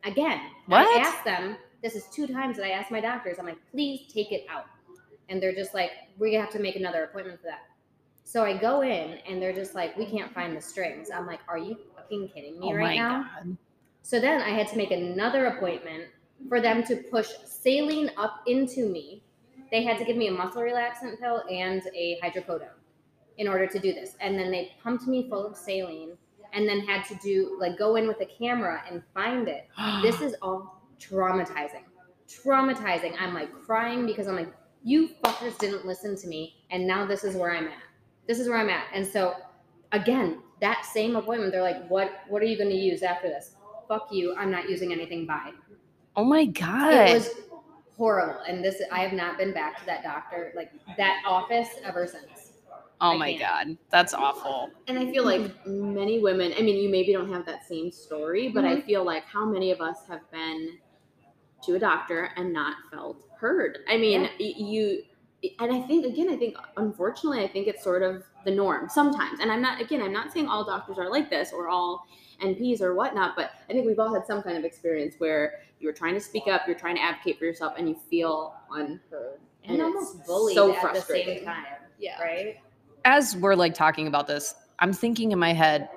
Again, 0.03 0.39
What? 0.67 0.85
I 0.87 0.99
asked 1.01 1.23
them. 1.23 1.57
This 1.81 1.95
is 1.95 2.05
two 2.07 2.25
times 2.27 2.57
that 2.57 2.65
I 2.65 2.69
asked 2.71 2.91
my 2.91 3.01
doctors. 3.01 3.37
I'm 3.39 3.45
like, 3.45 3.59
please 3.71 4.11
take 4.11 4.31
it 4.31 4.45
out, 4.49 4.65
and 5.29 5.41
they're 5.41 5.53
just 5.53 5.73
like, 5.73 5.91
we 6.17 6.33
have 6.33 6.49
to 6.51 6.59
make 6.59 6.75
another 6.75 7.03
appointment 7.03 7.39
for 7.39 7.47
that. 7.47 7.61
So 8.23 8.43
I 8.43 8.57
go 8.57 8.81
in, 8.81 9.19
and 9.27 9.41
they're 9.41 9.53
just 9.53 9.75
like, 9.75 9.95
we 9.97 10.05
can't 10.05 10.33
find 10.33 10.55
the 10.55 10.61
strings. 10.61 11.09
I'm 11.11 11.27
like, 11.27 11.41
are 11.47 11.57
you 11.59 11.77
fucking 11.95 12.29
kidding 12.29 12.59
me 12.59 12.71
oh 12.71 12.73
right 12.75 12.95
now? 12.97 13.29
god. 13.43 13.57
So 14.01 14.19
then 14.19 14.41
I 14.41 14.49
had 14.49 14.67
to 14.69 14.77
make 14.77 14.91
another 14.91 15.47
appointment 15.47 16.05
for 16.49 16.59
them 16.61 16.83
to 16.83 16.95
push 16.95 17.27
saline 17.45 18.09
up 18.17 18.41
into 18.47 18.87
me. 18.89 19.21
They 19.75 19.83
had 19.83 19.97
to 19.97 20.05
give 20.05 20.15
me 20.15 20.29
a 20.29 20.31
muscle 20.31 20.61
relaxant 20.61 21.19
pill 21.19 21.43
and 21.51 21.81
a 21.93 22.17
hydrocodone 22.23 22.79
in 23.37 23.45
order 23.45 23.67
to 23.67 23.77
do 23.77 23.93
this. 23.93 24.15
And 24.21 24.39
then 24.39 24.49
they 24.49 24.71
pumped 24.81 25.05
me 25.05 25.27
full 25.29 25.45
of 25.45 25.57
saline 25.57 26.13
and 26.53 26.65
then 26.65 26.79
had 26.79 27.03
to 27.07 27.15
do 27.15 27.57
like 27.59 27.77
go 27.77 27.97
in 27.97 28.07
with 28.07 28.21
a 28.21 28.25
camera 28.25 28.81
and 28.89 29.03
find 29.13 29.49
it. 29.49 29.67
This 30.01 30.21
is 30.21 30.33
all 30.41 30.81
traumatizing. 30.97 31.83
Traumatizing. 32.29 33.15
I'm 33.19 33.33
like 33.33 33.51
crying 33.65 34.05
because 34.05 34.29
I'm 34.29 34.37
like, 34.37 34.53
you 34.81 35.09
fuckers 35.21 35.57
didn't 35.57 35.85
listen 35.85 36.15
to 36.21 36.27
me. 36.29 36.65
And 36.71 36.87
now 36.87 37.05
this 37.05 37.25
is 37.25 37.35
where 37.35 37.53
I'm 37.53 37.65
at. 37.65 37.83
This 38.27 38.39
is 38.39 38.47
where 38.47 38.59
I'm 38.59 38.69
at. 38.69 38.85
And 38.93 39.05
so 39.05 39.33
again, 39.91 40.41
that 40.61 40.85
same 40.85 41.17
appointment, 41.17 41.51
they're 41.51 41.61
like, 41.61 41.85
what 41.89 42.21
what 42.29 42.41
are 42.41 42.45
you 42.45 42.57
gonna 42.57 42.69
use 42.75 43.03
after 43.03 43.27
this? 43.27 43.55
Fuck 43.89 44.07
you. 44.09 44.33
I'm 44.37 44.51
not 44.51 44.69
using 44.69 44.93
anything 44.93 45.25
by. 45.25 45.51
oh 46.15 46.23
my 46.23 46.45
god. 46.45 47.09
It 47.09 47.13
was 47.13 47.29
horrible. 47.97 48.41
And 48.47 48.63
this 48.63 48.81
I 48.91 48.99
have 48.99 49.13
not 49.13 49.37
been 49.37 49.53
back 49.53 49.79
to 49.79 49.85
that 49.85 50.03
doctor, 50.03 50.51
like 50.55 50.71
that 50.97 51.23
office 51.27 51.69
ever 51.83 52.05
since. 52.07 52.53
oh 53.01 53.11
I 53.11 53.17
my 53.17 53.33
can't. 53.33 53.67
god. 53.69 53.77
That's 53.89 54.13
awful. 54.13 54.69
And 54.87 54.97
I 54.99 55.11
feel 55.11 55.25
like 55.25 55.65
many 55.65 56.19
women, 56.19 56.53
I 56.57 56.61
mean, 56.61 56.77
you 56.77 56.89
maybe 56.89 57.13
don't 57.13 57.31
have 57.31 57.45
that 57.45 57.67
same 57.67 57.91
story, 57.91 58.49
but 58.49 58.65
I 58.65 58.75
mm-hmm. 58.75 58.85
feel 58.87 59.03
like 59.03 59.25
how 59.25 59.45
many 59.45 59.71
of 59.71 59.81
us 59.81 59.99
have 60.07 60.29
been 60.31 60.77
to 61.63 61.75
a 61.75 61.79
doctor 61.79 62.29
and 62.35 62.53
not 62.53 62.75
felt 62.91 63.23
heard? 63.39 63.79
I 63.89 63.97
mean, 63.97 64.21
Yeah. 64.21 64.29
you, 64.39 65.03
and 65.59 65.73
I 65.73 65.81
think, 65.81 66.05
again, 66.05 66.29
I 66.29 66.37
think, 66.37 66.55
unfortunately, 66.77 67.43
I 67.43 67.47
think 67.47 67.67
it's 67.67 67.83
sort 67.83 68.01
of 68.01 68.23
the 68.45 68.51
norm 68.51 68.89
sometimes. 68.89 69.39
And 69.39 69.51
I'm 69.51 69.61
not, 69.61 69.81
again, 69.81 70.01
I'm 70.01 70.13
not 70.13 70.31
saying 70.31 70.47
all 70.47 70.63
doctors 70.65 70.97
are 70.97 71.09
like 71.09 71.29
this 71.29 71.51
or 71.53 71.67
all 71.69 72.07
NPs 72.41 72.81
or 72.81 72.95
whatnot, 72.95 73.35
but 73.35 73.51
I 73.69 73.73
think 73.73 73.85
we've 73.85 73.99
all 73.99 74.13
had 74.13 74.25
some 74.25 74.41
kind 74.41 74.57
of 74.57 74.63
experience 74.63 75.15
where 75.17 75.59
you're 75.79 75.93
trying 75.93 76.13
to 76.15 76.19
speak 76.19 76.47
up, 76.47 76.61
you're 76.67 76.77
trying 76.77 76.95
to 76.95 77.01
advocate 77.01 77.37
for 77.39 77.45
yourself, 77.45 77.73
and 77.77 77.87
you 77.89 77.95
feel 78.09 78.55
unheard. 78.71 79.39
And, 79.63 79.75
it's 79.77 79.83
almost 79.83 80.25
bullied 80.25 80.55
so 80.55 80.75
at 80.75 80.93
the 80.93 81.01
same 81.01 81.43
time. 81.43 81.65
Yeah. 81.99 82.21
Right? 82.21 82.57
As 83.03 83.35
we're 83.35 83.55
like 83.55 83.73
talking 83.73 84.07
about 84.07 84.27
this, 84.27 84.53
I'm 84.79 84.93
thinking 84.93 85.31
in 85.31 85.39
my 85.39 85.53
head 85.53 85.89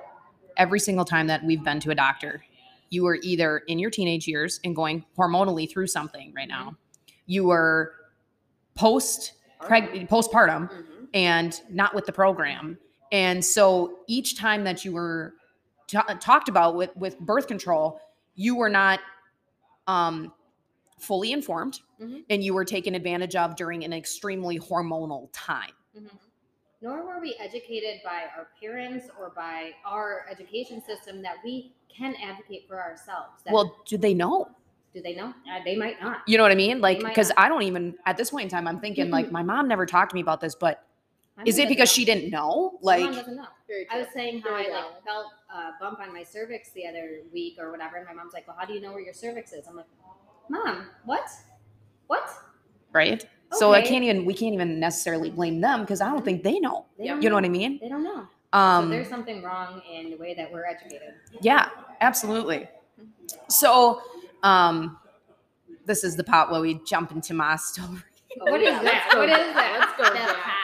every 0.57 0.79
single 0.79 1.05
time 1.05 1.27
that 1.27 1.43
we've 1.43 1.63
been 1.63 1.79
to 1.81 1.91
a 1.91 1.95
doctor, 1.95 2.43
you 2.89 3.03
were 3.03 3.19
either 3.21 3.59
in 3.67 3.79
your 3.79 3.89
teenage 3.91 4.27
years 4.27 4.59
and 4.63 4.75
going 4.75 5.05
hormonally 5.17 5.71
through 5.71 5.87
something 5.87 6.33
right 6.35 6.47
now. 6.47 6.75
You 7.25 7.45
were 7.45 7.93
post 8.75 9.33
preg- 9.61 10.07
postpartum 10.09 10.69
Mhm. 10.71 11.07
and 11.13 11.61
not 11.69 11.93
with 11.93 12.05
the 12.05 12.11
program. 12.11 12.77
And 13.11 13.43
so 13.43 13.99
each 14.07 14.37
time 14.37 14.63
that 14.63 14.85
you 14.85 14.93
were 14.93 15.33
ta- 15.91 16.17
talked 16.19 16.49
about 16.49 16.75
with 16.75 16.95
with 16.95 17.19
birth 17.19 17.47
control, 17.47 17.99
you 18.35 18.55
were 18.55 18.69
not 18.69 18.99
um, 19.87 20.31
fully 20.99 21.31
informed, 21.31 21.79
Mhm. 21.99 22.23
and 22.29 22.43
you 22.43 22.53
were 22.53 22.65
taken 22.65 22.93
advantage 22.93 23.35
of 23.35 23.55
during 23.55 23.83
an 23.83 23.91
extremely 23.93 24.59
hormonal 24.59 25.29
time. 25.33 25.71
Nor 26.81 27.03
were 27.05 27.19
we 27.19 27.35
educated 27.39 28.01
by 28.05 28.25
our 28.37 28.49
parents 28.61 29.09
or 29.19 29.31
by 29.35 29.73
our 29.85 30.25
education 30.29 30.81
system 30.81 31.21
that 31.23 31.37
we 31.43 31.73
can 31.89 32.15
advocate 32.23 32.67
for 32.67 32.79
ourselves. 32.81 33.43
That, 33.43 33.53
Well, 33.53 33.75
do 33.85 33.97
they 33.97 34.13
know? 34.13 34.49
do 34.93 35.01
they 35.01 35.15
know? 35.15 35.33
Uh, 35.49 35.59
they 35.63 35.75
might 35.75 36.01
not. 36.01 36.21
You 36.27 36.37
know 36.37 36.43
what 36.43 36.51
I 36.51 36.55
mean? 36.55 36.81
Like, 36.81 36.99
because. 36.99 37.31
I 37.37 37.47
don't 37.47 37.61
even 37.63 37.95
at 38.05 38.17
this 38.17 38.31
point 38.31 38.45
in 38.45 38.49
time, 38.49 38.67
I'm 38.67 38.79
thinking 38.79 39.09
like 39.11 39.31
my 39.31 39.43
mom 39.43 39.67
never 39.67 39.85
talked 39.85 40.11
to 40.11 40.15
me 40.15 40.21
about 40.21 40.39
this, 40.41 40.55
but 40.55 40.83
My 41.39 41.45
is 41.45 41.57
it 41.57 41.69
because 41.69 41.87
doesn't 41.89 41.95
she 41.95 42.03
didn't 42.05 42.29
know? 42.31 42.73
know. 42.73 42.79
My 42.83 42.97
mom 42.97 43.05
Like, 43.07 43.15
doesn't 43.15 43.35
know. 43.37 43.45
I 43.91 43.97
was 43.99 44.07
saying 44.13 44.41
how 44.41 44.49
Very 44.49 44.65
I 44.65 44.69
like 44.69 44.81
valid. 44.83 44.95
felt 45.05 45.25
a 45.49 45.71
bump 45.79 45.99
on 46.01 46.11
my 46.13 46.21
cervix 46.23 46.71
the 46.71 46.85
other 46.85 47.21
week 47.31 47.55
or 47.57 47.71
whatever, 47.71 47.95
and 47.95 48.05
my 48.05 48.13
mom's 48.13 48.33
like, 48.33 48.45
"Well, 48.45 48.57
how 48.59 48.65
do 48.65 48.73
you 48.73 48.81
know 48.81 48.91
where 48.91 48.99
your 48.99 49.13
cervix 49.13 49.53
is?" 49.53 49.65
I'm 49.67 49.77
like, 49.77 49.85
"Mom, 50.49 50.87
what? 51.05 51.29
What? 52.07 52.29
right? 52.91 53.25
So 53.53 53.71
I 53.73 53.81
can't 53.81 54.03
even 54.03 54.25
we 54.25 54.33
can't 54.33 54.53
even 54.53 54.79
necessarily 54.81 55.29
blame 55.31 55.61
them 55.61 55.81
because 55.81 56.01
I 56.01 56.09
don't 56.09 56.25
think 56.25 56.43
they 56.43 56.59
know. 56.59 56.85
They 56.97 57.05
Yeah. 57.05 57.13
don't 57.13 57.21
You 57.23 57.29
know 57.29 57.35
what 57.35 57.45
I 57.45 57.49
mean? 57.49 57.79
They 57.79 57.87
don't 57.89 58.03
know. 58.03 58.27
Um, 58.51 58.85
so 58.85 58.89
there's 58.89 59.07
something 59.07 59.41
wrong 59.41 59.81
in 59.89 60.09
the 60.09 60.17
way 60.17 60.33
that 60.33 60.51
we're 60.51 60.65
educated. 60.65 61.13
Yeah, 61.41 61.69
absolutely. 62.01 62.67
So 63.47 64.01
Um, 64.43 64.97
this 65.85 66.03
is 66.03 66.15
the 66.15 66.23
part 66.23 66.49
where 66.51 66.61
we 66.61 66.75
jump 66.85 67.11
into 67.11 67.33
my 67.33 67.55
story. 67.69 67.99
What 68.37 68.61
is 68.61 68.81
that? 68.81 69.13
What 69.15 69.29
is 69.29 69.53
that? 69.53 69.77
Let's 69.79 69.97
go 69.97 70.03
That's 70.03 70.31
there. 70.31 70.41
hot. 70.41 70.58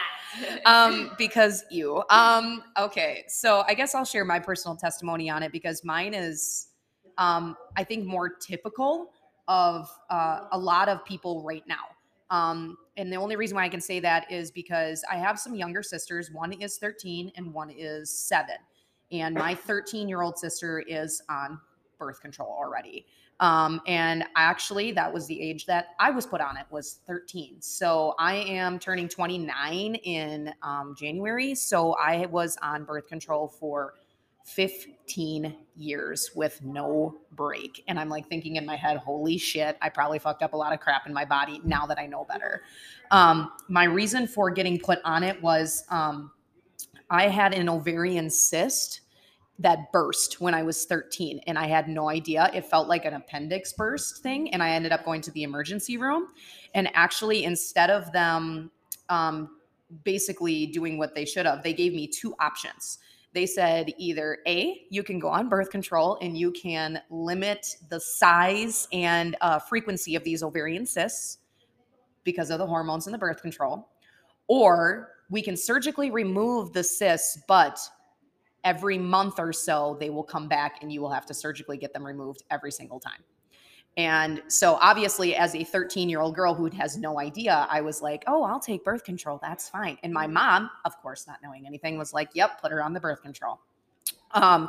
Um 0.64 1.10
because 1.18 1.64
you 1.70 2.02
um 2.10 2.62
okay 2.78 3.24
so 3.28 3.62
i 3.66 3.74
guess 3.74 3.94
i'll 3.94 4.04
share 4.04 4.24
my 4.24 4.38
personal 4.38 4.76
testimony 4.76 5.30
on 5.30 5.42
it 5.42 5.52
because 5.52 5.84
mine 5.84 6.14
is 6.14 6.68
um 7.18 7.56
i 7.76 7.84
think 7.84 8.04
more 8.04 8.28
typical 8.28 9.10
of 9.48 9.88
uh, 10.10 10.40
a 10.52 10.58
lot 10.58 10.88
of 10.88 11.04
people 11.04 11.42
right 11.44 11.62
now. 11.68 11.84
Um 12.30 12.76
and 12.96 13.12
the 13.12 13.16
only 13.16 13.36
reason 13.36 13.54
why 13.54 13.64
i 13.64 13.68
can 13.68 13.80
say 13.80 14.00
that 14.00 14.30
is 14.30 14.50
because 14.50 15.04
i 15.10 15.16
have 15.16 15.38
some 15.38 15.54
younger 15.54 15.82
sisters. 15.82 16.30
One 16.32 16.52
is 16.52 16.78
13 16.78 17.30
and 17.36 17.52
one 17.54 17.70
is 17.70 18.10
7 18.10 18.56
and 19.12 19.34
my 19.34 19.54
13 19.54 20.08
year 20.08 20.22
old 20.22 20.36
sister 20.38 20.80
is 20.80 21.22
on 21.28 21.60
birth 21.98 22.20
control 22.20 22.48
already 22.48 23.06
um, 23.40 23.80
and 23.86 24.24
actually 24.34 24.92
that 24.92 25.12
was 25.12 25.26
the 25.26 25.40
age 25.40 25.66
that 25.66 25.88
i 25.98 26.10
was 26.10 26.26
put 26.26 26.40
on 26.40 26.56
it 26.56 26.66
was 26.70 27.00
13 27.06 27.56
so 27.60 28.14
i 28.18 28.34
am 28.34 28.78
turning 28.78 29.08
29 29.08 29.94
in 29.96 30.52
um, 30.62 30.94
january. 30.98 31.54
So 31.54 31.92
i 31.94 32.26
was 32.26 32.56
on 32.62 32.84
birth 32.84 33.08
control 33.08 33.48
for 33.48 33.94
15 34.44 35.56
years 35.74 36.30
with 36.34 36.62
no 36.62 37.16
break. 37.32 37.82
And 37.88 37.98
i'm 37.98 38.08
like 38.08 38.28
thinking 38.28 38.56
in 38.56 38.64
my 38.64 38.76
head 38.76 38.96
holy 38.96 39.36
shit 39.36 39.76
i 39.82 39.88
probably 39.88 40.18
fucked 40.18 40.42
up 40.42 40.52
a 40.52 40.56
lot 40.56 40.72
of 40.72 40.80
crap 40.80 41.06
in 41.06 41.12
my 41.12 41.24
body 41.24 41.60
now 41.64 41.84
that 41.86 41.98
i 41.98 42.06
know 42.06 42.24
better. 42.24 42.62
Um, 43.10 43.52
my 43.68 43.84
reason 43.84 44.26
for 44.26 44.50
getting 44.50 44.78
put 44.78 45.00
on 45.04 45.22
it 45.22 45.40
was 45.42 45.84
um, 45.90 46.30
i 47.10 47.28
had 47.28 47.54
an 47.54 47.68
ovarian 47.68 48.30
cyst 48.30 49.02
that 49.58 49.90
burst 49.90 50.40
when 50.40 50.54
I 50.54 50.62
was 50.62 50.84
13 50.84 51.40
and 51.46 51.58
I 51.58 51.66
had 51.66 51.88
no 51.88 52.08
idea. 52.10 52.50
It 52.52 52.66
felt 52.66 52.88
like 52.88 53.04
an 53.04 53.14
appendix 53.14 53.72
burst 53.72 54.22
thing. 54.22 54.52
And 54.52 54.62
I 54.62 54.70
ended 54.70 54.92
up 54.92 55.04
going 55.04 55.22
to 55.22 55.30
the 55.30 55.44
emergency 55.44 55.96
room. 55.96 56.28
And 56.74 56.90
actually, 56.94 57.44
instead 57.44 57.90
of 57.90 58.12
them 58.12 58.70
um, 59.08 59.56
basically 60.04 60.66
doing 60.66 60.98
what 60.98 61.14
they 61.14 61.24
should 61.24 61.46
have, 61.46 61.62
they 61.62 61.72
gave 61.72 61.94
me 61.94 62.06
two 62.06 62.34
options. 62.38 62.98
They 63.32 63.46
said 63.46 63.92
either 63.98 64.38
A, 64.46 64.86
you 64.90 65.02
can 65.02 65.18
go 65.18 65.28
on 65.28 65.48
birth 65.48 65.70
control 65.70 66.18
and 66.22 66.36
you 66.38 66.52
can 66.52 67.00
limit 67.10 67.76
the 67.90 68.00
size 68.00 68.88
and 68.92 69.36
uh, 69.40 69.58
frequency 69.58 70.16
of 70.16 70.24
these 70.24 70.42
ovarian 70.42 70.86
cysts 70.86 71.38
because 72.24 72.50
of 72.50 72.58
the 72.58 72.66
hormones 72.66 73.06
in 73.06 73.12
the 73.12 73.18
birth 73.18 73.42
control, 73.42 73.88
or 74.48 75.10
we 75.28 75.42
can 75.42 75.56
surgically 75.56 76.10
remove 76.10 76.72
the 76.72 76.82
cysts, 76.82 77.42
but 77.46 77.78
every 78.64 78.98
month 78.98 79.38
or 79.38 79.52
so 79.52 79.96
they 80.00 80.10
will 80.10 80.24
come 80.24 80.48
back 80.48 80.82
and 80.82 80.92
you 80.92 81.00
will 81.00 81.10
have 81.10 81.26
to 81.26 81.34
surgically 81.34 81.76
get 81.76 81.92
them 81.92 82.04
removed 82.04 82.42
every 82.50 82.72
single 82.72 83.00
time. 83.00 83.22
And 83.96 84.42
so 84.48 84.78
obviously 84.82 85.34
as 85.36 85.54
a 85.54 85.64
13 85.64 86.08
year 86.08 86.20
old 86.20 86.34
girl 86.34 86.54
who 86.54 86.66
has 86.66 86.98
no 86.98 87.18
idea, 87.18 87.66
I 87.70 87.80
was 87.80 88.02
like, 88.02 88.24
"Oh, 88.26 88.42
I'll 88.42 88.60
take 88.60 88.84
birth 88.84 89.04
control. 89.04 89.38
That's 89.40 89.68
fine." 89.68 89.96
And 90.02 90.12
my 90.12 90.26
mom, 90.26 90.70
of 90.84 90.96
course 90.98 91.26
not 91.26 91.38
knowing 91.42 91.66
anything, 91.66 91.96
was 91.96 92.12
like, 92.12 92.28
"Yep, 92.34 92.60
put 92.60 92.72
her 92.72 92.82
on 92.82 92.92
the 92.92 93.00
birth 93.00 93.22
control." 93.22 93.60
Um 94.32 94.68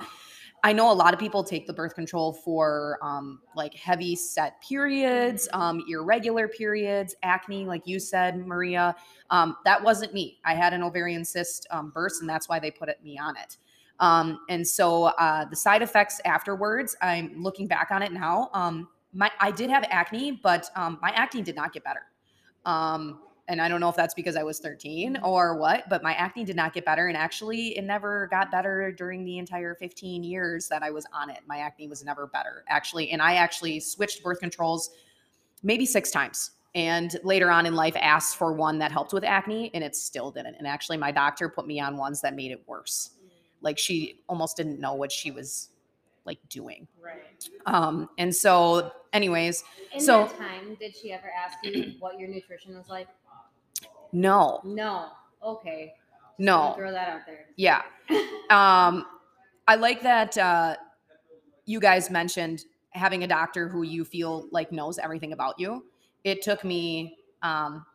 I 0.63 0.73
know 0.73 0.91
a 0.91 0.93
lot 0.93 1.13
of 1.13 1.19
people 1.19 1.43
take 1.43 1.67
the 1.67 1.73
birth 1.73 1.93
control 1.93 2.33
for 2.33 2.97
um, 3.01 3.39
like 3.55 3.73
heavy 3.75 4.15
set 4.15 4.59
periods, 4.61 5.47
um, 5.53 5.83
irregular 5.87 6.47
periods, 6.47 7.15
acne, 7.21 7.65
like 7.65 7.83
you 7.85 7.99
said, 7.99 8.45
Maria. 8.45 8.95
Um, 9.29 9.55
that 9.65 9.81
wasn't 9.81 10.13
me. 10.13 10.39
I 10.43 10.55
had 10.55 10.73
an 10.73 10.81
ovarian 10.81 11.23
cyst 11.23 11.67
um, 11.69 11.91
burst, 11.91 12.21
and 12.21 12.29
that's 12.29 12.49
why 12.49 12.59
they 12.59 12.71
put 12.71 12.89
me 13.03 13.19
on 13.19 13.37
it. 13.37 13.57
Um, 13.99 14.39
and 14.49 14.67
so 14.67 15.05
uh, 15.05 15.45
the 15.45 15.55
side 15.55 15.81
effects 15.81 16.21
afterwards, 16.25 16.95
I'm 17.01 17.41
looking 17.41 17.67
back 17.67 17.89
on 17.91 18.03
it 18.03 18.11
now. 18.11 18.49
Um, 18.53 18.87
my 19.13 19.31
I 19.39 19.51
did 19.51 19.69
have 19.69 19.85
acne, 19.89 20.39
but 20.43 20.69
um, 20.75 20.99
my 21.01 21.09
acne 21.09 21.41
did 21.41 21.55
not 21.55 21.73
get 21.73 21.83
better. 21.83 22.03
Um, 22.65 23.19
and 23.49 23.61
I 23.61 23.69
don't 23.69 23.79
know 23.79 23.87
if 23.87 23.95
that's 23.95 24.13
because 24.13 24.35
I 24.35 24.43
was 24.43 24.59
13 24.59 25.19
or 25.23 25.55
what, 25.55 25.87
but 25.89 26.03
my 26.03 26.13
acne 26.13 26.43
did 26.43 26.57
not 26.57 26.73
get 26.73 26.83
better. 26.83 27.07
And 27.07 27.15
actually, 27.15 27.77
it 27.77 27.83
never 27.83 28.27
got 28.27 28.51
better 28.51 28.91
during 28.91 29.23
the 29.23 29.37
entire 29.37 29.73
15 29.75 30.23
years 30.23 30.67
that 30.67 30.83
I 30.83 30.91
was 30.91 31.05
on 31.13 31.29
it. 31.29 31.39
My 31.47 31.59
acne 31.59 31.87
was 31.87 32.03
never 32.03 32.27
better, 32.27 32.65
actually. 32.67 33.11
And 33.11 33.21
I 33.21 33.35
actually 33.35 33.79
switched 33.79 34.21
birth 34.21 34.41
controls 34.41 34.89
maybe 35.63 35.85
six 35.85 36.11
times. 36.11 36.51
And 36.75 37.17
later 37.23 37.49
on 37.49 37.65
in 37.65 37.73
life, 37.73 37.95
asked 37.97 38.35
for 38.35 38.53
one 38.53 38.77
that 38.79 38.91
helped 38.91 39.13
with 39.13 39.23
acne, 39.23 39.71
and 39.73 39.83
it 39.83 39.95
still 39.95 40.29
didn't. 40.29 40.55
And 40.55 40.67
actually, 40.67 40.97
my 40.97 41.11
doctor 41.11 41.47
put 41.47 41.65
me 41.65 41.79
on 41.79 41.95
ones 41.95 42.19
that 42.21 42.35
made 42.35 42.51
it 42.51 42.61
worse 42.67 43.11
like 43.61 43.77
she 43.77 44.19
almost 44.27 44.55
didn't 44.57 44.79
know 44.79 44.93
what 44.93 45.11
she 45.11 45.31
was 45.31 45.69
like 46.25 46.39
doing 46.49 46.87
Right. 47.03 47.49
um 47.65 48.09
and 48.17 48.35
so 48.35 48.91
anyways 49.13 49.63
In 49.93 49.99
So- 50.01 50.25
that 50.25 50.37
time, 50.37 50.75
did 50.79 50.95
she 50.95 51.11
ever 51.11 51.31
ask 51.43 51.57
you 51.63 51.93
what 51.99 52.19
your 52.19 52.27
nutrition 52.29 52.75
was 52.77 52.89
like? 52.89 53.07
no 54.11 54.59
No. 54.63 55.09
Okay. 55.43 55.93
Just 55.95 56.39
No. 56.39 56.73
Throw 56.77 56.91
that 56.91 57.09
out 57.09 57.21
there. 57.25 57.45
yeah 57.55 57.81
um 58.49 59.05
i 59.67 59.75
like 59.75 60.01
that 60.01 60.37
uh 60.37 60.75
you 61.65 61.79
guys 61.79 62.09
mentioned 62.09 62.65
having 62.91 63.23
a 63.23 63.27
doctor 63.27 63.67
who 63.67 63.83
you 63.83 64.03
feel 64.05 64.47
like 64.51 64.71
knows 64.71 64.97
everything 64.97 65.33
about 65.33 65.59
you 65.59 65.85
it 66.23 66.41
took 66.41 66.63
me 66.63 67.17
um 67.43 67.85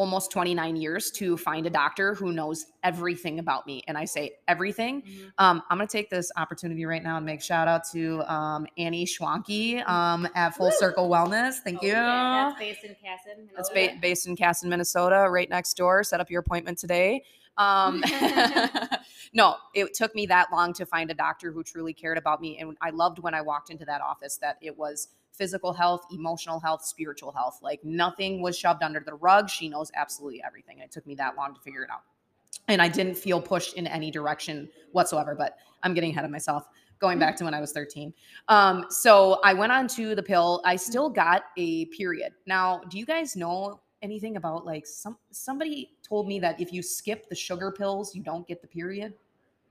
almost 0.00 0.30
29 0.30 0.76
years 0.76 1.10
to 1.10 1.36
find 1.36 1.66
a 1.66 1.70
doctor 1.70 2.14
who 2.14 2.32
knows 2.32 2.64
everything 2.82 3.38
about 3.38 3.66
me 3.66 3.82
and 3.86 3.98
i 3.98 4.04
say 4.06 4.30
everything 4.48 5.02
Mhm. 5.02 5.32
Um, 5.38 5.62
I'm 5.68 5.76
going 5.78 5.88
to 5.88 5.92
take 5.92 6.08
this 6.10 6.30
opportunity 6.36 6.84
right 6.86 7.02
now 7.02 7.16
and 7.18 7.26
make 7.26 7.40
shout 7.42 7.68
out 7.68 7.82
to 7.92 8.22
um, 8.32 8.66
Annie 8.78 9.04
Shwanke 9.06 9.86
um, 9.88 10.26
at 10.34 10.54
Full 10.56 10.66
Woo! 10.66 10.72
Circle 10.72 11.08
Wellness. 11.08 11.54
Thank 11.64 11.78
Oh, 11.82 11.86
you. 11.86 11.92
yeah, 11.92 12.48
That's 12.50 12.58
based 12.58 12.84
in 12.84 12.90
Kasson. 12.92 13.48
That's 13.56 13.70
Minnesota. 13.72 13.94
ba- 13.94 13.98
based 14.00 14.26
in 14.26 14.36
Kasson, 14.36 14.64
Minnesota, 14.68 15.26
right 15.30 15.48
next 15.48 15.74
door. 15.74 16.02
Set 16.04 16.20
up 16.20 16.30
your 16.30 16.40
appointment 16.40 16.78
today. 16.78 17.22
Um, 17.56 18.02
no, 19.32 19.56
it 19.74 19.94
took 19.94 20.14
me 20.14 20.26
that 20.26 20.48
long 20.52 20.72
to 20.74 20.86
find 20.86 21.10
a 21.10 21.14
doctor 21.14 21.52
who 21.52 21.62
truly 21.62 21.92
cared 21.92 22.18
about 22.18 22.40
me. 22.40 22.58
And 22.58 22.76
I 22.80 22.90
loved 22.90 23.18
when 23.18 23.34
I 23.34 23.40
walked 23.42 23.70
into 23.70 23.84
that 23.86 24.00
office 24.00 24.36
that 24.38 24.56
it 24.60 24.76
was 24.76 25.08
physical 25.32 25.72
health, 25.72 26.02
emotional 26.12 26.60
health, 26.60 26.84
spiritual 26.84 27.32
health. 27.32 27.60
Like 27.62 27.84
nothing 27.84 28.42
was 28.42 28.58
shoved 28.58 28.82
under 28.82 29.00
the 29.00 29.14
rug. 29.14 29.48
She 29.48 29.68
knows 29.68 29.90
absolutely 29.94 30.42
everything. 30.44 30.76
And 30.76 30.84
it 30.84 30.90
took 30.90 31.06
me 31.06 31.14
that 31.16 31.36
long 31.36 31.54
to 31.54 31.60
figure 31.60 31.82
it 31.82 31.90
out. 31.90 32.02
And 32.68 32.80
I 32.82 32.88
didn't 32.88 33.14
feel 33.16 33.40
pushed 33.40 33.74
in 33.74 33.86
any 33.86 34.10
direction 34.10 34.68
whatsoever, 34.92 35.34
but 35.34 35.56
I'm 35.82 35.94
getting 35.94 36.10
ahead 36.10 36.24
of 36.24 36.30
myself. 36.30 36.66
Going 36.98 37.18
back 37.18 37.34
to 37.36 37.44
when 37.44 37.54
I 37.54 37.60
was 37.60 37.72
13. 37.72 38.12
Um, 38.48 38.84
so 38.90 39.40
I 39.42 39.54
went 39.54 39.72
on 39.72 39.88
to 39.88 40.14
the 40.14 40.22
pill. 40.22 40.60
I 40.66 40.76
still 40.76 41.08
got 41.08 41.44
a 41.56 41.86
period. 41.86 42.34
Now, 42.44 42.82
do 42.90 42.98
you 42.98 43.06
guys 43.06 43.36
know 43.36 43.80
anything 44.02 44.36
about 44.36 44.66
like 44.66 44.86
some 44.86 45.16
somebody 45.30 45.92
told 46.06 46.26
me 46.28 46.38
that 46.40 46.60
if 46.60 46.74
you 46.74 46.82
skip 46.82 47.28
the 47.30 47.34
sugar 47.34 47.70
pills, 47.72 48.14
you 48.14 48.22
don't 48.22 48.46
get 48.46 48.60
the 48.60 48.68
period? 48.68 49.14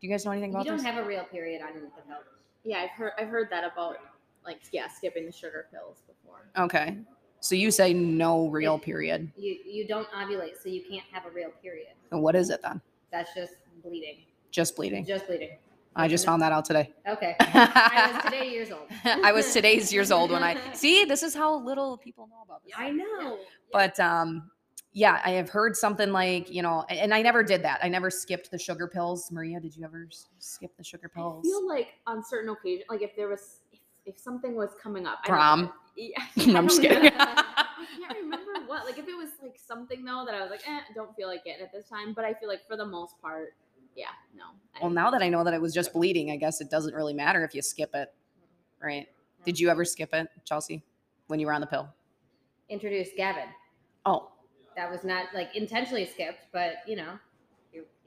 Do 0.02 0.08
you 0.08 0.12
guys 0.12 0.26
know 0.26 0.32
anything 0.32 0.52
about? 0.52 0.65
You 0.65 0.72
don't 0.72 0.78
this? 0.78 0.86
have 0.88 1.04
a 1.04 1.08
real 1.08 1.24
period 1.26 1.62
on 1.62 1.76
the 1.76 1.82
pill. 1.82 2.17
Yeah, 2.63 2.80
I've 2.80 2.91
heard 2.91 3.12
I've 3.19 3.28
heard 3.28 3.50
that 3.52 3.63
about 3.72 3.98
like 4.45 4.60
yeah, 4.71 4.88
skipping 4.88 5.25
the 5.25 5.32
sugar 5.32 5.67
pills 5.71 6.04
before. 6.08 6.45
okay. 6.58 6.97
So 7.41 7.56
you 7.56 7.71
say 7.71 7.93
no 7.93 8.47
real 8.49 8.78
period. 8.78 9.32
You 9.38 9.58
you 9.65 9.88
don't 9.88 10.08
ovulate, 10.12 10.62
so 10.62 10.67
you 10.69 10.84
can't 10.89 11.06
have 11.12 11.25
a 11.25 11.30
real 11.30 11.52
period. 11.62 11.93
And 12.12 12.21
what 12.21 12.36
is 12.36 12.49
it 12.49 12.62
then? 12.62 12.82
That's 13.12 13.34
just 13.34 13.54
bleeding. 13.84 14.17
Just 14.52 14.75
bleeding. 14.75 15.06
Just 15.06 15.25
bleeding. 15.28 15.52
I 15.95 16.08
just 16.08 16.25
found 16.25 16.41
that 16.41 16.52
out 16.52 16.65
today. 16.65 16.91
Okay. 17.08 17.36
I 17.39 18.12
was 18.13 18.23
today 18.23 18.49
years 18.52 18.71
old. 18.71 18.88
I 19.06 19.32
was 19.32 19.52
today's 19.54 19.91
years 19.93 20.12
old 20.12 20.32
when 20.32 20.43
I 20.43 20.58
see 20.73 21.06
this 21.06 21.23
is 21.23 21.34
how 21.34 21.56
little 21.63 21.97
people 21.97 22.28
know 22.28 22.41
about 22.45 22.63
this. 22.63 22.73
I 22.78 22.91
know. 22.91 23.38
but 23.71 23.99
um 23.99 24.49
yeah 24.91 25.21
i 25.23 25.30
have 25.32 25.49
heard 25.49 25.75
something 25.75 26.12
like 26.12 26.49
you 26.52 26.63
know 26.63 26.84
and 26.89 27.13
i 27.13 27.21
never 27.21 27.43
did 27.43 27.62
that 27.62 27.80
i 27.84 27.88
never 27.88 28.10
skipped 28.10 28.49
the 28.49 28.58
sugar 28.58 28.88
pills 28.88 29.32
maria 29.32 29.60
did 29.60 29.75
you 29.75 29.84
ever 29.86 30.08
s- 30.10 30.25
skip 30.39 30.75
the 30.78 30.84
sugar 30.84 31.12
I 31.15 31.19
pills 31.19 31.45
feel 31.45 31.67
like 31.67 31.89
on 32.08 32.23
certain 32.25 32.49
occasions, 32.49 32.86
like 32.89 33.04
if 33.04 33.15
there 33.15 33.28
was 33.28 33.60
if, 34.10 34.15
if 34.15 34.19
something 34.19 34.56
was 34.56 34.69
coming 34.82 35.06
up, 35.06 35.19
I 35.24 35.28
Prom. 35.28 35.72
Yeah, 35.95 36.17
No, 36.48 36.60
I'm 36.60 36.67
just 36.67 36.82
kidding. 36.82 37.12
I 37.17 37.65
can't 38.08 38.19
remember 38.22 38.52
what. 38.67 38.86
Like 38.86 38.98
if 38.98 39.08
it 39.08 39.17
was 39.17 39.30
like 39.41 39.58
something 39.58 40.06
though 40.06 40.24
that 40.26 40.34
I 40.34 40.41
was 40.41 40.50
like, 40.50 40.62
eh, 40.67 40.80
don't 40.95 41.13
feel 41.15 41.28
like 41.28 41.41
it 41.45 41.60
at 41.62 41.74
this 41.74 41.89
time. 41.89 42.13
But 42.13 42.24
I 42.24 42.34
feel 42.34 42.48
like 42.48 42.65
for 42.67 42.78
the 42.78 42.86
most 42.86 43.19
part, 43.22 43.50
yeah, 43.95 44.06
no. 44.36 44.43
I- 44.76 44.80
well 44.82 44.91
now 44.91 45.10
that 45.12 45.22
i 45.22 45.28
know 45.28 45.43
that 45.43 45.54
it 45.54 45.60
was 45.60 45.74
just 45.74 45.91
bleeding 45.91 46.32
i 46.32 46.38
guess 46.38 46.62
it 46.62 46.69
doesn't 46.69 46.93
really 46.93 47.13
matter 47.13 47.43
if 47.43 47.54
you 47.54 47.62
skip 47.62 47.89
it 47.95 48.13
right 48.82 49.08
did 49.43 49.60
you 49.60 49.67
ever 49.69 49.84
skip 49.84 50.13
it 50.13 50.28
chelsey 50.45 50.82
when 51.28 51.38
you 51.39 51.48
were 51.48 51.54
on 51.54 51.60
the 51.60 51.67
pill 51.67 51.89
Introduced 52.69 53.17
Gavin. 53.17 53.50
oh 54.06 54.30
That 54.78 54.89
was 54.89 55.04
not 55.04 55.26
like 55.34 55.54
intentionally 55.56 56.06
skipped, 56.06 56.45
but 56.54 56.76
you 56.88 56.95
know, 56.95 57.19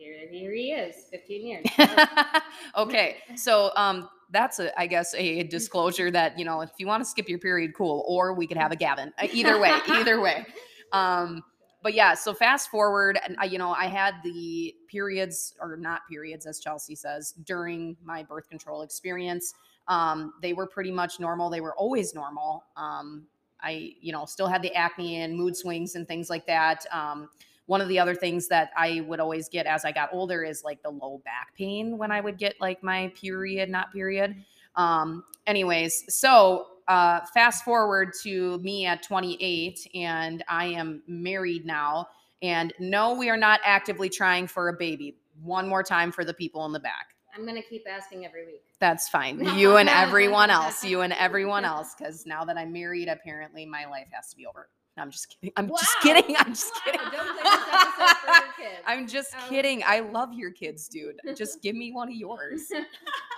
here, 0.03 0.29
here, 0.31 0.53
he 0.53 0.73
is, 0.73 0.97
15 1.11 1.47
years. 1.47 1.67
okay 2.77 3.17
so 3.37 3.71
um 3.77 4.09
that's 4.31 4.59
a 4.59 4.79
i 4.81 4.87
guess 4.87 5.15
a 5.15 5.43
disclosure 5.45 6.11
that 6.11 6.38
you 6.38 6.45
know 6.45 6.61
if 6.61 6.71
you 6.79 6.87
want 6.87 7.03
to 7.03 7.09
skip 7.09 7.29
your 7.29 7.38
period 7.38 7.73
cool 7.77 8.05
or 8.09 8.33
we 8.35 8.47
could 8.47 8.57
have 8.57 8.73
a 8.73 8.77
gavin 8.77 9.12
Uh, 9.19 9.27
either 9.33 9.59
way 9.61 9.73
either 9.88 10.21
way 10.21 10.45
um 10.93 11.43
but 11.83 11.95
yeah 11.95 12.15
so 12.15 12.33
fast 12.33 12.71
forward 12.71 13.19
and 13.25 13.37
I, 13.38 13.45
you 13.45 13.59
know 13.59 13.73
i 13.73 13.87
had 13.87 14.15
the 14.25 14.75
periods 14.88 15.55
or 15.61 15.77
not 15.77 16.01
periods 16.09 16.47
as 16.47 16.59
chelsey 16.61 16.95
says 16.95 17.35
during 17.45 17.97
my 18.05 18.23
birth 18.23 18.49
control 18.49 18.83
experience 18.83 19.55
Um, 19.88 20.33
they 20.41 20.53
were 20.53 20.69
pretty 20.69 20.93
much 20.93 21.19
normal. 21.19 21.51
They 21.51 21.61
were 21.61 21.75
always 21.77 22.15
normal. 22.15 22.65
Um, 22.77 23.27
I, 23.61 23.95
you 24.01 24.12
know, 24.12 24.27
still 24.27 24.47
had 24.47 24.62
the 24.62 24.73
acne 24.75 25.17
and 25.23 25.35
mood 25.37 25.57
swings 25.57 25.97
and 25.97 26.07
things 26.07 26.31
like 26.31 26.47
that. 26.47 26.87
Um, 26.93 27.29
one 27.66 27.81
of 27.81 27.88
the 27.88 27.98
other 27.98 28.14
things 28.14 28.48
that 28.48 28.70
I 28.77 29.05
would 29.07 29.20
always 29.20 29.48
get 29.48 29.66
as 29.66 29.85
I 29.85 29.92
got 29.92 30.11
older 30.12 30.42
is 30.42 30.64
like 30.64 30.83
the 30.83 30.90
low 30.90 31.22
back 31.25 31.55
pain 31.57 31.96
when 31.96 32.11
I 32.11 32.20
would 32.20 32.38
get 32.38 32.61
like 32.61 32.83
my 32.83 33.12
period, 33.20 33.70
not 33.70 33.92
period. 33.92 34.37
Um, 34.77 35.25
anyways, 35.46 36.05
so 36.14 36.66
uh, 36.88 37.20
fast 37.33 37.64
forward 37.64 38.12
to 38.22 38.59
me 38.59 38.87
at 38.87 39.03
28, 39.03 39.87
and 39.94 40.44
I 40.48 40.66
am 40.66 41.03
married 41.07 41.64
now. 41.64 42.09
And 42.42 42.72
no, 42.81 43.14
we 43.14 43.31
are 43.31 43.37
not 43.37 43.61
actively 43.64 44.09
trying 44.09 44.48
for 44.48 44.68
a 44.68 44.72
baby. 44.72 45.16
One 45.42 45.68
more 45.68 45.83
time 45.83 46.11
for 46.11 46.25
the 46.25 46.35
people 46.35 46.66
in 46.66 46.72
the 46.72 46.81
back. 46.81 47.09
I'm 47.35 47.46
gonna 47.46 47.62
keep 47.62 47.85
asking 47.88 48.27
every 48.27 48.44
week. 48.44 48.62
That's 48.79 49.09
fine. 49.09 49.40
You 49.57 49.77
and 49.77 49.88
everyone 49.88 50.51
else. 50.51 50.85
You 50.85 51.01
and 51.01 51.12
everyone 51.12 51.64
else. 51.72 51.94
Because 51.96 52.27
now 52.27 52.44
that 52.44 52.59
I'm 52.59 52.72
married, 52.72 53.09
apparently 53.09 53.64
my 53.64 53.87
life 53.87 54.09
has 54.12 54.29
to 54.31 54.37
be 54.37 54.46
over. 54.46 54.68
No, 54.96 55.02
I'm 55.05 55.11
just 55.11 55.28
kidding. 55.40 55.52
I'm 55.57 55.68
just 55.68 55.90
kidding. 56.02 56.37
I'm 56.37 56.48
just 56.55 56.72
Wow, 56.74 56.81
kidding. 56.92 57.00
don't 57.12 57.12
blame 57.12 57.44
this 57.44 57.68
episode 57.72 58.57
kids. 58.57 58.83
I'm 58.87 59.07
just 59.09 59.31
Oh. 59.35 59.48
kidding. 59.48 59.83
I 59.87 60.00
love 60.00 60.35
your 60.35 60.50
kids, 60.50 60.87
dude. 60.88 61.18
Just 61.35 61.62
give 61.62 61.74
me 61.74 61.92
one 61.92 62.09
of 62.09 62.14
yours. 62.14 62.70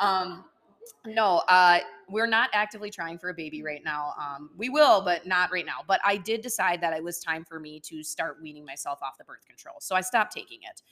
Um, 0.01 0.45
no, 1.07 1.39
uh, 1.49 1.79
we're 2.09 2.27
not 2.27 2.51
actively 2.53 2.91
trying 2.91 3.19
for 3.19 3.29
a 3.31 3.35
baby 3.35 3.63
right 3.63 3.83
now. 3.85 4.15
Um, 4.21 4.51
we 4.57 4.69
will, 4.69 5.01
but 5.01 5.27
not 5.27 5.53
right 5.53 5.65
now. 5.65 5.79
But 5.87 6.01
I 6.05 6.17
did 6.17 6.41
decide 6.41 6.81
that 6.81 6.93
it 6.95 7.03
was 7.03 7.21
time 7.21 7.45
for 7.45 7.61
me 7.61 7.79
to 7.81 8.03
start 8.03 8.39
weaning 8.43 8.65
myself 8.65 8.99
off 9.03 9.17
the 9.17 9.25
birth 9.25 9.47
control. 9.47 9.77
So 9.81 9.95
I 9.95 10.01
stopped 10.01 10.33
taking 10.35 10.59
it. 10.63 10.83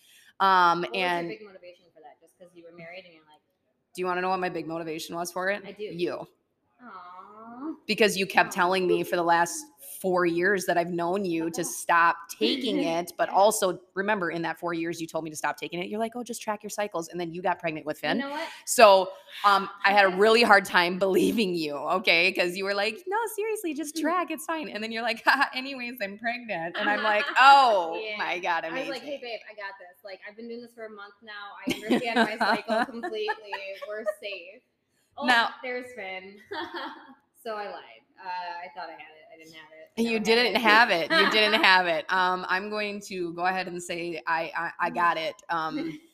Um, 0.41 0.83
What 0.83 0.91
was 0.93 0.99
and 1.01 1.29
your 1.29 1.39
big 1.39 1.47
motivation 1.47 1.85
for 1.95 2.01
that? 2.03 2.21
Just 2.21 2.39
because 2.39 2.55
you 2.55 2.65
were 2.71 2.77
married 2.77 3.05
and 3.05 3.13
you're 3.15 3.23
like, 3.25 3.41
do 3.95 4.01
you 4.01 4.07
want 4.07 4.17
to 4.19 4.23
know 4.23 4.31
what 4.31 4.41
my 4.41 4.49
big 4.49 4.67
motivation 4.67 5.17
was 5.17 5.31
for 5.33 5.51
it? 5.51 5.63
I 5.67 5.73
do. 5.73 5.85
You. 5.85 6.27
Aww. 6.83 6.91
Because 7.87 8.17
you 8.17 8.27
kept 8.27 8.53
telling 8.53 8.87
me 8.87 9.03
for 9.05 9.17
the 9.17 9.23
last 9.23 9.65
four 10.01 10.27
years 10.27 10.67
that 10.67 10.77
I've 10.77 10.91
known 10.91 11.25
you 11.25 11.49
to 11.53 11.63
stop 11.65 12.17
taking 12.29 12.79
it. 12.83 13.13
But 13.17 13.29
also 13.29 13.79
remember, 13.95 14.31
in 14.33 14.43
that 14.43 14.59
four 14.59 14.75
years, 14.75 15.01
you 15.01 15.07
told 15.07 15.23
me 15.23 15.31
to 15.31 15.37
stop 15.37 15.57
taking 15.57 15.81
it. 15.81 15.89
You're 15.89 16.01
like, 16.01 16.17
oh, 16.17 16.25
just 16.25 16.43
track 16.43 16.65
your 16.65 16.71
cycles. 16.71 17.07
And 17.07 17.21
then 17.21 17.33
you 17.33 17.41
got 17.41 17.61
pregnant 17.61 17.87
with 17.87 17.99
You 18.03 18.09
Finn. 18.09 18.19
know 18.19 18.31
what? 18.31 18.49
So 18.67 19.11
um, 19.45 19.69
I 19.85 19.93
had 19.93 20.07
a 20.07 20.17
really 20.17 20.43
hard 20.43 20.65
time 20.65 20.99
believing 20.99 21.55
you, 21.55 21.77
okay? 21.77 22.31
Because 22.35 22.57
you 22.57 22.65
were 22.65 22.75
like, 22.75 22.99
no, 23.07 23.17
seriously, 23.37 23.75
just 23.75 23.97
track. 24.01 24.33
It's 24.33 24.45
fine. 24.45 24.69
And 24.71 24.83
then 24.83 24.91
you're 24.91 25.03
like, 25.05 25.23
Haha, 25.25 25.45
anyways, 25.55 25.99
I'm 26.03 26.19
pregnant. 26.19 26.77
And 26.77 26.91
I'm 26.91 27.05
like, 27.05 27.25
oh 27.39 27.97
Yeah. 28.05 28.17
my 28.19 28.41
God, 28.41 28.65
Amazing. 28.65 28.79
I 28.79 28.81
was 28.81 28.89
like, 28.89 29.03
hey 29.03 29.21
babe, 29.23 29.39
I 29.49 29.55
got 29.55 29.75
this. 29.79 30.03
Like 30.05 30.19
I've 30.29 30.37
been 30.37 30.49
doing 30.49 30.63
this 30.63 30.73
for 30.75 30.87
a 30.87 30.91
month 30.91 31.15
now. 31.23 31.31
I 31.65 31.75
understand 31.93 32.39
my 32.41 32.55
cycle 32.57 32.85
completely. 32.87 33.53
We're 33.89 34.03
safe. 34.21 34.63
Oh, 35.17 35.27
Now- 35.27 35.51
there's 35.63 35.87
Finn. 35.95 36.39
So 37.43 37.55
I 37.55 37.65
lied. 37.65 38.03
Uh, 38.19 38.65
I 38.65 38.69
thought 38.75 38.89
I 38.89 38.93
had 38.93 39.01
it. 39.01 39.27
I 39.35 39.39
didn't 39.39 39.55
have 39.55 39.69
it. 39.73 40.11
You 40.11 40.21
didn't 40.21 40.61
have 40.61 40.91
it. 40.91 41.11
You 41.11 41.31
didn't 41.31 41.63
have 41.65 41.87
it. 41.87 42.05
Um, 42.13 42.47
I'm 42.49 42.71
going 42.71 43.01
to 43.09 43.33
go 43.35 43.47
ahead 43.47 43.67
and 43.67 43.83
say 43.83 44.21
I 44.27 44.53
I, 44.57 44.71
I 44.81 44.91
got 44.91 45.17
it. 45.17 45.35
Um, 45.49 45.99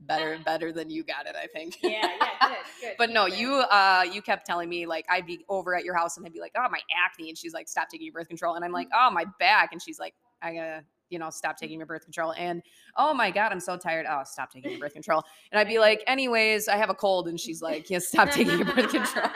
better 0.00 0.38
better 0.44 0.72
than 0.72 0.90
you 0.90 1.02
got 1.02 1.26
it, 1.26 1.34
I 1.40 1.46
think. 1.46 1.78
yeah, 1.82 1.90
yeah, 2.02 2.28
good, 2.40 2.56
good. 2.80 2.94
But 2.98 3.10
no, 3.10 3.26
good. 3.28 3.38
you 3.38 3.54
uh 3.54 4.04
you 4.10 4.20
kept 4.22 4.44
telling 4.46 4.68
me 4.68 4.86
like 4.86 5.06
I'd 5.08 5.26
be 5.26 5.44
over 5.48 5.74
at 5.74 5.84
your 5.84 5.96
house 5.96 6.16
and 6.16 6.26
I'd 6.26 6.32
be 6.32 6.40
like, 6.40 6.52
oh 6.56 6.68
my 6.70 6.80
acne, 7.06 7.28
and 7.28 7.38
she's 7.38 7.54
like, 7.54 7.68
stop 7.68 7.88
taking 7.88 8.04
your 8.06 8.12
birth 8.12 8.28
control, 8.28 8.54
and 8.54 8.64
I'm 8.64 8.72
like, 8.72 8.88
oh 8.94 9.10
my 9.10 9.24
back, 9.38 9.70
and 9.72 9.80
she's 9.80 9.98
like, 9.98 10.14
I 10.42 10.54
gotta 10.54 10.84
you 11.08 11.18
know 11.18 11.30
stop 11.30 11.56
taking 11.56 11.78
your 11.78 11.86
birth 11.86 12.04
control, 12.04 12.34
and 12.36 12.62
oh 12.96 13.14
my 13.14 13.30
god, 13.30 13.52
I'm 13.52 13.60
so 13.60 13.76
tired. 13.76 14.04
Oh, 14.08 14.22
stop 14.24 14.50
taking 14.50 14.72
your 14.72 14.80
birth 14.80 14.92
control, 14.92 15.22
and 15.50 15.58
I'd 15.58 15.68
be 15.68 15.78
like, 15.78 16.02
anyways, 16.06 16.68
I 16.68 16.76
have 16.76 16.90
a 16.90 16.94
cold, 16.94 17.28
and 17.28 17.40
she's 17.40 17.62
like, 17.62 17.88
yeah, 17.88 18.00
stop 18.00 18.30
taking 18.30 18.58
your 18.58 18.66
birth 18.66 18.90
control. 18.90 19.30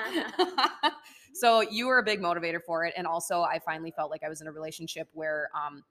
So 1.33 1.61
you 1.61 1.87
were 1.87 1.99
a 1.99 2.03
big 2.03 2.21
motivator 2.21 2.62
for 2.64 2.85
it, 2.85 2.95
and 2.97 3.07
also 3.07 3.43
I 3.43 3.59
finally 3.59 3.91
felt 3.91 4.11
like 4.11 4.23
I 4.23 4.29
was 4.29 4.41
in 4.41 4.47
a 4.47 4.53
relationship 4.53 5.09
where 5.12 5.51
um 5.55 5.85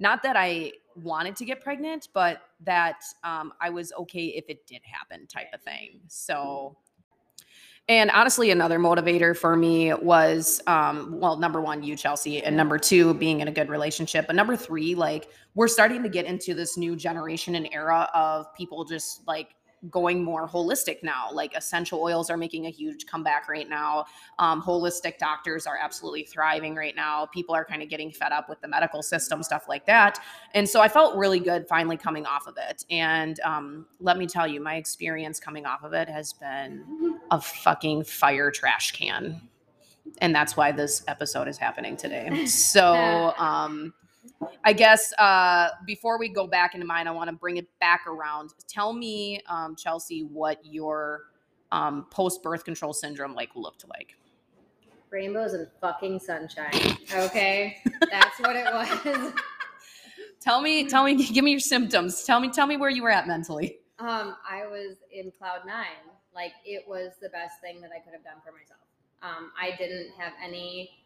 not 0.00 0.22
that 0.22 0.34
I 0.34 0.72
wanted 0.96 1.36
to 1.36 1.44
get 1.44 1.60
pregnant, 1.60 2.08
but 2.14 2.40
that 2.64 3.02
um, 3.22 3.52
I 3.60 3.68
was 3.68 3.92
okay 3.92 4.28
if 4.28 4.46
it 4.48 4.66
did 4.66 4.80
happen, 4.82 5.26
type 5.26 5.48
of 5.52 5.60
thing. 5.60 6.00
So, 6.08 6.76
and 7.88 8.10
honestly, 8.10 8.50
another 8.50 8.78
motivator 8.78 9.36
for 9.36 9.56
me 9.56 9.92
was, 9.92 10.62
um, 10.66 11.20
well, 11.20 11.36
number 11.36 11.60
one, 11.60 11.82
you, 11.82 11.96
Chelsey, 11.96 12.42
and 12.42 12.56
number 12.56 12.78
two, 12.78 13.12
being 13.14 13.40
in 13.40 13.48
a 13.48 13.52
good 13.52 13.68
relationship. 13.68 14.26
But 14.26 14.36
number 14.36 14.56
three, 14.56 14.94
like, 14.94 15.28
we're 15.54 15.68
starting 15.68 16.02
to 16.02 16.08
get 16.08 16.24
into 16.24 16.54
this 16.54 16.78
new 16.78 16.96
generation 16.96 17.54
and 17.54 17.68
era 17.70 18.08
of 18.14 18.52
people 18.54 18.84
just 18.84 19.26
like 19.26 19.54
going 19.88 20.22
more 20.22 20.48
holistic 20.48 21.02
now. 21.02 21.28
Like, 21.32 21.54
essential 21.54 22.00
oils 22.00 22.28
are 22.28 22.36
making 22.36 22.66
a 22.66 22.70
huge 22.70 23.06
comeback 23.06 23.48
right 23.48 23.68
now. 23.68 24.04
Um, 24.38 24.62
holistic 24.62 25.18
doctors 25.18 25.66
are 25.66 25.78
absolutely 25.80 26.24
thriving 26.24 26.74
right 26.74 26.94
now. 26.94 27.26
People 27.26 27.54
are 27.54 27.64
kind 27.64 27.82
of 27.82 27.88
getting 27.88 28.10
fed 28.10 28.32
up 28.32 28.48
with 28.48 28.60
the 28.60 28.68
medical 28.68 29.02
system, 29.02 29.42
stuff 29.42 29.68
like 29.68 29.86
that. 29.86 30.18
And 30.54 30.68
so 30.68 30.80
I 30.80 30.88
felt 30.88 31.16
really 31.16 31.40
good 31.40 31.66
finally 31.68 31.96
coming 31.96 32.26
off 32.26 32.46
of 32.46 32.56
it. 32.58 32.84
And 32.90 33.40
um, 33.40 33.86
let 34.00 34.18
me 34.18 34.26
tell 34.26 34.46
you, 34.46 34.60
my 34.60 34.76
experience 34.76 35.40
coming 35.40 35.66
off 35.66 35.82
of 35.82 35.92
it 35.92 36.08
has 36.08 36.32
been 36.32 37.18
a 37.30 37.40
fucking 37.40 38.04
fire 38.04 38.50
trash 38.50 38.92
can. 38.92 39.40
And 40.18 40.34
that's 40.34 40.56
why 40.56 40.72
this 40.72 41.02
episode 41.08 41.48
is 41.48 41.56
happening 41.56 41.96
today. 41.96 42.46
So 42.46 43.32
um, 43.38 43.94
I 44.64 44.72
guess 44.72 45.12
uh, 45.18 45.68
before 45.86 46.18
we 46.18 46.28
go 46.28 46.46
back 46.46 46.74
into 46.74 46.86
mine, 46.86 47.06
I 47.06 47.10
want 47.10 47.28
to 47.30 47.36
bring 47.36 47.56
it 47.58 47.68
back 47.80 48.06
around. 48.06 48.50
Tell 48.68 48.92
me, 48.92 49.40
um, 49.48 49.76
Chelsey, 49.76 50.22
what 50.22 50.58
your 50.64 51.24
um, 51.72 52.06
post 52.10 52.42
birth 52.42 52.64
control 52.64 52.92
syndrome 52.92 53.34
like 53.34 53.50
looked 53.54 53.84
like. 53.88 54.16
rainbows 55.10 55.52
and 55.54 55.66
fucking 55.80 56.18
sunshine. 56.20 56.96
Okay, 57.12 57.76
that's 58.10 58.38
what 58.40 58.56
it 58.56 58.64
was. 58.72 59.32
Tell 60.40 60.62
me, 60.62 60.88
tell 60.88 61.04
me, 61.04 61.16
give 61.32 61.44
me 61.44 61.50
your 61.50 61.60
symptoms. 61.60 62.24
Tell 62.24 62.40
me, 62.40 62.48
tell 62.48 62.66
me 62.66 62.76
where 62.76 62.90
you 62.90 63.02
were 63.02 63.10
at 63.10 63.26
mentally. 63.26 63.78
Um, 63.98 64.36
I 64.48 64.66
was 64.66 64.96
in 65.12 65.30
cloud 65.38 65.60
nine. 65.66 65.86
Like 66.34 66.52
it 66.64 66.84
was 66.88 67.12
the 67.20 67.28
best 67.28 67.60
thing 67.60 67.80
that 67.82 67.90
I 67.94 67.98
could 68.00 68.14
have 68.14 68.24
done 68.24 68.40
for 68.44 68.52
myself. 68.52 68.80
Um, 69.22 69.50
I 69.60 69.76
didn't 69.76 70.12
have 70.16 70.32
any 70.42 70.99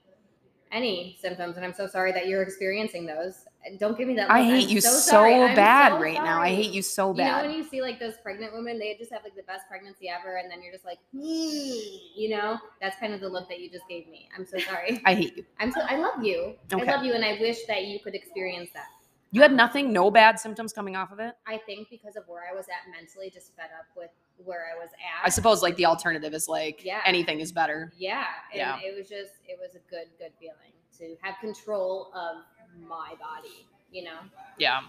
any 0.75 1.17
symptoms, 1.21 1.57
and 1.57 1.65
I'm 1.65 1.73
so 1.73 1.87
sorry 1.87 2.13
that 2.13 2.27
you're 2.27 2.43
experiencing 2.43 3.07
those. 3.07 3.47
Don't 3.79 3.97
give 3.97 4.09
me 4.09 4.15
that. 4.17 4.31
I 4.31 4.43
hate 4.43 4.65
I'm 4.65 4.71
you 4.71 4.81
so, 4.81 4.91
sorry. 4.91 5.35
I'm 5.35 5.55
bad 5.55 5.93
so 5.93 6.01
right 6.01 6.15
now. 6.23 6.43
I 6.43 6.55
hate 6.55 6.73
you 6.73 6.83
so 6.83 7.15
bad. 7.15 7.25
You 7.25 7.33
know 7.33 7.49
when 7.49 7.57
you 7.57 7.65
see 7.65 7.81
like 7.81 7.99
those 7.99 8.15
pregnant 8.23 8.53
women, 8.53 8.79
they 8.79 8.95
just 8.99 9.13
have 9.13 9.23
like 9.23 9.37
the 9.37 9.45
best 9.45 9.67
pregnancy 9.69 10.09
ever, 10.09 10.37
and 10.37 10.51
then 10.51 10.63
you're 10.63 10.73
just 10.73 10.85
like, 10.85 10.99
you 11.13 12.29
know, 12.29 12.59
that's 12.83 12.99
kind 12.99 13.15
of 13.15 13.21
the 13.21 13.29
look 13.29 13.49
that 13.49 13.61
you 13.61 13.71
just 13.71 13.89
gave 13.89 14.09
me. 14.09 14.29
I'm 14.37 14.45
so 14.45 14.59
sorry. 14.59 15.01
I 15.07 15.15
hate 15.15 15.37
you. 15.37 15.45
I'm 15.61 15.73
so 15.73 15.81
I 15.89 15.97
love 15.97 16.23
you. 16.23 16.55
Okay. 16.73 16.87
I 16.87 16.97
love 16.97 17.05
you, 17.05 17.15
and 17.15 17.25
I 17.25 17.39
wish 17.41 17.65
that 17.69 17.85
you 17.85 18.01
could 18.01 18.15
experience 18.15 18.71
that. 18.75 18.89
You 19.31 19.43
had 19.43 19.53
nothing, 19.53 19.93
no 19.93 20.11
bad 20.11 20.39
symptoms 20.39 20.73
coming 20.73 20.95
off 20.95 21.11
of 21.11 21.19
it. 21.19 21.35
I 21.47 21.59
think 21.59 21.89
because 21.91 22.17
of 22.17 22.23
where 22.29 22.43
I 22.49 22.55
was 22.55 22.67
at 22.67 22.91
mentally, 22.93 23.31
just 23.31 23.55
fed 23.57 23.71
up 23.77 23.87
with 23.97 24.11
where 24.39 24.67
I 24.75 24.79
was 24.79 24.91
at. 24.93 25.27
I 25.27 25.31
suppose 25.31 25.63
like 25.63 25.77
the 25.77 25.87
alternative 25.87 26.35
is 26.35 26.49
like 26.49 26.85
Yeah. 26.85 27.01
anything 27.07 27.41
is 27.41 27.53
better. 27.53 27.93
Yeah, 27.97 28.25
and 28.53 28.59
Yeah. 28.59 28.79
it 28.83 28.97
was 28.97 29.09
just 29.09 29.33
it 29.47 29.59
was 29.61 29.75
a 29.75 29.81
good 29.91 30.09
good 30.19 30.33
feeling 30.39 30.73
to 30.99 31.17
have 31.23 31.37
control 31.41 32.13
of 32.15 32.45
my 32.89 33.15
body. 33.21 33.67
You 33.91 34.05
know. 34.05 34.19
Yeah. 34.59 34.81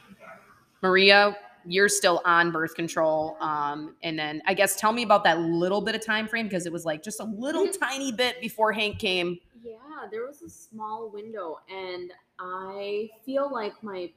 Maria, 0.82 1.36
you're 1.66 1.90
still 1.90 2.22
on 2.26 2.52
birth 2.52 2.76
control. 2.76 3.38
Um, 3.40 3.96
and 4.04 4.18
then 4.18 4.42
I 4.46 4.54
guess 4.54 4.76
tell 4.80 4.92
me 4.92 5.04
about 5.04 5.24
that 5.24 5.40
little 5.40 5.82
bit 5.82 5.96
of 5.96 6.04
time 6.06 6.28
frame 6.28 6.48
because 6.48 6.66
it 6.66 6.74
was 6.74 6.86
like 6.86 7.02
just 7.04 7.20
a 7.20 7.24
little 7.24 7.68
tiny 7.82 8.12
bit 8.12 8.40
before 8.42 8.72
Hank 8.72 9.00
came. 9.00 9.40
Yeah, 9.64 9.78
there 10.12 10.26
was 10.28 10.42
a 10.44 10.50
small 10.50 11.10
window, 11.12 11.60
and 11.70 12.12
I 12.40 13.10
feel 13.26 13.52
like 13.52 13.74
my 13.82 14.12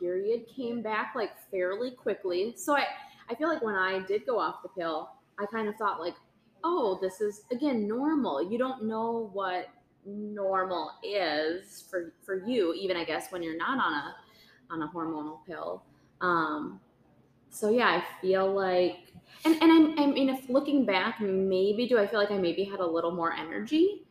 period 0.00 0.46
came 0.54 0.80
back 0.82 1.12
like 1.14 1.30
fairly 1.50 1.90
quickly. 1.90 2.54
So 2.56 2.74
I, 2.76 2.86
I 3.30 3.34
feel 3.34 3.48
like 3.48 3.62
when 3.62 3.74
I 3.74 4.00
did 4.00 4.26
go 4.26 4.38
off 4.38 4.62
the 4.62 4.68
pill, 4.68 5.10
I 5.38 5.46
kind 5.46 5.68
of 5.68 5.76
thought 5.76 6.00
like, 6.00 6.14
oh, 6.62 6.98
this 7.00 7.20
is 7.20 7.42
again 7.50 7.86
normal. 7.86 8.50
You 8.50 8.58
don't 8.58 8.84
know 8.84 9.30
what 9.32 9.68
normal 10.06 10.92
is 11.02 11.84
for 11.90 12.12
for 12.24 12.46
you, 12.46 12.74
even 12.74 12.96
I 12.96 13.04
guess 13.04 13.30
when 13.30 13.42
you're 13.42 13.56
not 13.56 13.78
on 13.78 13.92
a 13.92 14.14
on 14.70 14.82
a 14.82 14.88
hormonal 14.88 15.38
pill. 15.46 15.82
Um, 16.20 16.80
so 17.50 17.70
yeah, 17.70 17.88
I 17.88 18.04
feel 18.20 18.52
like, 18.52 19.12
and 19.44 19.54
and 19.62 19.70
I'm, 19.70 19.98
I 19.98 20.06
mean, 20.06 20.28
if 20.28 20.48
looking 20.48 20.84
back, 20.84 21.20
maybe 21.20 21.86
do 21.86 21.98
I 21.98 22.06
feel 22.06 22.18
like 22.18 22.30
I 22.30 22.38
maybe 22.38 22.64
had 22.64 22.80
a 22.80 22.86
little 22.86 23.12
more 23.12 23.32
energy? 23.32 24.02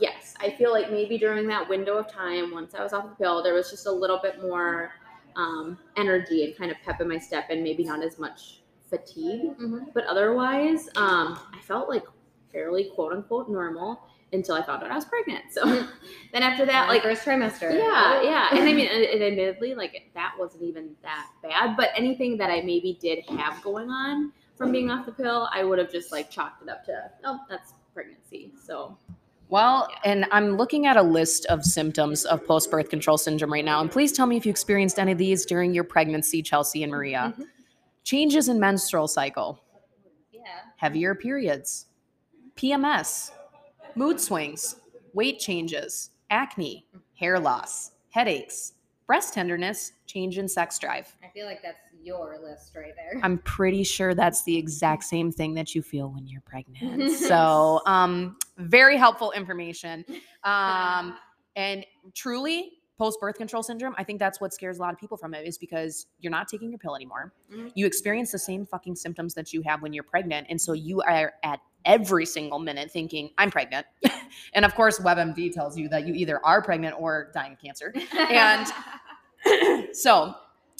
Yes, 0.00 0.34
I 0.40 0.50
feel 0.50 0.72
like 0.72 0.90
maybe 0.90 1.16
during 1.16 1.46
that 1.48 1.68
window 1.68 1.96
of 1.98 2.10
time, 2.10 2.52
once 2.52 2.74
I 2.74 2.82
was 2.82 2.92
off 2.92 3.08
the 3.08 3.14
pill, 3.14 3.42
there 3.42 3.54
was 3.54 3.70
just 3.70 3.86
a 3.86 3.92
little 3.92 4.18
bit 4.20 4.42
more 4.42 4.90
um, 5.36 5.78
energy 5.96 6.44
and 6.44 6.56
kind 6.56 6.70
of 6.70 6.76
pep 6.84 7.00
in 7.00 7.08
my 7.08 7.18
step, 7.18 7.46
and 7.50 7.62
maybe 7.62 7.84
not 7.84 8.02
as 8.02 8.18
much 8.18 8.60
fatigue. 8.88 9.50
But 9.94 10.04
otherwise, 10.06 10.88
um, 10.96 11.38
I 11.52 11.58
felt 11.62 11.88
like 11.88 12.04
fairly 12.52 12.90
quote 12.94 13.12
unquote 13.12 13.48
normal 13.50 14.00
until 14.32 14.54
I 14.54 14.62
found 14.64 14.82
out 14.82 14.90
I 14.90 14.94
was 14.94 15.04
pregnant. 15.04 15.44
So 15.50 15.64
then 16.32 16.42
after 16.42 16.66
that, 16.66 16.86
My 16.86 16.94
like 16.94 17.02
first 17.02 17.24
trimester. 17.24 17.72
yeah, 17.72 18.22
yeah. 18.22 18.48
And 18.52 18.60
I 18.68 18.72
mean, 18.72 18.88
and, 18.92 19.04
and 19.04 19.22
admittedly, 19.22 19.74
like 19.74 20.10
that 20.14 20.34
wasn't 20.38 20.62
even 20.64 20.90
that 21.02 21.28
bad. 21.42 21.76
But 21.76 21.90
anything 21.96 22.36
that 22.38 22.50
I 22.50 22.62
maybe 22.62 22.98
did 23.00 23.24
have 23.38 23.62
going 23.62 23.90
on 23.90 24.32
from 24.56 24.72
being 24.72 24.90
off 24.90 25.06
the 25.06 25.12
pill, 25.12 25.48
I 25.52 25.64
would 25.64 25.78
have 25.78 25.92
just 25.92 26.12
like 26.12 26.30
chalked 26.30 26.62
it 26.62 26.68
up 26.68 26.84
to, 26.86 27.10
oh, 27.24 27.38
that's 27.48 27.74
Well, 29.48 29.88
and 30.04 30.26
I'm 30.32 30.56
looking 30.56 30.86
at 30.86 30.96
a 30.96 31.02
list 31.02 31.46
of 31.46 31.64
symptoms 31.64 32.24
of 32.24 32.44
post 32.46 32.70
birth 32.70 32.88
control 32.90 33.16
syndrome 33.16 33.52
right 33.52 33.64
now. 33.64 33.80
And 33.80 33.90
please 33.90 34.12
tell 34.12 34.26
me 34.26 34.36
if 34.36 34.44
you 34.44 34.50
experienced 34.50 34.98
any 34.98 35.12
of 35.12 35.18
these 35.18 35.46
during 35.46 35.72
your 35.72 35.84
pregnancy, 35.84 36.42
Chelsey 36.42 36.82
and 36.82 36.90
Maria. 36.90 37.34
Mhm. 37.38 37.46
Changes 38.02 38.48
in 38.48 38.58
menstrual 38.58 39.06
cycle, 39.08 39.60
Yeah. 40.32 40.42
heavier 40.76 41.14
periods, 41.14 41.86
PMS, 42.56 43.32
mood 43.94 44.20
swings, 44.20 44.76
weight 45.12 45.38
changes, 45.38 46.10
acne, 46.30 46.86
hair 47.14 47.38
loss, 47.38 47.92
headaches, 48.10 48.74
breast 49.06 49.32
tenderness, 49.34 49.92
change 50.06 50.38
in 50.38 50.48
sex 50.48 50.78
drive. 50.78 51.16
I 51.22 51.28
feel 51.28 51.46
like 51.46 51.62
that's 51.62 51.78
your 52.06 52.38
list 52.42 52.74
right 52.76 52.94
there. 52.96 53.20
I'm 53.22 53.38
pretty 53.38 53.84
sure 53.84 54.14
that's 54.14 54.44
the 54.44 54.56
exact 54.56 55.04
same 55.04 55.32
thing 55.32 55.54
that 55.54 55.74
you 55.74 55.82
feel 55.82 56.08
when 56.10 56.26
you're 56.26 56.40
pregnant. 56.42 57.12
so, 57.18 57.82
um, 57.86 58.36
very 58.56 58.96
helpful 58.96 59.32
information. 59.32 60.04
Um, 60.44 61.16
and 61.56 61.84
truly, 62.14 62.72
post 62.98 63.20
birth 63.20 63.36
control 63.36 63.62
syndrome, 63.62 63.94
I 63.98 64.04
think 64.04 64.18
that's 64.18 64.40
what 64.40 64.54
scares 64.54 64.78
a 64.78 64.80
lot 64.80 64.92
of 64.94 64.98
people 64.98 65.16
from 65.16 65.34
it 65.34 65.46
is 65.46 65.58
because 65.58 66.06
you're 66.18 66.30
not 66.30 66.48
taking 66.48 66.70
your 66.70 66.78
pill 66.78 66.96
anymore. 66.96 67.34
Mhm. 67.52 67.72
You 67.74 67.84
experience 67.84 68.32
the 68.32 68.38
same 68.38 68.64
fucking 68.64 68.96
symptoms 68.96 69.34
that 69.34 69.52
you 69.52 69.62
have 69.66 69.82
when 69.82 69.92
you're 69.92 70.04
pregnant. 70.04 70.46
And 70.48 70.58
so 70.60 70.72
you 70.72 71.02
are 71.02 71.34
at 71.42 71.60
every 71.84 72.24
single 72.24 72.58
minute 72.58 72.90
thinking, 72.90 73.30
I'm 73.36 73.50
pregnant. 73.50 73.86
and 74.54 74.64
of 74.64 74.74
course, 74.74 74.98
WebMD 74.98 75.52
tells 75.52 75.76
you 75.76 75.88
that 75.90 76.06
you 76.06 76.14
either 76.14 76.44
are 76.44 76.62
pregnant 76.62 76.96
or 76.98 77.30
dying 77.34 77.52
of 77.52 77.58
cancer. 77.58 77.92
And 78.16 78.66
so, 79.92 80.34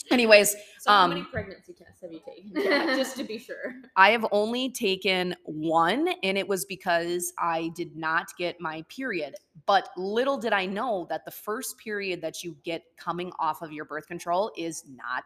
anyways, 0.11 0.55
So 0.81 0.90
how 0.90 1.07
many 1.07 1.21
Um, 1.21 1.29
pregnancy 1.33 1.73
tests 1.73 2.01
have 2.03 2.12
you 2.12 2.21
taken? 2.21 2.53
Yeah, 2.55 2.95
just 2.97 3.16
to 3.16 3.25
be 3.25 3.38
sure. 3.38 3.75
I 3.97 4.11
have 4.11 4.27
only 4.31 4.71
taken 4.71 5.35
one, 5.45 6.09
and 6.23 6.37
it 6.37 6.47
was 6.47 6.64
because 6.64 7.33
I 7.38 7.71
did 7.75 7.97
not 7.97 8.29
get 8.37 8.61
my 8.61 8.83
period. 8.88 9.35
But 9.64 9.88
little 9.97 10.37
did 10.38 10.53
I 10.53 10.66
know 10.66 11.07
that 11.09 11.25
the 11.25 11.31
first 11.31 11.79
period 11.79 12.21
that 12.21 12.45
you 12.45 12.57
get 12.62 12.83
coming 12.97 13.33
off 13.38 13.62
of 13.62 13.73
your 13.73 13.85
birth 13.85 14.07
control 14.07 14.53
is 14.57 14.85
not 14.87 15.25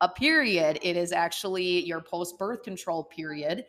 a 0.00 0.08
period. 0.08 0.78
It 0.82 0.96
is 0.96 1.12
actually 1.12 1.84
your 1.84 2.00
post 2.00 2.38
birth 2.38 2.62
control 2.62 3.04
period 3.04 3.64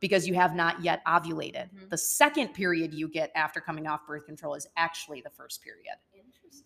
because 0.00 0.26
you 0.26 0.34
have 0.34 0.54
not 0.54 0.82
yet 0.82 1.00
ovulated. 1.06 1.70
Mhm. 1.72 1.88
The 1.90 1.96
second 1.96 2.48
period 2.54 2.92
you 2.92 3.08
get 3.08 3.30
after 3.36 3.60
coming 3.60 3.86
off 3.86 4.04
birth 4.06 4.26
control 4.26 4.54
is 4.54 4.66
actually 4.76 5.20
the 5.20 5.30
first 5.30 5.62
period. 5.62 5.94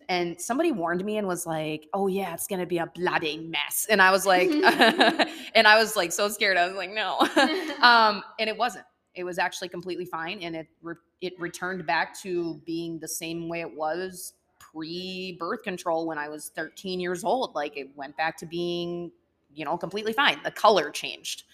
And 0.09 0.41
somebody 0.41 0.73
warned 0.73 1.05
me 1.05 1.19
and 1.19 1.27
was 1.27 1.47
like, 1.47 1.89
"Oh 1.93 2.07
yeah, 2.07 2.33
it's 2.35 2.47
gonna 2.47 2.67
be 2.67 2.79
a 2.79 2.87
bloody 2.87 3.39
mess." 3.39 3.87
And 3.91 4.01
I 4.01 4.11
was 4.11 4.25
like, 4.27 4.49
and 5.55 5.67
I 5.67 5.79
was 5.79 5.97
like 5.97 6.13
so 6.13 6.29
scared. 6.29 6.57
I 6.57 6.67
was 6.67 6.77
like, 6.77 6.91
"No," 6.93 7.19
um, 7.83 8.23
and 8.39 8.49
it 8.49 8.57
wasn't. 8.57 8.85
It 9.15 9.25
was 9.25 9.39
actually 9.39 9.69
completely 9.69 10.05
fine, 10.05 10.41
and 10.43 10.55
it 10.55 10.69
re- 10.83 10.95
it 11.21 11.33
returned 11.41 11.87
back 11.87 12.17
to 12.21 12.61
being 12.67 12.99
the 12.99 13.09
same 13.09 13.49
way 13.49 13.63
it 13.63 13.75
was 13.75 14.35
pre 14.59 15.37
birth 15.41 15.63
control 15.63 16.07
when 16.07 16.19
I 16.19 16.29
was 16.29 16.51
13 16.55 17.01
years 17.01 17.25
old. 17.25 17.55
Like 17.55 17.77
it 17.77 17.89
went 17.97 18.17
back 18.17 18.37
to 18.39 18.47
being, 18.47 19.11
you 19.55 19.65
know, 19.65 19.77
completely 19.77 20.13
fine. 20.13 20.39
The 20.45 20.51
color 20.51 20.91
changed. 20.91 21.45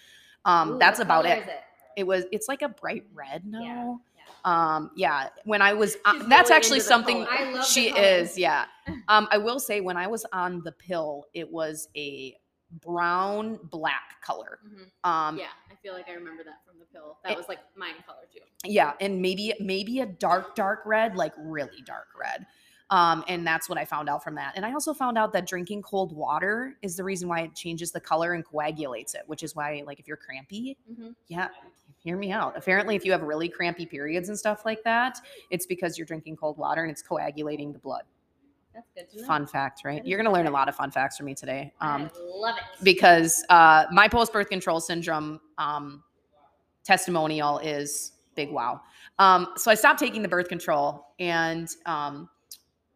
Um, 0.45 0.73
Ooh, 0.73 0.79
that's 0.79 0.99
about 0.99 1.25
it. 1.25 1.39
it? 1.47 1.61
It 1.95 2.03
was. 2.05 2.25
It's 2.31 2.47
like 2.47 2.61
a 2.61 2.69
bright 2.69 3.05
red 3.13 3.45
now. 3.45 3.61
yeah. 3.61 3.95
Um, 4.45 4.91
yeah. 4.95 5.29
When 5.45 5.61
I 5.61 5.73
was, 5.73 5.97
uh, 6.05 6.23
that's 6.27 6.51
actually 6.51 6.79
something. 6.81 7.25
She 7.67 7.89
is. 7.89 8.37
Yeah. 8.37 8.65
Um, 9.07 9.29
I 9.31 9.37
will 9.37 9.59
say 9.61 9.79
when 9.79 9.95
I 9.95 10.07
was 10.07 10.25
on 10.33 10.61
the 10.65 10.71
pill, 10.73 11.27
it 11.33 11.49
was 11.49 11.87
a 11.95 12.35
brown 12.81 13.57
black 13.71 14.21
color. 14.21 14.59
Mhm. 14.67 15.09
Um, 15.09 15.37
yeah, 15.37 15.45
I 15.71 15.75
feel 15.81 15.93
like 15.93 16.09
I 16.09 16.13
remember 16.13 16.43
that 16.43 16.59
from 16.65 16.79
the 16.79 16.85
pill. 16.85 17.17
That 17.23 17.31
it- 17.33 17.37
was 17.37 17.47
like 17.47 17.59
mine 17.77 17.93
color 18.05 18.23
too. 18.33 18.39
yeah 18.65 18.93
and 18.99 19.21
maybe 19.21 19.53
maybe 19.61 20.01
a 20.01 20.05
dark 20.05 20.55
dark 20.55 20.81
red 20.85 21.15
like 21.15 21.33
really 21.37 21.81
dark 21.85 22.07
red 22.19 22.45
um 22.89 23.23
and 23.27 23.45
that's 23.47 23.67
what 23.69 23.77
i 23.77 23.83
found 23.85 24.07
out 24.09 24.23
from 24.23 24.35
that 24.35 24.53
and 24.55 24.65
i 24.65 24.71
also 24.73 24.93
found 24.93 25.17
out 25.17 25.33
that 25.33 25.45
drinking 25.47 25.81
cold 25.81 26.13
water 26.15 26.75
is 26.81 26.95
the 26.95 27.03
reason 27.03 27.27
why 27.27 27.41
it 27.41 27.53
changes 27.55 27.91
the 27.91 27.99
color 27.99 28.33
and 28.33 28.45
coagulates 28.45 29.15
it 29.15 29.23
which 29.27 29.43
is 29.43 29.55
why 29.55 29.81
like 29.85 29.99
if 29.99 30.07
you're 30.07 30.17
crampy 30.17 30.77
Mm-hmm. 30.91 31.09
yeah 31.27 31.47
hear 32.03 32.17
me 32.17 32.31
out 32.31 32.55
apparently 32.57 32.95
if 32.95 33.05
you 33.05 33.11
have 33.11 33.21
really 33.21 33.47
crampy 33.49 33.85
periods 33.85 34.29
and 34.29 34.37
stuff 34.37 34.65
like 34.65 34.83
that 34.83 35.17
it's 35.49 35.65
because 35.65 35.97
you're 35.97 36.05
drinking 36.07 36.35
cold 36.35 36.57
water 36.57 36.81
and 36.83 36.91
it's 36.91 37.01
coagulating 37.01 37.71
the 37.71 37.79
blood 37.79 38.03
That's 38.73 38.89
good 38.95 39.09
to 39.11 39.21
know. 39.21 39.27
fun 39.27 39.47
fact 39.47 39.81
right 39.85 40.05
you're 40.05 40.17
gonna 40.17 40.31
learn 40.33 40.47
a 40.47 40.51
lot 40.51 40.67
of 40.67 40.75
fun 40.75 40.91
facts 40.91 41.17
from 41.17 41.27
me 41.27 41.33
today 41.35 41.71
um 41.81 42.09
I 42.13 42.19
love 42.35 42.55
it. 42.57 42.83
because 42.83 43.43
uh, 43.49 43.85
my 43.91 44.07
post 44.07 44.33
birth 44.33 44.49
control 44.49 44.79
syndrome 44.81 45.39
um, 45.57 46.03
testimonial 46.83 47.59
is 47.59 48.11
big 48.35 48.51
wow. 48.51 48.81
Um, 49.19 49.49
so 49.55 49.69
I 49.71 49.75
stopped 49.75 49.99
taking 49.99 50.21
the 50.21 50.27
birth 50.27 50.49
control, 50.49 51.05
and 51.19 51.69
um, 51.85 52.27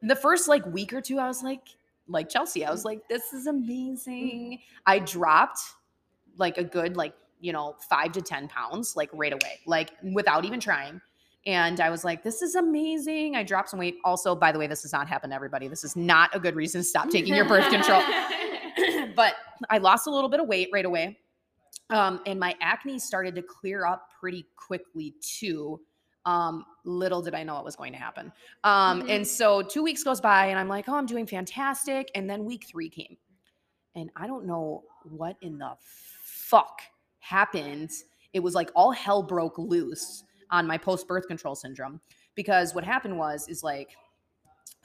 the 0.01 0.15
first 0.15 0.47
like 0.47 0.65
week 0.65 0.91
or 0.93 0.99
two, 0.99 1.19
I 1.19 1.27
was 1.27 1.43
like, 1.43 1.61
like 2.07 2.27
Chelsey, 2.27 2.65
I 2.65 2.71
was 2.71 2.83
like, 2.85 3.07
this 3.07 3.33
is 3.33 3.47
amazing. 3.47 4.59
I 4.85 4.99
dropped 4.99 5.59
like 6.37 6.57
a 6.57 6.63
good 6.63 6.97
like 6.97 7.13
you 7.39 7.53
know 7.53 7.75
five 7.89 8.11
to 8.13 8.21
ten 8.21 8.47
pounds 8.47 8.95
like 8.95 9.09
right 9.13 9.33
away, 9.33 9.59
like 9.65 9.91
without 10.13 10.45
even 10.45 10.59
trying. 10.59 11.01
And 11.45 11.79
I 11.79 11.89
was 11.89 12.03
like, 12.03 12.23
this 12.23 12.41
is 12.41 12.55
amazing. 12.55 13.37
I 13.37 13.43
dropped 13.43 13.69
some 13.69 13.79
weight. 13.79 13.95
Also, 14.03 14.35
by 14.35 14.51
the 14.51 14.59
way, 14.59 14.67
this 14.67 14.81
has 14.81 14.91
not 14.91 15.07
happened 15.07 15.31
to 15.31 15.35
everybody. 15.35 15.69
This 15.69 15.85
is 15.85 15.95
not 15.95 16.35
a 16.35 16.39
good 16.39 16.55
reason 16.55 16.81
to 16.81 16.83
stop 16.83 17.09
taking 17.09 17.33
your 17.33 17.45
birth 17.45 17.69
control. 17.69 18.01
but 19.15 19.35
I 19.69 19.77
lost 19.77 20.07
a 20.07 20.11
little 20.11 20.29
bit 20.29 20.41
of 20.41 20.47
weight 20.47 20.67
right 20.73 20.83
away. 20.83 21.17
Um, 21.89 22.19
and 22.25 22.37
my 22.37 22.53
acne 22.59 22.99
started 22.99 23.33
to 23.35 23.41
clear 23.41 23.85
up 23.85 24.09
pretty 24.19 24.45
quickly 24.57 25.13
too. 25.21 25.79
Um, 26.25 26.65
little 26.83 27.21
did 27.21 27.33
I 27.33 27.43
know 27.43 27.57
it 27.59 27.63
was 27.63 27.77
going 27.77 27.93
to 27.93 27.97
happen. 27.99 28.33
Um, 28.65 29.03
Mhm. 29.03 29.09
and 29.15 29.27
so 29.27 29.61
two 29.61 29.81
weeks 29.81 30.03
goes 30.03 30.19
by 30.19 30.47
and 30.47 30.59
I'm 30.59 30.67
like, 30.67 30.89
oh, 30.89 30.95
I'm 30.95 31.05
doing 31.05 31.25
fantastic. 31.25 32.11
And 32.13 32.29
then 32.29 32.43
week 32.43 32.65
three 32.67 32.89
came. 32.89 33.15
And 33.95 34.09
I 34.17 34.27
don't 34.27 34.45
know 34.45 34.83
what 35.03 35.37
in 35.39 35.57
the 35.57 35.77
fuck 35.79 36.81
happened. 37.27 37.91
It 38.33 38.39
was 38.39 38.55
like 38.55 38.71
all 38.75 38.91
hell 38.91 39.21
broke 39.21 39.57
loose 39.57 40.23
on 40.51 40.65
my 40.65 40.77
post 40.77 41.07
birth 41.07 41.27
control 41.27 41.55
syndrome. 41.55 41.99
Because 42.35 42.73
what 42.73 42.83
happened 42.83 43.17
was, 43.17 43.47
is 43.47 43.63
like, 43.63 43.89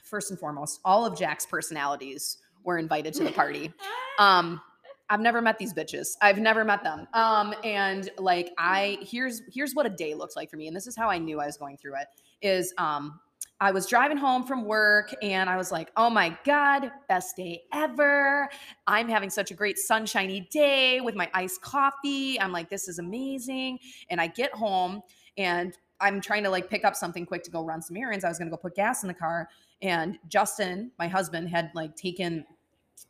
first 0.03 0.31
and 0.31 0.41
foremost, 0.41 0.81
all 0.85 1.05
of 1.05 1.17
Jack's 1.17 1.47
personalities 1.47 2.39
were 2.65 2.79
invited 2.79 3.15
to 3.15 3.25
the 3.25 3.33
party. 3.33 3.73
Um, 4.19 4.61
I've 5.09 5.21
never 5.21 5.41
met 5.41 5.59
these 5.59 5.73
bitches. 5.73 6.17
I've 6.21 6.37
never 6.37 6.67
met 6.67 6.85
them. 6.85 7.09
Um, 7.15 7.55
and 7.65 8.11
like 8.19 8.53
I 8.59 8.99
here's 9.01 9.41
here's 9.51 9.75
what 9.75 9.87
a 9.87 9.89
day 9.89 10.13
looks 10.13 10.37
like 10.37 10.51
for 10.51 10.59
me, 10.59 10.67
and 10.67 10.77
this 10.77 10.87
is 10.87 10.95
how 10.95 11.09
I 11.09 11.17
knew 11.17 11.41
I 11.41 11.47
was 11.47 11.57
going 11.57 11.79
through 11.79 11.95
it. 11.97 12.09
Is 12.43 12.75
um 12.77 13.19
I 13.63 13.71
was 13.71 13.87
driving 13.87 14.17
home 14.17 14.43
from 14.43 14.65
work 14.65 15.15
and 15.23 15.49
I 15.49 15.57
was 15.57 15.71
like, 15.71 15.93
oh 15.97 16.11
my 16.11 16.37
God, 16.45 16.91
best 17.09 17.37
day 17.37 17.63
ever. 17.73 18.51
I'm 18.89 19.09
having 19.09 19.31
such 19.31 19.53
a 19.53 19.55
great 19.55 19.79
sunshiny 19.79 20.49
day 20.51 21.01
with 21.01 21.15
my 21.15 21.31
iced 21.33 21.63
coffee. 21.63 22.41
I'm 22.41 22.51
like, 22.51 22.69
this 22.69 22.89
is 22.89 22.99
amazing. 22.99 23.79
And 24.11 24.21
I 24.21 24.27
get 24.27 24.53
home 24.53 25.01
and 25.39 25.79
I'm 26.01 26.21
trying 26.21 26.43
to 26.43 26.51
like 26.51 26.69
pick 26.69 26.85
up 26.85 26.97
something 26.97 27.25
quick 27.25 27.45
to 27.45 27.53
go 27.53 27.65
run 27.65 27.81
some 27.81 27.97
errands. 27.97 28.25
I 28.25 28.29
was 28.29 28.37
gonna 28.37 28.51
go 28.51 28.57
put 28.57 28.75
gas 28.75 29.05
in 29.05 29.07
the 29.07 29.15
car. 29.15 29.49
And 29.81 30.19
Justin, 30.29 30.91
my 30.99 31.07
husband, 31.07 31.49
had 31.49 31.71
like 31.73 31.95
taken 31.95 32.45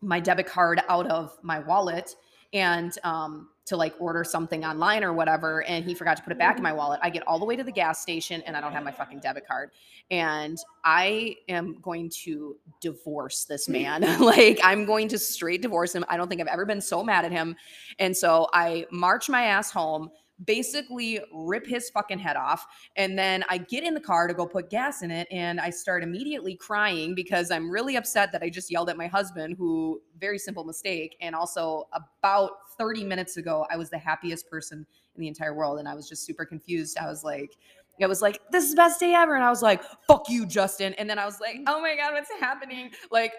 my 0.02 0.20
debit 0.20 0.44
card 0.44 0.82
out 0.90 1.06
of 1.06 1.34
my 1.42 1.60
wallet 1.60 2.14
and 2.52 2.98
um 3.04 3.48
to 3.64 3.76
like 3.76 3.94
order 4.00 4.24
something 4.24 4.64
online 4.64 5.04
or 5.04 5.12
whatever 5.12 5.62
and 5.64 5.84
he 5.84 5.94
forgot 5.94 6.16
to 6.16 6.22
put 6.22 6.32
it 6.32 6.38
back 6.38 6.56
in 6.56 6.60
mm. 6.60 6.64
my 6.64 6.72
wallet. 6.72 6.98
I 7.02 7.10
get 7.10 7.26
all 7.26 7.38
the 7.38 7.44
way 7.44 7.54
to 7.56 7.62
the 7.62 7.72
gas 7.72 8.00
station 8.00 8.42
and 8.42 8.56
I 8.56 8.60
don't 8.60 8.72
have 8.72 8.82
my 8.82 8.90
fucking 8.90 9.20
debit 9.20 9.46
card. 9.46 9.70
And 10.10 10.58
I 10.84 11.36
am 11.48 11.80
going 11.80 12.10
to 12.24 12.56
divorce 12.80 13.44
this 13.44 13.68
man. 13.68 14.02
like 14.20 14.60
I'm 14.64 14.84
going 14.84 15.08
to 15.08 15.18
straight 15.18 15.62
divorce 15.62 15.94
him. 15.94 16.04
I 16.08 16.16
don't 16.16 16.28
think 16.28 16.40
I've 16.40 16.48
ever 16.48 16.66
been 16.66 16.80
so 16.80 17.04
mad 17.04 17.24
at 17.24 17.32
him. 17.32 17.56
And 17.98 18.16
so 18.16 18.48
I 18.52 18.86
march 18.90 19.28
my 19.28 19.44
ass 19.44 19.70
home, 19.70 20.10
basically 20.44 21.20
rip 21.32 21.66
his 21.66 21.90
fucking 21.90 22.18
head 22.18 22.36
off. 22.36 22.66
And 22.96 23.16
then 23.16 23.44
I 23.48 23.58
get 23.58 23.84
in 23.84 23.94
the 23.94 24.00
car 24.00 24.26
to 24.26 24.34
go 24.34 24.46
put 24.46 24.70
gas 24.70 25.02
in 25.02 25.10
it 25.10 25.28
and 25.30 25.60
I 25.60 25.70
start 25.70 26.02
immediately 26.02 26.56
crying 26.56 27.14
because 27.14 27.50
I'm 27.50 27.70
really 27.70 27.96
upset 27.96 28.32
that 28.32 28.42
I 28.42 28.50
just 28.50 28.70
yelled 28.70 28.90
at 28.90 28.96
my 28.96 29.06
husband 29.06 29.56
who 29.56 30.00
very 30.18 30.38
simple 30.38 30.64
mistake 30.64 31.16
and 31.20 31.34
also 31.34 31.88
about 31.92 32.50
30 32.78 33.04
minutes 33.04 33.36
ago 33.36 33.66
I 33.70 33.76
was 33.76 33.90
the 33.90 33.98
happiest 33.98 34.50
person 34.50 34.86
in 35.14 35.20
the 35.20 35.28
entire 35.28 35.54
world 35.54 35.78
and 35.78 35.88
I 35.88 35.94
was 35.94 36.08
just 36.08 36.24
super 36.24 36.44
confused. 36.44 36.98
I 36.98 37.06
was 37.06 37.24
like 37.24 37.56
I 38.00 38.06
was 38.06 38.22
like, 38.22 38.40
this 38.50 38.64
is 38.64 38.70
the 38.70 38.76
best 38.76 38.98
day 38.98 39.14
ever. 39.14 39.34
And 39.34 39.44
I 39.44 39.50
was 39.50 39.62
like, 39.62 39.82
fuck 40.08 40.28
you, 40.28 40.46
Justin. 40.46 40.94
And 40.94 41.08
then 41.08 41.18
I 41.18 41.24
was 41.24 41.40
like, 41.40 41.56
mm. 41.56 41.64
oh 41.68 41.80
my 41.80 41.94
God, 41.94 42.14
what's 42.14 42.30
happening? 42.40 42.90
Like, 43.12 43.32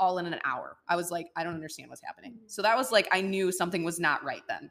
all 0.00 0.18
in 0.18 0.26
an 0.26 0.38
hour. 0.44 0.76
I 0.88 0.96
was 0.96 1.10
like, 1.10 1.28
I 1.36 1.44
don't 1.44 1.54
understand 1.54 1.88
what's 1.88 2.02
happening. 2.04 2.36
So 2.46 2.62
that 2.62 2.76
was 2.76 2.90
like, 2.90 3.08
I 3.12 3.20
knew 3.20 3.52
something 3.52 3.84
was 3.84 4.00
not 4.00 4.24
right 4.24 4.42
then. 4.48 4.70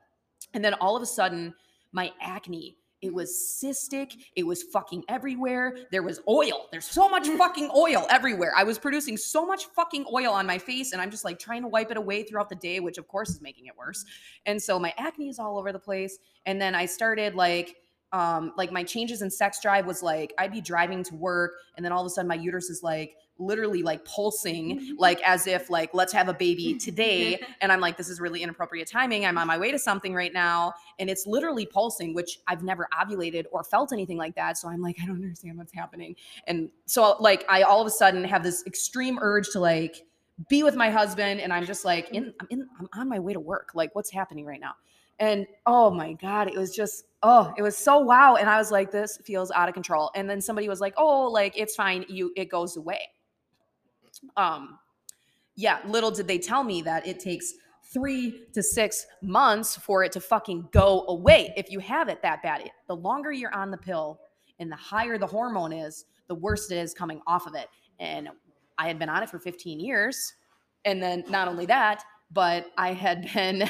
And 0.54 0.64
then 0.64 0.74
all 0.76 0.96
of 0.96 1.02
a 1.02 1.06
sudden, 1.06 1.54
my 1.92 2.12
acne, 2.22 2.78
it 3.04 3.14
was 3.14 3.30
cystic. 3.32 4.16
It 4.38 4.44
was 4.44 4.64
fucking 4.64 5.04
everywhere. 5.10 5.76
There 5.92 6.04
was 6.04 6.22
oil. 6.28 6.68
There's 6.72 6.86
so 6.86 7.10
much 7.10 7.28
fucking 7.38 7.70
oil 7.76 8.08
everywhere. 8.10 8.54
I 8.56 8.64
was 8.64 8.80
producing 8.80 9.18
so 9.18 9.46
much 9.46 9.66
fucking 9.66 10.06
oil 10.12 10.32
on 10.32 10.48
my 10.48 10.58
face, 10.58 10.94
and 10.94 11.02
I'm 11.02 11.12
just 11.12 11.26
like 11.26 11.38
trying 11.38 11.64
to 11.64 11.68
wipe 11.68 11.92
it 11.92 11.98
away 11.98 12.24
throughout 12.24 12.48
the 12.48 12.56
day, 12.56 12.80
which 12.80 12.98
of 12.98 13.10
course 13.10 13.30
is 13.30 13.42
making 13.42 13.66
it 13.66 13.78
worse. 13.78 14.06
And 14.46 14.62
so 14.62 14.80
my 14.80 14.94
acne 14.98 15.28
is 15.28 15.38
all 15.38 15.58
over 15.60 15.74
the 15.74 15.80
place. 15.80 16.18
And 16.46 16.62
then 16.62 16.76
I 16.76 16.86
started 16.86 17.36
like, 17.36 17.76
um, 18.14 18.54
like 18.56 18.72
my 18.72 18.84
changes 18.84 19.22
in 19.22 19.30
sex 19.30 19.60
drive 19.60 19.86
was 19.86 20.02
like 20.02 20.34
I'd 20.38 20.52
be 20.52 20.62
driving 20.62 21.04
to 21.04 21.16
work, 21.16 21.56
and 21.76 21.84
then 21.84 21.92
all 21.92 22.02
of 22.02 22.08
a 22.08 22.10
sudden 22.10 22.30
my 22.30 22.36
uterus 22.36 22.70
is 22.70 22.84
like 22.84 23.18
literally 23.40 23.84
like 23.84 24.06
pulsing, 24.06 24.80
mm-hmm. 24.80 24.94
like 24.98 25.22
as 25.24 25.48
if 25.48 25.70
like 25.70 25.94
let's 25.94 26.14
have 26.14 26.30
a 26.30 26.34
baby 26.34 26.76
today. 26.80 27.40
and 27.62 27.72
I'm 27.72 27.80
like, 27.80 27.98
this 27.98 28.10
is 28.10 28.20
really 28.20 28.44
inappropriate 28.44 28.88
timing. 28.88 29.26
I'm 29.26 29.38
on 29.38 29.48
my 29.48 29.58
way 29.58 29.72
to 29.72 29.80
something 29.80 30.14
right 30.14 30.34
now, 30.34 30.74
and 31.00 31.10
it's 31.10 31.26
literally 31.26 31.66
pulsing, 31.66 32.14
which 32.14 32.40
I've 32.48 32.64
never 32.64 32.88
ovulated 32.94 33.46
or 33.52 33.64
felt 33.64 33.92
anything 33.94 34.18
like 34.18 34.36
that. 34.36 34.58
So 34.58 34.68
I'm 34.68 34.82
like, 34.82 34.98
I 35.02 35.06
don't 35.06 35.16
understand 35.16 35.58
what's 35.58 35.74
happening. 35.74 36.16
And 36.48 36.70
so 36.86 37.16
like 37.20 37.46
I 37.50 37.64
all 37.64 37.82
of 37.82 37.88
a 37.88 37.92
sudden 37.92 38.24
have 38.24 38.44
this 38.44 38.64
extreme 38.66 39.20
urge 39.22 39.50
to 39.52 39.60
like 39.60 40.06
be 40.50 40.64
with 40.64 40.76
my 40.76 40.90
husband, 40.90 41.42
and 41.42 41.54
I'm 41.54 41.66
just 41.66 41.86
like 41.86 42.10
in 42.12 42.34
I'm 42.40 42.48
in 42.50 42.68
I'm 42.80 42.88
on 42.94 43.10
my 43.10 43.20
way 43.20 43.34
to 43.34 43.40
work. 43.40 43.72
Like 43.74 43.94
what's 43.96 44.12
happening 44.12 44.46
right 44.46 44.60
now? 44.60 44.74
And 45.20 45.46
oh 45.66 45.92
my 45.92 46.14
God, 46.14 46.48
it 46.48 46.58
was 46.58 46.76
just, 46.76 47.06
oh, 47.22 47.54
it 47.58 47.62
was 47.62 47.78
so 47.78 48.00
wow. 48.00 48.36
And 48.36 48.50
I 48.50 48.58
was 48.58 48.72
like, 48.72 48.92
this 48.92 49.18
feels 49.24 49.52
out 49.52 49.70
of 49.70 49.74
control. 49.74 50.12
And 50.16 50.30
then 50.30 50.42
somebody 50.42 50.68
was 50.68 50.82
like, 50.82 50.94
oh, 50.98 51.28
like 51.28 51.54
it's 51.56 51.76
fine. 51.76 52.06
You 52.10 52.32
it 52.36 52.50
goes 52.50 52.78
away. 52.78 53.10
Um, 54.38 54.80
yeah, 55.56 55.80
little 55.86 56.12
did 56.12 56.28
they 56.28 56.40
tell 56.40 56.64
me 56.64 56.82
that 56.82 57.06
it 57.08 57.20
takes 57.20 57.54
three 57.94 58.46
to 58.54 58.64
six 58.64 59.06
months 59.22 59.76
for 59.76 60.04
it 60.04 60.12
to 60.14 60.20
fucking 60.20 60.68
go 60.72 61.06
away. 61.08 61.54
If 61.56 61.70
you 61.70 61.80
have 61.80 62.10
it 62.10 62.22
that 62.24 62.42
bad, 62.42 62.62
it, 62.62 62.72
the 62.88 62.96
longer 62.96 63.32
you're 63.32 63.54
on 63.54 63.70
the 63.70 63.78
pill 63.78 64.20
and 64.60 64.72
the 64.72 64.76
higher 64.76 65.18
the 65.18 65.28
hormone 65.28 65.74
is, 65.74 66.06
the 66.28 66.36
worse 66.36 66.72
it 66.72 66.78
is 66.78 66.94
coming 66.94 67.22
off 67.28 67.46
of 67.46 67.56
it. 67.56 67.68
And 68.00 68.30
I 68.78 68.88
had 68.88 68.98
been 68.98 69.10
on 69.10 69.22
it 69.22 69.30
for 69.30 69.40
15 69.40 69.80
years. 69.80 70.34
And 70.86 71.02
then 71.02 71.24
not 71.30 71.48
only 71.48 71.66
that, 71.68 72.04
but 72.32 72.68
I 72.78 72.94
had 72.94 73.30
been 73.34 73.70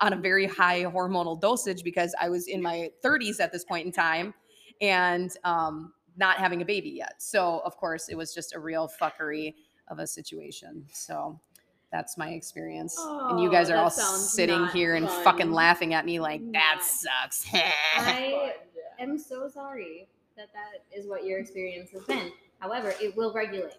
on 0.00 0.12
a 0.12 0.16
very 0.16 0.46
high 0.46 0.84
hormonal 0.84 1.40
dosage 1.40 1.82
because 1.82 2.14
I 2.20 2.28
was 2.28 2.48
in 2.48 2.60
my 2.60 2.90
30s 3.04 3.40
at 3.40 3.52
this 3.52 3.64
point 3.64 3.86
in 3.86 3.92
time 3.92 4.34
and 4.80 5.34
um, 5.44 5.92
not 6.16 6.36
having 6.36 6.62
a 6.62 6.64
baby 6.64 6.90
yet. 6.90 7.14
So, 7.18 7.62
of 7.64 7.76
course, 7.76 8.08
it 8.08 8.16
was 8.16 8.34
just 8.34 8.54
a 8.54 8.60
real 8.60 8.90
fuckery 9.00 9.54
of 9.88 9.98
a 9.98 10.06
situation. 10.06 10.84
So, 10.92 11.38
that's 11.92 12.18
my 12.18 12.30
experience. 12.30 12.96
and 12.98 13.38
you 13.40 13.48
Oh, 13.48 13.52
guys 13.52 13.70
are 13.70 13.76
all 13.76 13.90
sitting 13.90 14.66
here 14.68 14.96
and 14.96 15.08
fun. 15.08 15.22
fucking 15.24 15.52
laughing 15.52 15.94
at 15.94 16.04
me 16.04 16.18
like, 16.18 16.40
that 16.52 16.76
Not 16.78 16.84
sucks. 16.84 17.46
I 17.96 18.54
am 18.98 19.16
so 19.16 19.48
sorry 19.48 20.08
that 20.36 20.48
that 20.52 20.82
is 20.96 21.06
what 21.06 21.24
your 21.24 21.38
experience 21.38 21.90
has 21.90 22.02
been. 22.02 22.32
However, 22.58 22.94
it 23.00 23.16
will 23.16 23.32
regulate. 23.32 23.74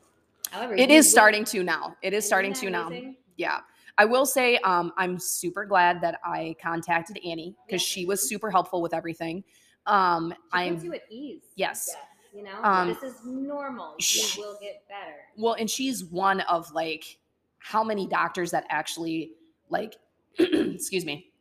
However, 0.52 0.76
it 0.76 0.84
is 0.84 0.88
you 0.90 0.96
is 1.00 1.06
will- 1.08 1.12
starting 1.12 1.44
to 1.46 1.64
now. 1.64 1.98
It 2.02 2.14
is 2.14 2.20
Isn't 2.24 2.28
starting 2.30 2.54
that 2.54 2.60
to 2.62 2.70
now. 2.70 3.14
Yeah. 3.36 3.60
I 3.98 4.06
will 4.06 4.26
say 4.26 4.58
um, 4.60 4.94
I'm 4.98 5.20
super 5.20 5.66
glad 5.66 6.00
that 6.02 6.20
I 6.24 6.56
contacted 6.62 7.18
Annie 7.26 7.56
because 7.68 7.82
Yeah. 7.82 7.94
she 8.02 8.06
was 8.06 8.28
super 8.30 8.50
helpful 8.50 8.82
with 8.82 8.94
everything. 8.94 9.44
Um, 9.88 10.32
She 10.32 10.38
I'm 10.54 10.74
puts 10.76 10.84
you 10.86 10.94
at 10.94 11.02
ease. 11.10 11.42
yes. 11.58 11.94
You 12.36 12.44
know, 12.44 12.60
Um, 12.64 12.88
this 12.90 13.02
is 13.04 13.22
normal. 13.26 13.96
You 14.00 14.44
will 14.44 14.58
get 14.62 14.86
better. 14.90 15.16
Well, 15.38 15.54
and 15.54 15.70
she's 15.70 16.04
one 16.04 16.42
of 16.42 16.72
like 16.74 17.18
how 17.60 17.84
many 17.84 18.06
doctors 18.08 18.52
that 18.52 18.66
actually 18.70 19.32
like 19.70 19.96
excuse 20.40 21.06
me 21.06 21.32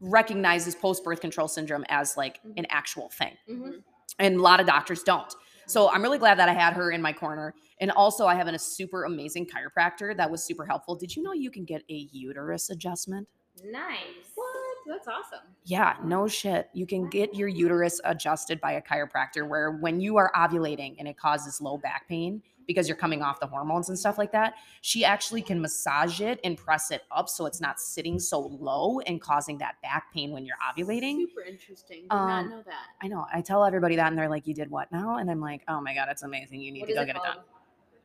recognizes 0.00 0.74
post 0.74 1.02
birth 1.02 1.20
control 1.20 1.48
syndrome 1.48 1.84
as 1.88 2.16
like 2.16 2.38
Mm-hmm. 2.42 2.52
an 2.58 2.66
actual 2.70 3.08
thing. 3.10 3.36
Mhm. 3.48 3.82
And 4.18 4.36
a 4.36 4.42
lot 4.42 4.60
of 4.60 4.66
doctors 4.66 5.02
don't. 5.02 5.34
So 5.66 5.90
I'm 5.90 6.00
really 6.02 6.18
glad 6.18 6.38
that 6.38 6.48
I 6.48 6.52
had 6.52 6.74
her 6.74 6.92
in 6.92 7.02
my 7.02 7.12
corner. 7.12 7.52
And 7.80 7.90
also 7.90 8.26
I 8.26 8.34
have 8.36 8.46
a 8.46 8.58
super 8.58 9.04
amazing 9.04 9.46
chiropractor 9.46 10.16
that 10.16 10.30
was 10.30 10.44
super 10.44 10.64
helpful. 10.64 10.94
Did 10.94 11.14
you 11.16 11.22
know 11.24 11.32
you 11.32 11.50
can 11.50 11.64
get 11.64 11.82
a 11.90 12.08
uterus 12.12 12.70
adjustment? 12.70 13.26
Nice. 13.64 13.98
What? 14.36 14.55
That's 14.86 15.08
awesome. 15.08 15.40
Yeah, 15.64 15.96
no 16.04 16.28
shit. 16.28 16.68
You 16.72 16.86
can 16.86 17.08
get 17.10 17.34
your 17.34 17.48
uterus 17.48 18.00
adjusted 18.04 18.60
by 18.60 18.72
a 18.72 18.82
chiropractor 18.82 19.46
where 19.48 19.72
when 19.72 20.00
you 20.00 20.16
are 20.16 20.30
ovulating 20.34 20.96
and 20.98 21.08
it 21.08 21.16
causes 21.18 21.60
low 21.60 21.76
back 21.76 22.08
pain 22.08 22.42
because 22.66 22.88
you're 22.88 22.96
coming 22.96 23.22
off 23.22 23.38
the 23.40 23.46
hormones 23.46 23.88
and 23.88 23.98
stuff 23.98 24.18
like 24.18 24.32
that, 24.32 24.54
she 24.80 25.04
actually 25.04 25.40
can 25.42 25.60
massage 25.60 26.20
it 26.20 26.40
and 26.44 26.56
press 26.56 26.90
it 26.90 27.02
up 27.12 27.28
so 27.28 27.46
it's 27.46 27.60
not 27.60 27.78
sitting 27.80 28.18
so 28.18 28.40
low 28.40 28.98
and 29.00 29.20
causing 29.20 29.58
that 29.58 29.74
back 29.82 30.12
pain 30.12 30.32
when 30.32 30.44
you're 30.44 30.56
ovulating. 30.72 31.18
Super 31.28 31.42
interesting. 31.42 32.02
Did 32.02 32.12
Um, 32.12 32.26
not 32.28 32.46
know 32.48 32.62
that. 32.62 32.86
I 33.02 33.08
know. 33.08 33.26
I 33.32 33.40
tell 33.40 33.64
everybody 33.64 33.96
that 33.96 34.08
and 34.08 34.18
they're 34.18 34.28
like, 34.28 34.46
"You 34.48 34.54
did 34.54 34.68
what 34.70 34.90
now?" 34.90 35.16
And 35.18 35.30
I'm 35.30 35.40
like, 35.40 35.62
"Oh 35.68 35.80
my 35.80 35.94
god, 35.94 36.08
it's 36.10 36.22
amazing. 36.24 36.60
You 36.60 36.72
need 36.72 36.80
What 36.80 36.88
to 36.88 36.94
go 36.94 37.02
it 37.02 37.06
get 37.06 37.16
it 37.16 37.22
done." 37.22 37.38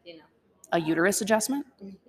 You 0.05 0.17
know, 0.17 0.23
A 0.73 0.79
uterus 0.79 1.21
adjustment? 1.21 1.65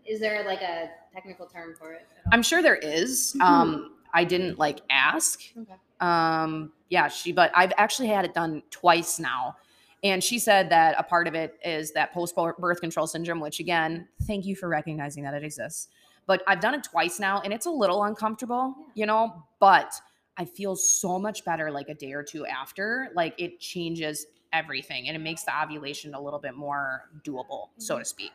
is 0.07 0.21
there 0.21 0.45
like 0.45 0.61
a 0.63 0.91
technical 1.13 1.47
term 1.47 1.75
for 1.79 1.93
it? 1.93 2.07
I'm 2.33 2.43
sure 2.43 2.63
there 2.63 2.77
is. 2.77 3.35
Um, 3.41 3.97
I 4.13 4.25
didn't 4.25 4.59
like 4.59 4.81
ask. 4.91 5.41
Okay. 5.59 5.75
Um, 6.01 6.73
yeah, 6.91 7.09
she, 7.09 7.33
but 7.33 7.51
I've 7.55 7.73
actually 7.77 8.09
had 8.09 8.25
it 8.25 8.35
done 8.35 8.63
twice 8.71 9.19
now. 9.19 9.57
And 10.05 10.23
she 10.23 10.39
said 10.39 10.69
that 10.71 10.97
a 10.99 11.03
part 11.03 11.29
of 11.29 11.35
it 11.35 11.59
is 11.65 11.93
that 11.93 12.13
post 12.13 12.35
birth 12.35 12.81
control 12.81 13.07
syndrome, 13.07 13.39
which 13.41 13.61
again, 13.61 14.09
thank 14.25 14.45
you 14.45 14.57
for 14.57 14.69
recognizing 14.69 15.23
that 15.25 15.33
it 15.35 15.45
exists. 15.45 15.89
But 16.27 16.43
I've 16.47 16.61
done 16.61 16.75
it 16.75 16.83
twice 16.85 17.21
now 17.21 17.41
and 17.41 17.53
it's 17.53 17.67
a 17.67 17.71
little 17.71 18.03
uncomfortable, 18.05 18.75
Yeah. 18.79 18.87
you 18.95 19.07
know, 19.07 19.45
but 19.61 19.95
I 20.37 20.45
feel 20.45 20.75
so 20.77 21.19
much 21.19 21.45
better 21.45 21.71
like 21.71 21.89
a 21.89 21.95
day 21.95 22.13
or 22.15 22.23
two 22.25 22.47
after. 22.47 23.11
Like 23.15 23.35
it 23.39 23.61
changes 23.61 24.27
everything 24.53 25.09
and 25.09 25.17
it 25.17 25.21
makes 25.21 25.45
the 25.45 25.53
ovulation 25.63 26.15
a 26.15 26.21
little 26.21 26.39
bit 26.41 26.55
more 26.57 27.09
doable, 27.25 27.69
so 27.79 27.99
to 27.99 28.05
speak. 28.05 28.33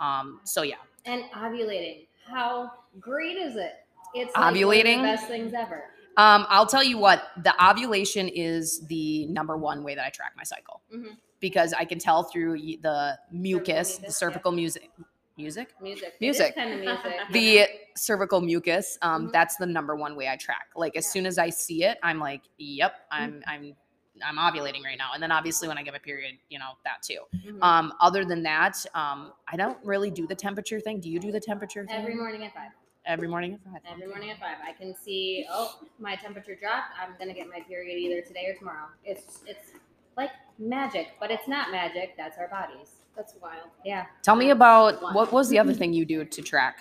Um, 0.00 0.40
so 0.44 0.62
yeah. 0.62 0.76
And 1.04 1.24
ovulating. 1.32 2.06
How 2.26 2.72
great 3.00 3.36
is 3.36 3.56
it? 3.56 3.84
It's 4.14 4.34
like 4.34 4.42
one 4.44 4.48
of 4.48 4.54
the 4.54 4.60
Ovulating? 4.62 5.02
best 5.02 5.26
things 5.26 5.52
ever. 5.54 5.84
Um, 6.16 6.46
I'll 6.48 6.66
tell 6.66 6.82
you 6.82 6.98
what, 6.98 7.28
the 7.44 7.54
ovulation 7.64 8.28
is 8.28 8.80
the 8.88 9.26
number 9.26 9.56
one 9.56 9.84
way 9.84 9.94
that 9.94 10.04
I 10.04 10.10
track 10.10 10.32
my 10.36 10.42
cycle 10.42 10.82
Mhm. 10.92 11.16
because 11.38 11.72
I 11.72 11.84
can 11.84 11.98
tell 12.00 12.24
through 12.24 12.58
the 12.82 13.16
mucus, 13.30 13.98
the 13.98 14.10
cervical 14.10 14.50
music, 14.50 14.90
music, 15.36 15.72
Music. 15.80 16.14
Music. 16.20 16.54
kind 16.56 16.72
of 16.72 16.80
music. 16.80 17.12
the 17.30 17.68
cervical 17.96 18.40
mucus. 18.40 18.98
Um, 19.02 19.28
Mhm. 19.28 19.32
that's 19.32 19.56
the 19.56 19.66
number 19.66 19.94
one 19.94 20.16
way 20.16 20.28
I 20.28 20.36
track. 20.36 20.70
Like 20.74 20.96
as 20.96 21.04
Yeah. 21.04 21.10
soon 21.10 21.26
as 21.26 21.38
I 21.38 21.50
see 21.50 21.84
it, 21.84 21.98
I'm 22.02 22.18
like, 22.18 22.42
yep, 22.56 23.06
I'm, 23.12 23.40
I'm, 23.46 23.76
I'm 24.24 24.36
ovulating 24.38 24.82
right 24.82 24.98
now. 24.98 25.10
And 25.14 25.22
then 25.22 25.30
obviously 25.30 25.68
when 25.68 25.78
I 25.78 25.84
get 25.84 25.92
my 25.92 26.00
period, 26.00 26.34
you 26.48 26.58
know 26.58 26.72
that 26.82 27.02
too. 27.04 27.20
Mhm. 27.46 27.62
Um, 27.62 27.92
other 28.00 28.24
than 28.24 28.42
that, 28.42 28.84
um, 28.94 29.32
I 29.46 29.56
don't 29.56 29.78
really 29.84 30.10
do 30.10 30.26
the 30.26 30.34
temperature 30.34 30.80
thing. 30.80 30.98
Do 30.98 31.08
you 31.08 31.20
do 31.20 31.30
the 31.30 31.38
temperature 31.40 31.86
thing? 31.86 31.94
Every 32.00 32.16
morning 32.16 32.44
at 32.44 32.52
five. 32.54 32.72
Every 33.06 33.28
morning 33.28 33.54
at 33.54 33.60
five. 33.64 33.80
Every 33.90 34.06
morning 34.06 34.30
at 34.30 34.38
five, 34.38 34.56
I 34.66 34.72
can 34.72 34.94
see. 34.94 35.46
Oh, 35.50 35.78
my 35.98 36.14
temperature 36.16 36.54
dropped. 36.54 36.92
I'm 37.00 37.14
gonna 37.18 37.32
get 37.32 37.48
my 37.48 37.60
period 37.60 37.98
either 37.98 38.20
today 38.20 38.46
or 38.48 38.54
tomorrow. 38.54 38.88
It's 39.04 39.40
it's 39.46 39.72
like 40.16 40.30
magic, 40.58 41.08
but 41.18 41.30
it's 41.30 41.48
not 41.48 41.70
magic. 41.70 42.14
That's 42.18 42.36
our 42.38 42.48
bodies. 42.48 42.90
That's 43.16 43.34
wild. 43.40 43.70
Yeah. 43.84 44.06
Tell 44.22 44.36
me 44.36 44.50
about 44.50 45.00
what 45.14 45.32
was 45.32 45.48
the 45.48 45.58
other 45.58 45.72
thing 45.80 45.92
you 45.92 46.04
do 46.04 46.24
to 46.24 46.42
track? 46.42 46.80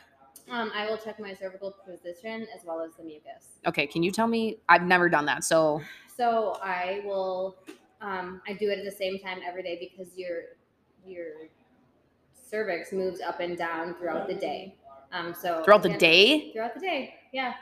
Um, 0.49 0.71
I 0.75 0.89
will 0.89 0.97
check 0.97 1.19
my 1.19 1.33
cervical 1.33 1.75
position 1.85 2.47
as 2.55 2.63
well 2.65 2.81
as 2.81 2.91
the 2.95 3.03
mucus. 3.03 3.59
Okay, 3.65 3.85
can 3.87 4.01
you 4.03 4.11
tell 4.11 4.27
me? 4.27 4.57
I've 4.69 4.83
never 4.83 5.09
done 5.09 5.25
that. 5.25 5.43
So, 5.43 5.81
So 6.15 6.57
I 6.61 7.01
will. 7.05 7.57
Um, 8.01 8.41
I 8.47 8.53
do 8.53 8.69
it 8.69 8.77
at 8.79 8.85
the 8.85 8.91
same 8.91 9.17
time 9.19 9.39
every 9.47 9.63
day 9.63 9.77
because 9.79 10.13
your 10.17 10.41
your 11.05 11.27
cervix 12.33 12.91
moves 12.91 13.21
up 13.21 13.39
and 13.39 13.57
down 13.57 13.95
throughout 13.95 14.27
the 14.27 14.35
day. 14.35 14.75
Um, 15.11 15.33
so 15.33 15.63
throughout 15.63 15.83
the 15.83 15.97
day? 15.97 16.51
throughout 16.51 16.73
the 16.73 16.79
day 16.79 17.13
yeah. 17.31 17.53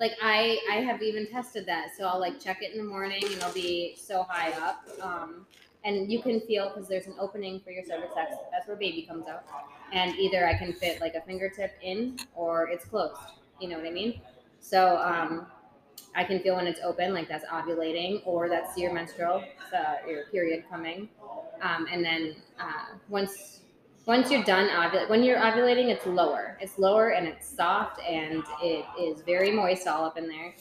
Like 0.00 0.12
i 0.22 0.58
i 0.70 0.76
have 0.76 1.02
even 1.02 1.26
tested 1.26 1.66
that. 1.66 1.88
So 1.96 2.04
i'll 2.04 2.20
like 2.20 2.40
check 2.40 2.62
it 2.62 2.72
in 2.72 2.78
the 2.78 2.84
morning 2.84 3.22
and 3.24 3.32
it'll 3.32 3.52
be 3.52 3.96
so 3.96 4.24
high 4.24 4.52
up 4.52 4.84
um 5.00 5.46
and 5.84 6.10
you 6.10 6.22
can 6.22 6.40
feel 6.40 6.70
because 6.70 6.88
there's 6.88 7.06
an 7.06 7.14
opening 7.18 7.60
for 7.60 7.70
your 7.70 7.84
cervix 7.84 8.12
that's, 8.14 8.36
that's 8.50 8.66
where 8.66 8.76
baby 8.76 9.02
comes 9.02 9.26
out. 9.26 9.44
And 9.92 10.14
either 10.16 10.46
i 10.46 10.54
can 10.54 10.72
fit 10.72 11.00
like 11.00 11.14
a 11.14 11.20
fingertip 11.20 11.72
in 11.82 12.18
or 12.34 12.68
it's 12.68 12.84
closed. 12.84 13.20
You 13.60 13.68
know 13.68 13.76
what 13.78 13.86
i 13.86 13.90
mean? 13.90 14.20
So 14.60 14.98
um 14.98 15.46
i 16.14 16.24
can 16.24 16.40
feel 16.40 16.56
when 16.56 16.66
it's 16.66 16.80
open 16.82 17.12
like 17.14 17.28
that's 17.28 17.46
ovulating 17.46 18.22
or 18.24 18.48
that's 18.48 18.76
your 18.76 18.92
menstrual 18.92 19.44
uh, 19.74 19.96
your 20.08 20.24
period 20.26 20.64
coming. 20.70 21.08
Um, 21.62 21.86
and 21.90 22.04
then 22.04 22.36
uh, 22.60 22.96
once 23.08 23.60
once 24.06 24.30
you're 24.30 24.44
done 24.44 24.68
ovulating, 24.68 25.08
when 25.08 25.22
you're 25.22 25.38
ovulating, 25.38 25.88
it's 25.88 26.06
lower. 26.06 26.58
It's 26.60 26.78
lower 26.78 27.10
and 27.10 27.26
it's 27.26 27.48
soft 27.48 28.00
and 28.00 28.42
it 28.62 28.84
is 29.00 29.22
very 29.22 29.50
moist 29.50 29.86
all 29.86 30.04
up 30.04 30.18
in 30.18 30.28
there. 30.28 30.54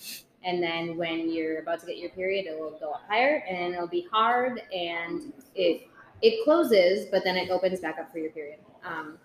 And 0.44 0.62
then 0.62 0.98
when 0.98 1.32
you're 1.32 1.60
about 1.60 1.80
to 1.82 1.86
get 1.86 1.98
your 1.98 2.10
period, 2.10 2.46
it 2.46 2.60
will 2.60 2.78
go 2.80 2.92
up 2.92 3.04
higher 3.08 3.44
and 3.50 3.74
it'll 3.74 3.88
be 3.88 4.08
hard 4.12 4.62
and 4.74 5.34
it 5.56 5.88
it 6.22 6.44
closes, 6.46 7.08
but 7.12 7.24
then 7.26 7.36
it 7.36 7.50
opens 7.50 7.82
back 7.82 8.00
up 8.00 8.10
for 8.12 8.18
your 8.18 8.32
period. 8.32 8.60
Um, 8.86 9.18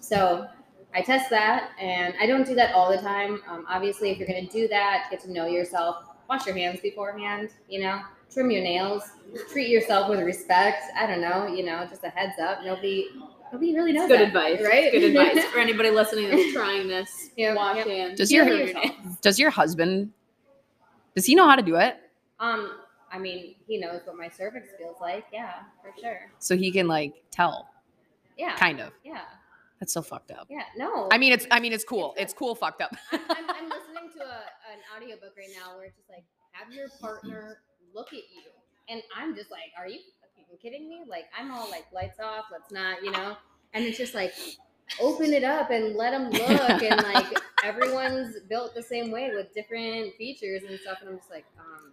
so 0.00 0.46
I 0.94 1.00
test 1.00 1.30
that, 1.30 1.70
and 1.80 2.14
I 2.20 2.26
don't 2.26 2.46
do 2.46 2.54
that 2.54 2.74
all 2.74 2.90
the 2.90 2.98
time. 2.98 3.40
Um, 3.48 3.64
obviously, 3.68 4.10
if 4.10 4.18
you're 4.18 4.28
going 4.28 4.46
to 4.46 4.52
do 4.52 4.68
that, 4.68 5.08
get 5.10 5.20
to 5.22 5.32
know 5.32 5.46
yourself. 5.46 6.04
Wash 6.28 6.46
your 6.46 6.56
hands 6.56 6.80
beforehand. 6.80 7.50
You 7.68 7.80
know, 7.80 8.00
trim 8.30 8.50
your 8.50 8.62
nails. 8.62 9.02
Treat 9.50 9.68
yourself 9.68 10.10
with 10.10 10.20
respect. 10.20 10.84
I 10.96 11.06
don't 11.06 11.20
know. 11.20 11.46
You 11.46 11.64
know, 11.64 11.86
just 11.88 12.04
a 12.04 12.10
heads 12.10 12.38
up. 12.40 12.58
Nobody, 12.64 13.08
nobody 13.52 13.74
really 13.74 13.92
knows. 13.92 14.08
Good 14.08 14.20
that, 14.20 14.28
advice. 14.28 14.60
right? 14.64 14.90
Good 14.92 15.02
advice 15.16 15.44
for 15.46 15.58
anybody 15.58 15.90
listening 15.90 16.30
that's 16.30 16.52
trying 16.52 16.88
this. 16.88 17.30
Yeah, 17.36 17.54
Wash 17.54 17.76
yep. 17.76 17.86
hands. 17.86 18.18
Does 18.18 18.30
Feel 18.30 18.46
your- 18.46 18.82
Does 19.20 19.38
your 19.38 19.50
husband? 19.50 20.12
Does 21.14 21.26
he 21.26 21.34
know 21.34 21.46
how 21.48 21.56
to 21.56 21.62
do 21.62 21.76
it? 21.76 21.96
Um, 22.40 22.72
I 23.12 23.18
mean, 23.18 23.54
he 23.66 23.78
knows 23.78 24.00
what 24.04 24.16
my 24.16 24.28
cervix 24.28 24.68
feels 24.78 24.96
like. 25.00 25.24
Yeah, 25.32 25.52
for 25.82 25.92
sure. 26.00 26.30
So 26.38 26.56
he 26.56 26.70
can 26.70 26.88
like 26.88 27.14
tell, 27.30 27.68
Yeah. 28.38 28.56
kind 28.56 28.80
of. 28.80 28.92
Yeah. 29.04 29.20
That's 29.80 29.92
so 29.92 30.00
fucked 30.00 30.30
up. 30.30 30.46
Yeah. 30.50 30.62
No. 30.76 31.08
I 31.12 31.18
mean, 31.18 31.32
it's 31.32 31.46
I 31.50 31.60
mean, 31.60 31.72
it's 31.74 31.84
cool. 31.84 32.14
It's 32.16 32.32
It's 32.32 32.32
cool. 32.32 32.54
Fucked 32.54 32.80
up. 32.80 32.94
I'm, 33.12 33.20
I'm, 33.28 33.50
I'm 33.50 33.64
listening 33.68 34.10
to 34.16 34.22
a, 34.24 34.40
an 34.72 34.80
audiobook 34.96 35.34
right 35.36 35.48
now 35.58 35.76
where 35.76 35.84
it's 35.86 35.96
just 35.96 36.08
like, 36.08 36.24
have 36.52 36.72
your 36.72 36.88
partner 37.00 37.58
look 37.94 38.08
at 38.08 38.14
you. 38.14 38.48
And 38.88 39.02
I'm 39.14 39.34
just 39.34 39.50
like, 39.50 39.72
are 39.78 39.86
you 39.88 39.98
fucking 40.46 40.58
kidding 40.70 40.88
me? 40.88 41.02
Like, 41.08 41.26
I'm 41.38 41.50
all 41.50 41.68
like, 41.70 41.86
lights 41.92 42.20
off, 42.20 42.46
let's 42.52 42.72
not, 42.72 43.02
you 43.02 43.10
know? 43.10 43.36
And 43.74 43.84
it's 43.84 43.98
just 43.98 44.14
like, 44.14 44.32
open 45.00 45.32
it 45.32 45.44
up 45.44 45.70
and 45.70 45.94
let 45.96 46.12
them 46.12 46.30
look. 46.30 46.82
and 46.82 47.02
like, 47.02 47.26
everyone's 47.64 48.36
built 48.48 48.74
the 48.74 48.82
same 48.82 49.10
way 49.10 49.30
with 49.34 49.52
different 49.54 50.14
features 50.16 50.62
and 50.68 50.78
stuff. 50.80 50.98
And 51.00 51.10
I'm 51.10 51.16
just 51.18 51.30
like, 51.30 51.44
um, 51.58 51.92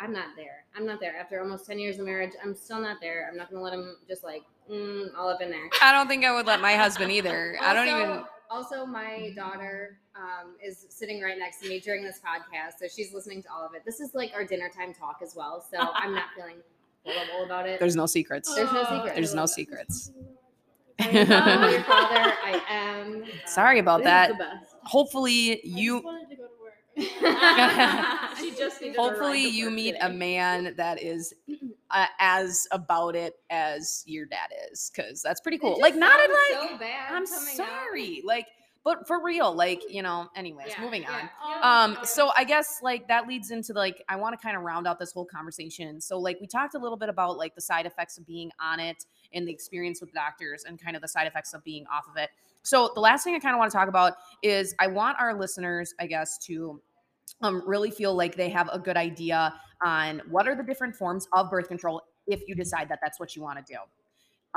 I'm 0.00 0.12
not 0.12 0.28
there. 0.36 0.64
I'm 0.76 0.86
not 0.86 1.00
there. 1.00 1.16
After 1.16 1.40
almost 1.40 1.66
10 1.66 1.78
years 1.78 1.98
of 1.98 2.06
marriage, 2.06 2.32
I'm 2.42 2.54
still 2.54 2.80
not 2.80 2.96
there. 3.00 3.28
I'm 3.30 3.36
not 3.36 3.50
going 3.50 3.60
to 3.60 3.64
let 3.64 3.74
him 3.74 3.96
just 4.08 4.24
like, 4.24 4.42
mm, 4.70 5.08
all 5.16 5.28
up 5.28 5.40
in 5.40 5.50
there. 5.50 5.68
I 5.80 5.92
don't 5.92 6.08
think 6.08 6.24
I 6.24 6.34
would 6.34 6.46
let 6.46 6.60
my 6.60 6.74
husband 6.74 7.12
either. 7.12 7.56
I 7.60 7.72
don't 7.74 7.88
Also- 7.88 8.02
even. 8.12 8.24
Also, 8.50 8.84
my 8.84 9.32
daughter 9.34 9.96
um, 10.14 10.56
is 10.62 10.84
sitting 10.90 11.22
right 11.22 11.38
next 11.38 11.62
to 11.62 11.68
me 11.70 11.80
during 11.80 12.04
this 12.04 12.20
podcast, 12.22 12.72
so 12.78 12.86
she's 12.86 13.14
listening 13.14 13.42
to 13.44 13.48
all 13.50 13.64
of 13.64 13.74
it. 13.74 13.82
This 13.82 13.98
is 13.98 14.14
like 14.14 14.30
our 14.34 14.44
dinner 14.44 14.68
time 14.68 14.92
talk 14.92 15.20
as 15.22 15.34
well, 15.34 15.64
so 15.70 15.78
I'm 15.94 16.14
not 16.14 16.24
feeling 16.36 16.56
horrible 17.04 17.44
about 17.46 17.68
it. 17.68 17.80
There's 17.80 17.96
no 17.96 18.06
secrets. 18.06 18.54
There's 18.54 18.72
no 18.72 18.84
secrets. 18.84 19.14
There's 19.14 19.34
no 19.34 19.46
secrets. 19.46 20.12
I 21.00 21.04
am 21.08 21.70
your 21.70 21.82
father. 21.82 22.32
I 22.44 22.62
am. 22.68 23.24
Sorry 23.46 23.78
about 23.78 23.98
This 23.98 24.06
is 24.06 24.10
that. 24.10 24.28
the 24.28 24.34
best. 24.34 24.74
Hopefully 24.84 25.52
I 25.52 25.54
just 25.56 25.66
you. 25.66 26.00
wanted 26.00 26.30
to 26.30 26.36
go 26.36 26.42
to 26.44 26.48
work. 26.62 26.72
she 28.38 28.50
just 28.56 28.80
needed 28.80 28.96
Hopefully 28.96 29.42
to 29.44 29.50
you 29.50 29.64
work 29.66 29.74
meet 29.74 29.92
today. 29.92 30.06
a 30.06 30.10
man 30.10 30.74
that 30.76 31.02
is 31.02 31.32
uh, 31.90 32.06
as 32.20 32.66
about 32.70 33.16
it 33.16 33.34
as 33.50 34.02
your 34.06 34.26
dad 34.26 34.48
is, 34.70 34.90
because 34.94 35.22
that's 35.22 35.40
pretty 35.40 35.58
cool. 35.58 35.78
Like 35.80 35.94
not 35.96 36.20
in 36.20 36.30
sounds 36.30 36.38
like 36.60 36.70
so 36.70 36.78
bad 36.78 37.12
I'm 37.12 37.26
coming 37.26 37.48
out. 37.48 37.56
sorry, 37.56 38.22
like 38.24 38.46
but 38.84 39.06
for 39.06 39.22
real, 39.22 39.54
like 39.54 39.82
you 39.88 40.02
know. 40.02 40.28
Anyways, 40.34 40.68
Yeah, 40.76 40.80
moving 40.82 41.04
on. 41.06 41.28
yeah. 41.48 41.84
um 41.84 41.98
so 42.04 42.30
i 42.36 42.44
guess 42.44 42.80
like 42.82 43.06
that 43.08 43.26
leads 43.28 43.50
into 43.50 43.72
like 43.72 44.02
i 44.08 44.16
want 44.16 44.38
to 44.38 44.42
kind 44.42 44.56
of 44.56 44.62
round 44.62 44.86
out 44.86 44.98
this 44.98 45.12
whole 45.12 45.24
conversation 45.24 46.00
so 46.00 46.18
like 46.18 46.38
we 46.40 46.46
talked 46.46 46.74
a 46.74 46.78
little 46.78 46.96
bit 46.96 47.08
about 47.08 47.36
like 47.36 47.54
the 47.54 47.60
side 47.60 47.86
effects 47.86 48.18
of 48.18 48.26
being 48.26 48.50
on 48.60 48.80
it 48.80 49.04
and 49.34 49.46
the 49.46 49.52
experience 49.52 50.00
with 50.00 50.12
doctors 50.12 50.64
and 50.64 50.80
kind 50.82 50.96
of 50.96 51.02
the 51.02 51.08
side 51.08 51.26
effects 51.26 51.52
of 51.54 51.62
being 51.64 51.84
off 51.92 52.04
of 52.10 52.16
it 52.16 52.30
so 52.62 52.90
the 52.94 53.00
last 53.00 53.24
thing 53.24 53.34
i 53.34 53.38
kind 53.38 53.54
of 53.54 53.58
want 53.58 53.70
to 53.70 53.76
talk 53.76 53.88
about 53.88 54.14
is 54.42 54.74
i 54.78 54.86
want 54.86 55.16
our 55.20 55.38
listeners 55.38 55.94
i 56.00 56.06
guess 56.06 56.38
to 56.38 56.80
um, 57.42 57.62
really 57.66 57.90
feel 57.90 58.14
like 58.14 58.36
they 58.36 58.48
have 58.48 58.68
a 58.72 58.78
good 58.78 58.96
idea 58.96 59.52
on 59.84 60.20
what 60.30 60.46
are 60.48 60.54
the 60.56 60.62
different 60.62 60.94
forms 60.94 61.26
of 61.32 61.50
birth 61.50 61.68
control 61.68 62.02
if 62.26 62.40
you 62.46 62.54
decide 62.54 62.88
that 62.88 62.98
that's 63.02 63.18
what 63.20 63.34
you 63.36 63.42
want 63.42 63.58
to 63.64 63.72
do 63.72 63.78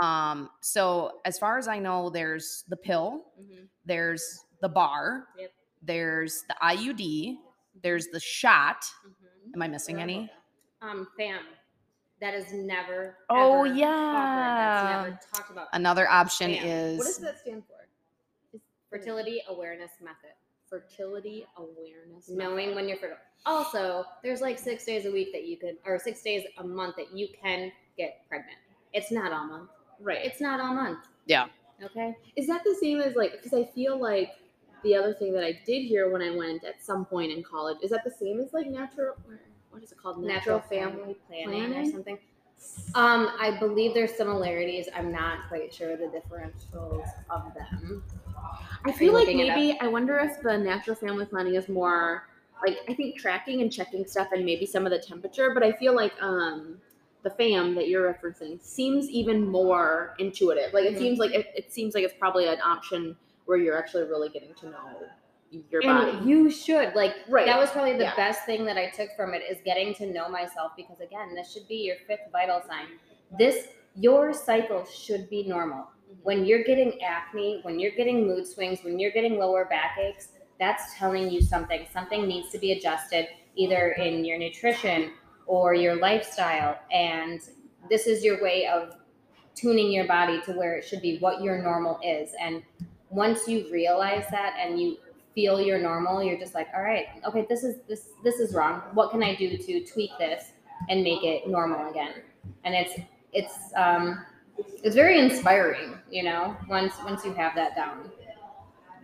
um 0.02 0.50
so 0.62 1.20
as 1.26 1.40
far 1.40 1.58
as 1.58 1.68
i 1.68 1.80
know 1.80 2.10
there's 2.10 2.64
the 2.68 2.76
pill 2.78 3.26
Mhm. 3.40 3.68
there's 3.86 4.46
the 4.62 4.68
bar 4.70 5.28
Yep. 5.38 5.52
there's 5.82 6.44
the 6.50 6.56
iud 6.62 7.38
there's 7.82 8.08
the 8.08 8.20
shot 8.20 8.84
Mhm. 9.08 9.54
am 9.56 9.62
i 9.62 9.68
missing 9.68 10.00
any 10.02 10.30
Um, 10.82 11.08
fam. 11.18 11.44
That 12.22 12.34
is 12.34 12.54
never. 12.54 13.18
Oh, 13.30 13.66
ever 13.66 13.76
yeah. 13.76 13.88
offered. 13.88 14.60
That's 14.62 15.06
never 15.08 15.20
talked 15.34 15.52
about. 15.52 15.68
another 15.74 16.08
option 16.08 16.54
Fam. 16.54 16.66
is 16.66 16.98
What 17.00 17.06
does 17.06 17.18
that 17.20 17.40
stand 17.40 17.64
for? 17.66 18.60
Fertility 18.90 19.42
awareness 19.50 19.92
method. 20.02 20.34
Fertility 20.70 21.46
awareness. 21.58 22.30
knowing 22.30 22.68
method. 22.68 22.76
when 22.76 22.88
you're 22.88 22.98
fertile. 22.98 23.18
Also, 23.46 24.06
there's 24.24 24.42
like 24.42 24.58
six 24.60 24.86
days 24.86 25.06
a 25.06 25.12
week 25.12 25.32
that 25.34 25.46
you 25.46 25.58
could, 25.58 25.78
or 25.86 25.98
six 26.00 26.22
days 26.22 26.46
a 26.58 26.64
month 26.64 26.96
that 26.98 27.12
you 27.14 27.28
can 27.42 27.72
get 27.98 28.26
pregnant. 28.30 28.58
It's 28.94 29.12
not 29.12 29.32
all 29.34 29.46
month. 29.48 29.70
Right. 30.00 30.26
It's 30.26 30.42
not 30.42 30.60
all 30.60 30.74
month. 30.74 31.06
Yeah. 31.26 31.48
Okay. 31.84 32.16
Is 32.36 32.48
that 32.48 32.64
the 32.64 32.76
same 32.80 33.02
as 33.02 33.16
like? 33.16 33.32
Because 33.32 33.54
I 33.54 33.66
feel 33.66 34.00
like 34.00 34.32
the 34.84 34.96
other 34.96 35.14
thing 35.14 35.34
that 35.34 35.44
I 35.44 35.60
did 35.66 35.84
hear 35.84 36.12
when 36.12 36.22
I 36.22 36.36
went 36.36 36.64
at 36.64 36.84
some 36.84 37.06
point 37.06 37.32
in 37.32 37.44
college 37.44 37.78
is 37.82 37.90
that 37.92 38.04
the 38.04 38.12
same 38.12 38.40
as 38.40 38.54
like 38.54 38.68
natural. 38.68 39.16
What 39.72 39.84
is 39.84 39.92
it 39.92 39.98
called? 39.98 40.24
Natural, 40.24 40.60
family 40.62 41.18
planning, 41.28 41.74
or 41.74 41.86
something. 41.92 42.18
Um, 42.94 43.32
I 43.40 43.58
believe 43.60 43.94
there's 43.94 44.16
similarities. 44.16 44.88
I'm 44.96 45.12
not 45.12 45.48
quite 45.50 45.74
sure 45.74 45.98
the 45.98 46.06
differentials 46.06 47.08
of 47.30 47.54
them. 47.54 48.04
I 48.86 48.92
feel 48.92 49.14
like 49.14 49.28
looking 49.28 49.40
it 49.40 49.50
up? 49.50 49.58
maybe 49.58 49.78
I 49.82 49.88
wonder 49.88 50.18
if 50.20 50.42
the 50.42 50.58
natural 50.58 50.96
family 50.96 51.26
planning 51.26 51.56
is 51.56 51.68
more 51.68 52.28
like 52.66 52.78
I 52.88 52.94
think 52.94 53.18
tracking 53.18 53.62
and 53.62 53.72
checking 53.72 54.06
stuff 54.08 54.30
and 54.32 54.46
maybe 54.46 54.66
some 54.66 54.86
of 54.86 54.92
the 54.92 55.00
temperature, 55.00 55.54
but 55.54 55.64
I 55.64 55.74
feel 55.74 55.94
like 55.94 56.14
um 56.22 56.78
the 57.26 57.32
fam 57.32 57.74
that 57.74 57.90
you're 57.90 58.14
referencing 58.14 58.62
seems 58.62 59.10
even 59.10 59.48
more 59.48 60.14
intuitive. 60.20 60.72
Like 60.74 60.86
it 60.86 60.94
Mhm. 60.94 61.00
seems 61.00 61.20
like 61.20 61.32
it, 61.34 61.48
it 61.56 61.74
seems 61.74 61.96
like 61.96 62.04
it's 62.04 62.14
probably 62.14 62.48
an 62.48 62.62
option 62.62 63.18
where 63.46 63.58
you're 63.58 63.76
actually 63.76 64.04
really 64.04 64.30
getting 64.30 64.54
to 64.54 64.68
know 64.68 65.10
your 65.72 65.82
body. 65.82 66.16
You 66.24 66.52
should 66.52 66.94
like 66.94 67.16
Right. 67.28 67.48
that 67.48 67.58
was 67.60 67.72
probably 67.72 67.94
the 67.94 68.04
Yeah. 68.04 68.16
best 68.16 68.46
thing 68.46 68.64
that 68.66 68.78
I 68.78 68.90
took 68.92 69.10
from 69.16 69.34
it 69.34 69.42
is 69.50 69.58
getting 69.66 69.96
to 69.96 70.06
know 70.06 70.30
myself 70.30 70.74
because 70.78 71.00
again, 71.00 71.34
this 71.34 71.52
should 71.52 71.68
be 71.68 71.78
your 71.78 71.96
fifth 72.08 72.30
vital 72.32 72.62
sign. 72.62 73.00
This 73.40 73.70
your 73.96 74.32
cycle 74.32 74.86
should 74.86 75.28
be 75.28 75.48
normal. 75.48 75.88
When 76.22 76.46
you're 76.46 76.64
getting 76.64 77.02
acne, 77.02 77.62
when 77.64 77.80
you're 77.80 77.96
getting 77.96 78.28
mood 78.28 78.46
swings, 78.46 78.84
when 78.84 79.00
you're 79.00 79.12
getting 79.12 79.40
lower 79.40 79.66
back 79.66 79.98
aches, 80.00 80.34
that's 80.60 80.94
telling 80.96 81.32
you 81.32 81.42
something. 81.42 81.88
Something 81.92 82.28
needs 82.28 82.52
to 82.52 82.60
be 82.60 82.74
adjusted 82.74 83.28
either 83.56 83.94
in 83.94 84.24
your 84.26 84.38
nutrition 84.38 85.14
or 85.48 85.74
your 85.74 85.96
lifestyle 85.96 86.78
and 86.92 87.42
this 87.90 88.08
is 88.08 88.24
your 88.24 88.42
way 88.42 88.68
of 88.68 88.96
tuning 89.56 89.92
your 89.92 90.08
body 90.08 90.42
to 90.42 90.52
where 90.54 90.76
it 90.76 90.84
should 90.84 91.02
be 91.02 91.18
what 91.20 91.42
your 91.42 91.62
normal 91.62 92.00
is. 92.04 92.32
And 92.42 92.64
once 93.10 93.48
you 93.48 93.68
realize 93.72 94.26
that 94.32 94.56
and 94.60 94.80
you 94.80 94.98
feel 95.34 95.60
you're 95.60 95.80
normal 95.80 96.24
you're 96.24 96.40
just 96.40 96.56
like 96.56 96.68
all 96.74 96.82
right 96.82 97.08
okay 97.26 97.46
this 97.50 97.62
is 97.62 97.76
this 97.88 98.10
this 98.24 98.40
is 98.40 98.54
wrong. 98.54 98.82
What 98.94 99.12
can 99.12 99.22
i 99.22 99.36
do 99.36 99.58
to 99.58 99.86
tweak 99.86 100.12
this 100.18 100.54
and 100.90 101.04
make 101.04 101.24
it 101.24 101.48
normal 101.48 101.90
again? 101.90 102.14
And 102.64 102.74
it's 102.74 103.00
it's 103.34 103.74
um 103.76 104.26
it's 104.84 104.96
very 104.96 105.20
inspiring 105.20 105.96
you 106.10 106.24
know 106.24 106.56
once 106.70 106.94
once 107.04 107.26
you 107.26 107.34
have 107.34 107.54
that 107.56 107.76
down 107.76 108.10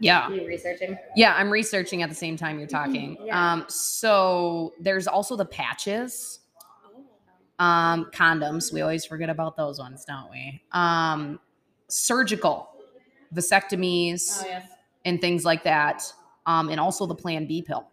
yeah. 0.02 0.30
You 0.30 0.46
researching? 0.48 0.98
Yeah 1.16 1.34
i'm 1.38 1.50
researching 1.50 2.02
at 2.02 2.10
the 2.10 2.16
same 2.16 2.36
time 2.36 2.58
you're 2.60 2.68
talking. 2.68 3.18
Yeah. 3.24 3.54
um 3.54 3.66
so 3.70 4.74
there's 4.80 5.08
also 5.08 5.36
the 5.36 5.46
patches. 5.46 6.40
Um 7.60 8.10
condoms 8.14 8.74
we 8.74 8.82
always 8.82 9.06
forget 9.06 9.30
about 9.30 9.56
those 9.56 9.80
ones 9.80 10.04
don't 10.06 10.30
we? 10.32 10.62
Um 10.72 11.40
surgical 11.88 12.70
vasectomies 13.34 14.42
oh 14.44 14.48
yes. 14.48 14.68
and 15.06 15.22
things 15.22 15.46
like 15.46 15.64
that. 15.64 16.04
Um 16.46 16.70
and 16.70 16.80
also 16.80 17.06
the 17.06 17.16
plan 17.16 17.46
b 17.48 17.62
pill. 17.62 17.88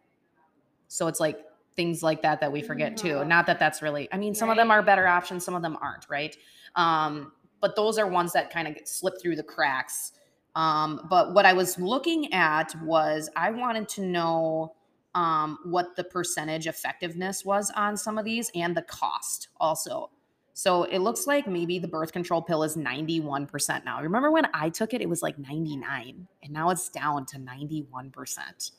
So 0.88 1.06
it's 1.06 1.20
like 1.20 1.38
things 1.76 2.02
like 2.02 2.22
that 2.22 2.40
that 2.40 2.50
we 2.50 2.62
forget 2.62 2.96
too. 2.96 3.16
Mhm. 3.16 3.26
not 3.28 3.46
that 3.46 3.58
that's 3.60 3.82
really 3.82 4.08
i 4.12 4.16
mean 4.16 4.34
some 4.34 4.50
of 4.50 4.56
them 4.56 4.70
are 4.70 4.82
better 4.82 5.06
options 5.06 5.44
some 5.44 5.54
of 5.54 5.62
them 5.62 5.76
aren't 5.80 6.06
right? 6.08 6.36
Um 6.74 7.32
but 7.60 7.74
those 7.76 7.98
are 7.98 8.06
ones 8.06 8.32
that 8.34 8.50
kind 8.50 8.68
of 8.68 8.76
slip 8.84 9.14
through 9.20 9.34
the 9.36 9.42
cracks 9.42 10.12
um 10.58 11.06
but 11.08 11.32
what 11.32 11.46
i 11.46 11.52
was 11.54 11.78
looking 11.78 12.30
at 12.34 12.74
was 12.82 13.30
i 13.36 13.50
wanted 13.50 13.88
to 13.88 14.02
know 14.02 14.74
um 15.14 15.58
what 15.64 15.96
the 15.96 16.04
percentage 16.04 16.66
effectiveness 16.66 17.44
was 17.44 17.70
on 17.76 17.96
some 17.96 18.18
of 18.18 18.24
these 18.26 18.50
and 18.54 18.76
the 18.76 18.82
cost 18.82 19.48
also 19.58 20.10
so 20.58 20.82
it 20.82 20.98
looks 20.98 21.28
like 21.28 21.46
maybe 21.46 21.78
the 21.78 21.86
birth 21.86 22.10
control 22.10 22.42
pill 22.42 22.64
is 22.64 22.76
91% 22.76 23.84
now. 23.84 24.02
Remember 24.02 24.32
when 24.32 24.48
I 24.52 24.70
took 24.70 24.92
it, 24.92 25.00
it 25.00 25.08
was 25.08 25.22
like 25.22 25.38
99, 25.38 26.26
and 26.42 26.52
now 26.52 26.70
it's 26.70 26.88
down 26.88 27.26
to 27.26 27.38
91%. 27.38 28.72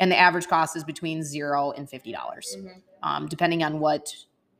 And 0.00 0.10
the 0.10 0.16
average 0.16 0.48
cost 0.48 0.74
is 0.74 0.84
between 0.84 1.22
zero 1.22 1.72
and 1.72 1.86
$50, 1.86 2.12
dollars 2.12 2.56
Mhm. 2.58 2.82
um, 3.02 3.26
depending 3.28 3.62
on 3.62 3.78
what 3.78 4.10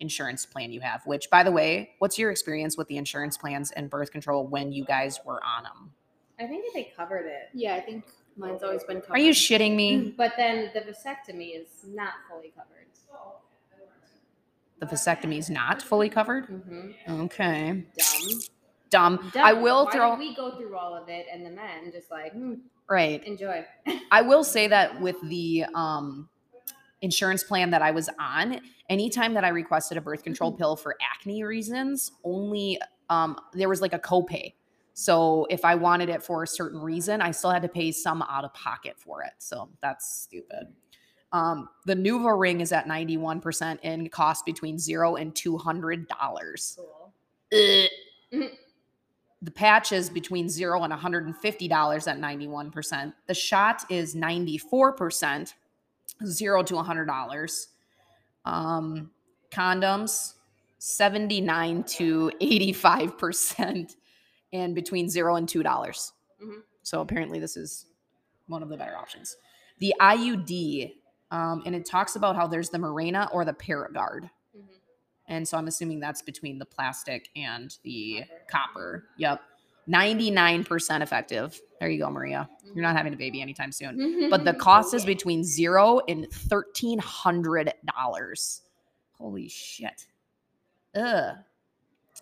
insurance 0.00 0.44
plan 0.44 0.70
you 0.70 0.80
have. 0.82 1.00
Which, 1.06 1.30
by 1.30 1.42
the 1.42 1.50
way, 1.52 1.92
what's 2.00 2.18
your 2.18 2.30
experience 2.30 2.76
with 2.76 2.88
the 2.88 2.98
insurance 2.98 3.38
plans 3.38 3.70
and 3.70 3.88
birth 3.88 4.10
control 4.10 4.46
when 4.46 4.70
you 4.70 4.84
guys 4.84 5.20
were 5.24 5.42
on 5.42 5.62
them? 5.62 5.94
I 6.38 6.46
think 6.46 6.64
that 6.64 6.72
they 6.74 6.92
covered 6.96 7.26
it 7.26 7.48
yeah, 7.54 7.74
I 7.74 7.80
think 7.80 8.04
mine's 8.36 8.62
always 8.62 8.84
been 8.84 9.00
covered. 9.00 9.14
Are 9.14 9.18
you 9.18 9.32
shitting 9.32 9.74
me? 9.74 10.14
but 10.16 10.32
then 10.36 10.70
the 10.74 10.80
vasectomy 10.80 11.60
is 11.60 11.68
not 11.86 12.12
fully 12.28 12.52
covered 12.56 12.74
The 14.80 14.86
vasectomy 14.86 15.38
is 15.38 15.50
not 15.50 15.82
fully 15.82 16.08
covered? 16.08 16.46
mm-hmm. 16.48 17.22
Okay. 17.22 17.84
dumb 18.90 19.30
Dumb. 19.32 19.32
I 19.36 19.52
will 19.52 19.84
Why 19.86 19.92
throw, 19.92 20.10
did 20.12 20.18
we 20.20 20.34
go 20.34 20.56
through 20.56 20.76
all 20.76 20.94
of 20.94 21.08
it 21.08 21.26
and 21.32 21.44
the 21.44 21.50
men 21.50 21.92
just 21.92 22.10
like 22.10 22.32
hmm, 22.32 22.54
right. 22.88 23.22
enjoy 23.24 23.64
I 24.10 24.22
will 24.22 24.44
say 24.44 24.66
that 24.68 25.00
with 25.00 25.16
the 25.24 25.66
um, 25.74 26.28
insurance 27.02 27.42
plan 27.44 27.70
that 27.70 27.82
I 27.82 27.90
was 27.90 28.08
on, 28.18 28.60
anytime 28.88 29.34
that 29.34 29.44
I 29.44 29.48
requested 29.48 29.98
a 29.98 30.00
birth 30.00 30.22
control 30.22 30.52
pill 30.52 30.76
for 30.76 30.96
acne 31.02 31.42
reasons, 31.44 32.12
only 32.24 32.78
um, 33.10 33.36
there 33.52 33.68
was 33.68 33.80
like 33.80 33.92
a 33.92 33.98
copay. 33.98 34.54
So 34.98 35.46
if 35.48 35.64
I 35.64 35.76
wanted 35.76 36.08
it 36.08 36.24
for 36.24 36.42
a 36.42 36.46
certain 36.46 36.80
reason, 36.80 37.20
I 37.20 37.30
still 37.30 37.50
had 37.50 37.62
to 37.62 37.68
pay 37.68 37.92
some 37.92 38.20
out 38.22 38.44
of 38.44 38.52
pocket 38.52 38.96
for 38.98 39.22
it. 39.22 39.30
So 39.38 39.68
that's 39.80 40.22
stupid. 40.22 40.66
Um, 41.30 41.68
the 41.86 41.94
NuvaRing 41.94 42.60
is 42.60 42.72
at 42.72 42.88
91% 42.88 43.78
and 43.84 44.10
costs 44.10 44.42
between 44.42 44.76
zero 44.76 45.14
and 45.14 45.32
$200. 45.32 46.76
Cool. 46.76 47.12
The 49.40 49.50
patch 49.54 49.92
is 49.92 50.10
between 50.10 50.48
zero 50.48 50.82
and 50.82 50.92
$150 50.92 51.38
at 52.08 52.18
91%. 52.18 53.12
The 53.28 53.34
shot 53.34 53.84
is 53.88 54.16
94%, 54.16 55.54
zero 56.26 56.62
to 56.64 56.74
$100. 56.74 57.66
Um, 58.44 59.12
condoms, 59.52 60.34
79 60.78 61.84
to 61.84 62.32
85%, 62.42 63.94
and 64.52 64.74
between 64.74 65.08
zero 65.08 65.36
and 65.36 65.48
$2. 65.48 65.62
dollars 65.62 66.12
Mhm. 66.42 66.62
So 66.82 67.00
apparently, 67.00 67.38
this 67.38 67.56
is 67.56 67.86
one 68.46 68.62
of 68.62 68.68
the 68.68 68.76
better 68.76 68.96
options. 68.96 69.36
The 69.78 69.94
IUD, 70.00 70.94
um, 71.30 71.62
and 71.66 71.74
it 71.74 71.84
talks 71.84 72.16
about 72.16 72.36
how 72.36 72.46
there's 72.46 72.70
the 72.70 72.78
Mirena 72.78 73.28
or 73.34 73.44
the 73.44 73.52
Paragard. 73.52 74.30
Mhm. 74.56 74.64
And 75.26 75.46
so 75.48 75.58
I'm 75.58 75.66
assuming 75.68 76.00
that's 76.00 76.22
between 76.22 76.58
the 76.58 76.64
plastic 76.64 77.28
and 77.36 77.76
the 77.82 78.24
copper. 78.48 79.08
Yep. 79.18 79.42
99% 79.86 81.02
effective. 81.02 81.60
There 81.80 81.88
you 81.88 81.98
go, 81.98 82.10
Maria. 82.10 82.48
You're 82.74 82.82
not 82.82 82.96
having 82.96 83.14
a 83.14 83.16
baby 83.16 83.40
anytime 83.42 83.72
soon. 83.72 83.96
But 84.30 84.44
the 84.44 84.52
cost 84.54 84.92
is 84.94 85.04
between 85.04 85.42
zero 85.44 86.00
and 86.08 86.30
thirteen 86.30 86.98
hundred 86.98 87.72
dollars. 87.84 88.62
Holy 89.18 89.48
shit. 89.48 90.06
Ugh. 90.94 91.36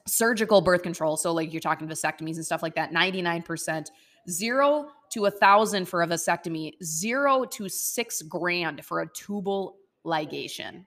Surgical 0.07 0.61
birth 0.61 0.83
control. 0.83 1.17
So, 1.17 1.33
like 1.33 1.53
you're 1.53 1.61
talking 1.61 1.89
vasectomies 1.89 2.37
and 2.37 2.45
stuff 2.45 2.63
like 2.63 2.75
that, 2.75 2.93
99%. 2.93 3.91
Zero 4.29 4.89
to 5.11 5.27
a 5.27 5.31
thousand 5.31 5.87
for 5.87 6.03
a 6.03 6.07
vasectomy, 6.07 6.73
zero 6.83 7.45
to 7.45 7.69
six 7.69 8.23
grand 8.23 8.85
for 8.85 9.01
a 9.01 9.09
tubal 9.13 9.77
ligation. 10.05 10.85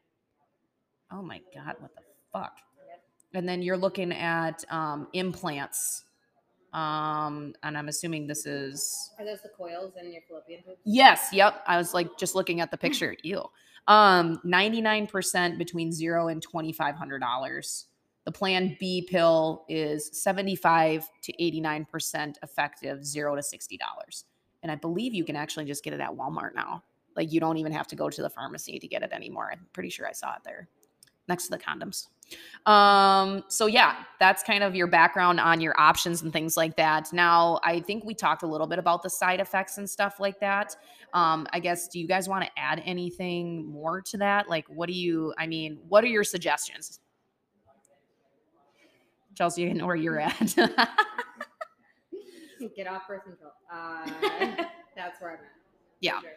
Oh 1.12 1.22
my 1.22 1.42
God, 1.54 1.76
what 1.80 1.96
the 1.96 2.02
fuck? 2.34 2.58
And 3.34 3.48
then 3.48 3.62
you're 3.62 3.78
looking 3.78 4.12
at 4.12 4.64
um, 4.70 5.08
implants. 5.14 6.06
Um, 6.74 7.54
and 7.64 7.78
I'm 7.78 7.88
assuming 7.88 8.28
this 8.28 8.46
is 8.46 9.12
Are 9.18 9.26
those 9.26 9.42
the 9.42 9.50
coils 9.50 9.94
in 10.00 10.12
your 10.12 10.22
fallopian 10.28 10.64
tubes? 10.64 10.78
Yes, 10.84 11.30
yep. 11.32 11.64
I 11.68 11.78
was 11.78 11.94
like 11.94 12.18
just 12.18 12.36
looking 12.36 12.62
at 12.62 12.72
the 12.72 12.78
picture. 12.78 13.16
Ew. 13.24 13.44
Um, 13.88 14.40
99% 14.46 15.58
between 15.58 15.92
zero 15.92 16.28
and 16.28 16.46
$2,500. 16.46 17.86
The 18.30 18.38
plan 18.38 18.78
B 18.80 19.08
pill 19.10 19.66
is 19.68 20.12
75 20.14 21.10
to 21.24 21.34
89% 21.42 22.36
effective, 22.44 23.04
zero 23.04 23.36
to 23.36 23.42
$60. 23.42 24.24
And 24.62 24.72
I 24.72 24.76
believe 24.76 25.16
you 25.16 25.24
can 25.24 25.36
actually 25.36 25.66
just 25.66 25.84
get 25.84 25.94
it 25.94 26.00
at 26.00 26.12
Walmart 26.12 26.54
now. 26.54 26.84
Like 27.16 27.34
you 27.34 27.40
don't 27.40 27.58
even 27.58 27.72
have 27.72 27.88
to 27.88 27.96
go 27.96 28.08
to 28.08 28.22
the 28.22 28.30
pharmacy 28.30 28.78
to 28.78 28.88
get 28.88 29.02
it 29.02 29.12
anymore. 29.14 29.50
I'm 29.52 29.66
pretty 29.74 29.90
sure 29.90 30.06
I 30.06 30.12
saw 30.12 30.36
it 30.36 30.42
there 30.46 30.70
next 31.28 31.46
to 31.46 31.50
the 31.50 31.58
condoms. 31.58 32.06
Um, 32.72 33.46
so 33.48 33.66
yeah, 33.66 33.96
that's 34.20 34.44
kind 34.44 34.64
of 34.64 34.76
your 34.76 34.86
background 34.86 35.40
on 35.40 35.60
your 35.60 35.74
options 35.82 36.22
and 36.22 36.32
things 36.32 36.56
like 36.56 36.76
that. 36.76 37.12
Now, 37.12 37.60
I 37.64 37.80
think 37.80 38.06
we 38.06 38.14
talked 38.14 38.44
a 38.44 38.48
little 38.48 38.68
bit 38.68 38.78
about 38.78 39.02
the 39.02 39.10
side 39.10 39.40
effects 39.40 39.80
and 39.80 39.90
stuff 39.90 40.20
like 40.20 40.40
that. 40.40 40.76
Um, 41.16 41.48
I 41.52 41.60
guess 41.60 41.88
do 41.88 42.00
you 42.00 42.08
guys 42.08 42.30
want 42.30 42.46
to 42.46 42.52
add 42.60 42.80
anything 42.86 43.66
more 43.66 44.02
to 44.02 44.18
that? 44.18 44.48
Like 44.48 44.68
what 44.68 44.86
do 44.86 44.94
you 44.94 45.34
I 45.40 45.48
mean, 45.48 45.80
what 45.88 46.04
are 46.04 46.08
your 46.08 46.24
suggestions? 46.24 47.00
Chelsey, 49.40 49.70
I 49.70 49.72
know 49.72 49.88
where 49.88 49.96
you're 49.96 50.20
at. 50.20 50.38
Get 52.76 52.88
off 52.88 53.04
birth 53.08 53.24
control. 53.24 53.52
Uh, 53.74 54.06
that's 54.98 55.22
where 55.22 55.32
I'm 55.32 55.38
at. 55.38 55.52
Yeah. 56.02 56.20
Sure. 56.20 56.32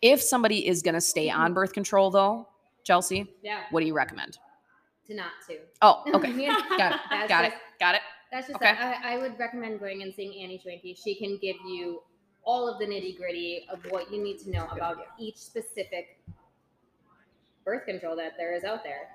if 0.00 0.22
somebody 0.22 0.66
is 0.66 0.80
gonna 0.80 1.02
stay 1.02 1.28
on 1.28 1.52
birth 1.52 1.74
control 1.74 2.10
though, 2.10 2.48
Chelsey, 2.82 3.30
Yeah. 3.42 3.60
what 3.70 3.80
do 3.80 3.86
you 3.86 3.92
recommend? 3.92 4.38
To 5.08 5.14
not 5.14 5.32
to. 5.48 5.58
Oh, 5.82 6.02
okay. 6.14 6.32
Yeah. 6.32 6.58
Got 6.78 6.94
it. 6.94 7.00
That's 7.10 7.28
Got 7.28 7.44
it. 7.44 7.52
Got 7.78 7.94
it. 7.96 8.00
That's 8.32 8.46
just 8.46 8.56
Okay. 8.56 8.72
that. 8.72 9.02
I, 9.04 9.16
I 9.16 9.18
would 9.18 9.38
recommend 9.38 9.78
going 9.78 10.00
and 10.02 10.14
seeing 10.14 10.42
Annie 10.42 10.58
Shwanke. 10.64 10.96
She 10.96 11.14
can 11.16 11.36
give 11.42 11.56
you 11.68 12.00
all 12.42 12.66
of 12.72 12.78
the 12.78 12.86
nitty 12.86 13.18
gritty 13.18 13.66
of 13.70 13.80
what 13.90 14.10
you 14.10 14.22
need 14.22 14.38
to 14.38 14.50
know 14.50 14.66
about 14.72 14.96
each 15.18 15.36
specific 15.36 16.18
birth 17.66 17.84
control 17.84 18.16
that 18.16 18.32
there 18.38 18.54
is 18.54 18.64
out 18.64 18.82
there, 18.82 19.08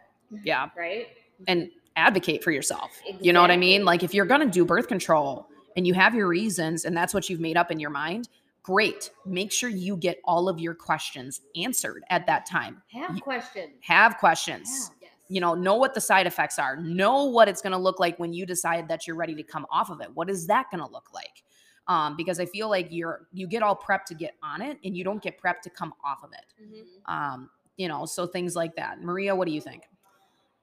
Yeah. 0.44 0.70
right? 0.78 1.08
and 1.48 1.72
advocate 1.96 2.44
for 2.44 2.52
yourself. 2.52 2.92
You 3.20 3.34
know 3.34 3.42
what 3.42 3.52
I 3.52 3.58
mean? 3.58 3.86
Like 3.86 4.04
if 4.04 4.14
you're 4.14 4.26
going 4.26 4.42
to 4.42 4.48
do 4.50 4.66
birth 4.66 4.88
control 4.88 5.48
and 5.78 5.86
you 5.88 5.94
have 5.94 6.14
your 6.16 6.28
reasons 6.28 6.86
and 6.86 6.96
that's 6.96 7.14
what 7.14 7.30
you've 7.30 7.40
made 7.40 7.58
up 7.58 7.72
in 7.72 7.80
your 7.80 7.90
mind, 7.90 8.30
great. 8.64 9.12
Make 9.26 9.52
sure 9.52 9.70
you 9.70 9.96
get 9.98 10.20
all 10.26 10.50
of 10.50 10.60
your 10.60 10.74
questions 10.74 11.42
answered 11.56 12.04
at 12.10 12.26
that 12.28 12.46
time. 12.46 12.82
Have 12.92 13.16
You- 13.16 13.22
questions. 13.22 13.74
Have 13.82 14.18
questions. 14.18 14.92
Yes. 15.02 15.12
You 15.28 15.42
know, 15.42 15.56
know 15.56 15.76
what 15.76 15.94
the 15.96 16.02
side 16.02 16.28
effects 16.28 16.60
are. 16.60 16.76
Know 16.78 17.26
what 17.26 17.48
it's 17.48 17.62
going 17.62 17.72
to 17.72 17.80
look 17.80 18.00
like 18.00 18.18
when 18.20 18.32
you 18.34 18.46
decide 18.46 18.88
that 18.90 19.08
you're 19.08 19.16
ready 19.16 19.34
to 19.36 19.44
come 19.44 19.66
off 19.72 19.90
of 19.90 20.00
it. 20.02 20.10
What 20.14 20.30
is 20.30 20.46
that 20.48 20.68
going 20.72 20.86
to 20.86 20.92
look 20.92 21.08
like? 21.14 21.44
Um, 21.88 22.16
because 22.16 22.40
I 22.40 22.46
feel 22.48 22.70
like 22.70 22.88
you're 22.90 23.28
you 23.32 23.48
get 23.48 23.62
all 23.64 23.76
prepped 23.76 24.06
to 24.06 24.16
get 24.16 24.36
on 24.42 24.62
it 24.62 24.80
and 24.84 24.98
you 24.98 25.04
don't 25.04 25.22
get 25.22 25.40
prepped 25.42 25.62
to 25.62 25.70
come 25.70 25.94
off 26.04 26.24
of 26.24 26.32
it. 26.34 26.46
Mhm. 26.64 27.12
Um, 27.12 27.50
you 27.78 27.88
know, 27.88 28.06
so 28.06 28.26
things 28.26 28.56
like 28.56 28.76
that. 28.76 29.02
Maria, 29.04 29.36
what 29.36 29.48
do 29.48 29.54
you 29.54 29.62
think? 29.62 29.84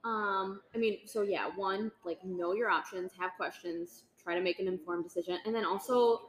Um, 0.04 0.60
I 0.74 0.78
mean, 0.78 0.98
so 1.06 1.22
yeah, 1.22 1.48
one, 1.54 1.92
like 2.04 2.24
know 2.24 2.54
your 2.54 2.68
options, 2.68 3.12
have 3.18 3.32
questions, 3.36 4.04
try 4.22 4.34
to 4.34 4.40
make 4.40 4.58
an 4.58 4.66
informed 4.66 5.04
decision, 5.04 5.38
and 5.46 5.54
then 5.54 5.64
also 5.64 6.22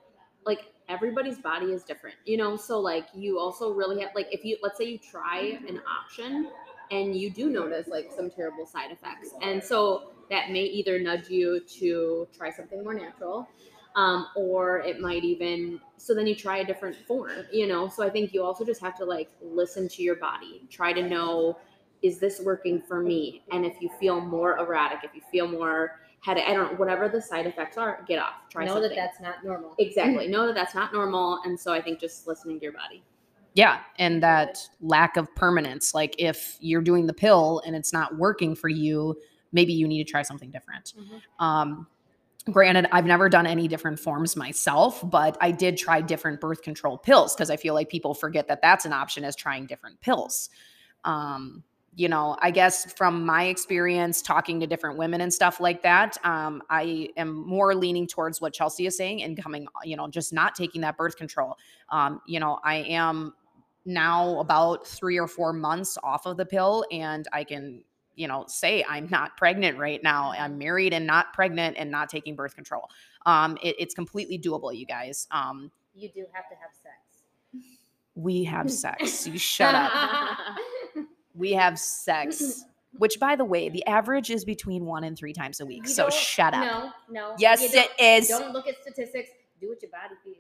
like 0.46 0.74
everybody's 0.90 1.40
body 1.40 1.68
is 1.68 1.84
different, 1.84 2.16
you 2.26 2.38
know. 2.38 2.56
So 2.56 2.80
like 2.80 3.08
you 3.16 3.40
also 3.40 3.74
really 3.74 4.02
have 4.02 4.12
like 4.16 4.28
if 4.32 4.46
you 4.46 4.58
let's 4.62 4.78
say 4.78 4.86
you 4.86 5.00
try 5.00 5.60
an 5.68 5.82
option 6.02 6.50
and 6.92 7.16
you 7.16 7.32
do 7.32 7.50
notice 7.50 7.88
like 7.88 8.12
some 8.16 8.30
terrible 8.30 8.66
side 8.66 8.92
effects, 8.92 9.32
and 9.42 9.64
so 9.64 10.12
that 10.30 10.52
may 10.52 10.64
either 10.64 11.00
nudge 11.00 11.30
you 11.30 11.62
to 11.80 12.28
try 12.36 12.52
something 12.52 12.84
more 12.84 12.94
natural. 12.94 13.48
Um, 13.96 14.26
or 14.36 14.80
it 14.80 15.00
might 15.00 15.24
even 15.24 15.80
so 15.98 16.16
then 16.16 16.26
you 16.26 16.34
try 16.34 16.58
a 16.58 16.66
different 16.66 16.96
form 16.96 17.46
you 17.52 17.68
know 17.68 17.88
so 17.88 18.04
i 18.04 18.10
think 18.10 18.34
you 18.34 18.42
also 18.42 18.66
just 18.66 18.82
have 18.82 18.98
to 18.98 19.06
like 19.06 19.30
listen 19.40 19.88
to 19.90 20.02
your 20.02 20.16
body 20.16 20.64
try 20.72 20.94
to 20.94 21.08
know 21.08 21.60
is 22.04 22.20
this 22.20 22.42
working 22.42 22.82
for 22.82 23.00
me? 23.00 23.44
And 23.52 23.66
if 23.66 23.82
you 23.82 23.90
feel 24.00 24.20
more 24.22 24.58
erratic, 24.58 25.00
if 25.04 25.16
you 25.16 25.22
feel 25.32 25.48
more 25.48 26.02
headache, 26.20 26.44
I 26.48 26.54
don't 26.54 26.74
know, 26.74 26.78
whatever 26.78 27.08
the 27.08 27.22
side 27.22 27.48
effects 27.48 27.78
are, 27.78 28.04
get 28.08 28.20
off. 28.20 28.34
Try 28.50 28.66
know 28.66 28.74
something. 28.74 28.90
that 28.90 28.96
that's 28.96 29.22
not 29.22 29.44
normal. 29.44 29.74
exactly. 29.80 30.28
know 30.28 30.46
that 30.46 30.54
that's 30.54 30.76
not 30.76 30.94
normal. 30.94 31.40
And 31.46 31.60
so 31.60 31.74
I 31.74 31.82
think 31.82 32.00
just 32.00 32.28
listening 32.28 32.60
to 32.60 32.64
your 32.64 32.74
body. 32.74 33.04
Yeah, 33.56 33.80
and 34.00 34.22
that 34.22 34.68
lack 34.82 35.16
of 35.16 35.34
permanence. 35.36 35.94
Like 35.94 36.16
if 36.18 36.58
you're 36.60 36.82
doing 36.82 37.08
the 37.08 37.14
pill 37.14 37.62
and 37.66 37.76
it's 37.76 37.94
not 37.94 38.18
working 38.18 38.56
for 38.56 38.68
you, 38.68 39.16
maybe 39.52 39.74
you 39.74 39.88
need 39.88 40.06
to 40.06 40.12
try 40.12 40.24
something 40.24 40.50
different. 40.50 40.94
Mhm. 40.98 41.22
Um, 41.44 41.88
granted, 42.52 42.88
I've 42.92 43.06
never 43.06 43.30
done 43.30 43.46
any 43.46 43.68
different 43.68 44.00
forms 44.00 44.36
myself, 44.36 45.02
but 45.10 45.38
I 45.40 45.52
did 45.52 45.78
try 45.78 46.02
different 46.02 46.42
birth 46.42 46.64
control 46.64 46.98
pills 46.98 47.36
because 47.36 47.50
I 47.50 47.56
feel 47.56 47.74
like 47.76 47.90
people 47.90 48.14
forget 48.14 48.48
that 48.48 48.62
that's 48.62 48.86
an 48.86 48.92
option 48.92 49.24
as 49.24 49.36
trying 49.36 49.68
different 49.68 50.02
pills. 50.02 50.50
Um, 51.06 51.64
you 51.96 52.10
know, 52.10 52.36
I 52.42 52.50
guess 52.52 52.92
from 52.94 53.26
my 53.26 53.44
experience 53.46 54.22
talking 54.22 54.60
to 54.60 54.68
different 54.68 54.98
women 54.98 55.22
and 55.22 55.32
stuff 55.34 55.60
like 55.60 55.84
that, 55.84 56.18
um, 56.24 56.64
I 56.70 57.10
am 57.18 57.34
more 57.48 57.76
leaning 57.76 58.08
towards 58.08 58.42
what 58.42 58.52
Chelsey 58.54 58.88
is 58.88 58.98
saying 58.98 59.22
and 59.22 59.42
coming, 59.42 59.68
you 59.84 59.96
know, 59.96 60.08
just 60.08 60.34
not 60.34 60.56
taking 60.56 60.82
that 60.82 60.98
birth 60.98 61.16
control. 61.18 61.56
Um, 61.90 62.22
you 62.26 62.40
know, 62.40 62.60
I 62.64 62.78
am 62.78 63.34
now 63.86 64.40
about 64.40 64.88
three 64.88 65.20
or 65.20 65.28
four 65.28 65.54
months 65.54 65.98
off 66.04 66.26
of 66.26 66.38
the 66.38 66.46
pill 66.46 66.84
and 66.92 67.28
I 67.32 67.44
can, 67.44 67.84
you 68.16 68.28
know, 68.28 68.46
say 68.48 68.84
I'm 68.90 69.08
not 69.10 69.38
pregnant 69.38 69.78
right 69.78 70.02
now. 70.02 70.32
I'm 70.32 70.58
married 70.58 70.94
and 70.94 71.06
not 71.06 71.32
pregnant 71.34 71.78
and 71.78 71.92
not 71.92 72.10
taking 72.10 72.36
birth 72.36 72.56
control. 72.56 72.90
Um, 73.28 73.58
it- 73.62 73.76
it's 73.78 73.94
completely 73.94 74.40
doable, 74.40 74.76
you 74.76 74.86
guys. 74.86 75.28
Um, 75.32 75.72
You 75.94 76.10
do 76.10 76.26
have 76.34 76.50
to 76.50 76.56
have 76.56 76.72
sex. 76.74 76.96
we 78.16 78.44
have 78.46 78.72
sex. 78.72 79.28
You 79.28 79.38
shut 79.38 79.76
up. 79.76 79.92
We 81.36 81.54
have 81.54 81.80
sex. 81.80 82.64
Which, 83.00 83.20
by 83.20 83.36
the 83.36 83.44
way, 83.46 83.70
the 83.70 83.84
average 83.88 84.30
is 84.30 84.46
between 84.46 84.86
one 84.86 85.04
and 85.04 85.18
three 85.18 85.34
times 85.34 85.60
a 85.60 85.66
week. 85.66 85.84
You 85.88 85.90
so 85.90 86.12
shut 86.12 86.54
up. 86.54 86.64
No, 86.64 86.92
no. 87.32 87.36
Yes, 87.40 87.74
it 87.74 87.90
is. 88.00 88.28
don't- 88.28 88.54
look 88.54 88.68
at 88.68 88.76
statistics. 88.84 89.32
Do 89.60 89.70
what 89.70 89.82
your 89.82 89.90
body 89.90 90.14
feels. 90.24 90.38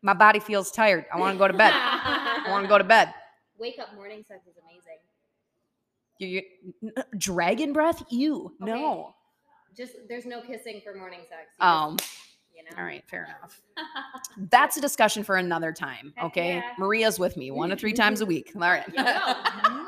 My 0.00 0.14
body 0.14 0.40
feels 0.40 0.70
tired. 0.70 1.04
I 1.12 1.18
want 1.18 1.34
to 1.34 1.38
go 1.38 1.46
to 1.48 1.52
bed. 1.52 1.72
I 1.74 2.46
want 2.48 2.64
to 2.64 2.68
go 2.68 2.78
to 2.78 2.84
bed. 2.84 3.12
Wake 3.58 3.78
up 3.78 3.94
morning 3.94 4.24
sex 4.26 4.40
is 4.46 4.54
amazing. 4.62 4.98
You, 6.18 6.42
you, 6.80 6.92
dragon 7.18 7.72
breath? 7.72 8.02
Ew. 8.10 8.52
No. 8.60 9.14
Just 9.76 9.94
there's 10.08 10.24
no 10.26 10.40
kissing 10.40 10.80
for 10.84 10.94
morning 10.94 11.20
sex. 11.28 11.48
You 11.60 11.66
Um. 11.66 11.96
just, 11.98 12.10
you 12.70 12.76
know. 12.76 12.82
All 12.82 12.86
right. 12.86 13.04
Fair 13.08 13.24
enough. 13.24 13.60
That's 14.50 14.76
a 14.76 14.80
discussion 14.80 15.22
for 15.24 15.36
another 15.36 15.72
time. 15.72 16.14
Okay. 16.22 16.56
yeah. 16.56 16.72
Maria's 16.78 17.18
with 17.18 17.36
me 17.36 17.50
one 17.50 17.70
to 17.70 17.76
three 17.76 17.92
times 17.92 18.20
a 18.20 18.26
week. 18.26 18.52
All 18.54 18.60
right. 18.62 18.84
No. 18.94 19.86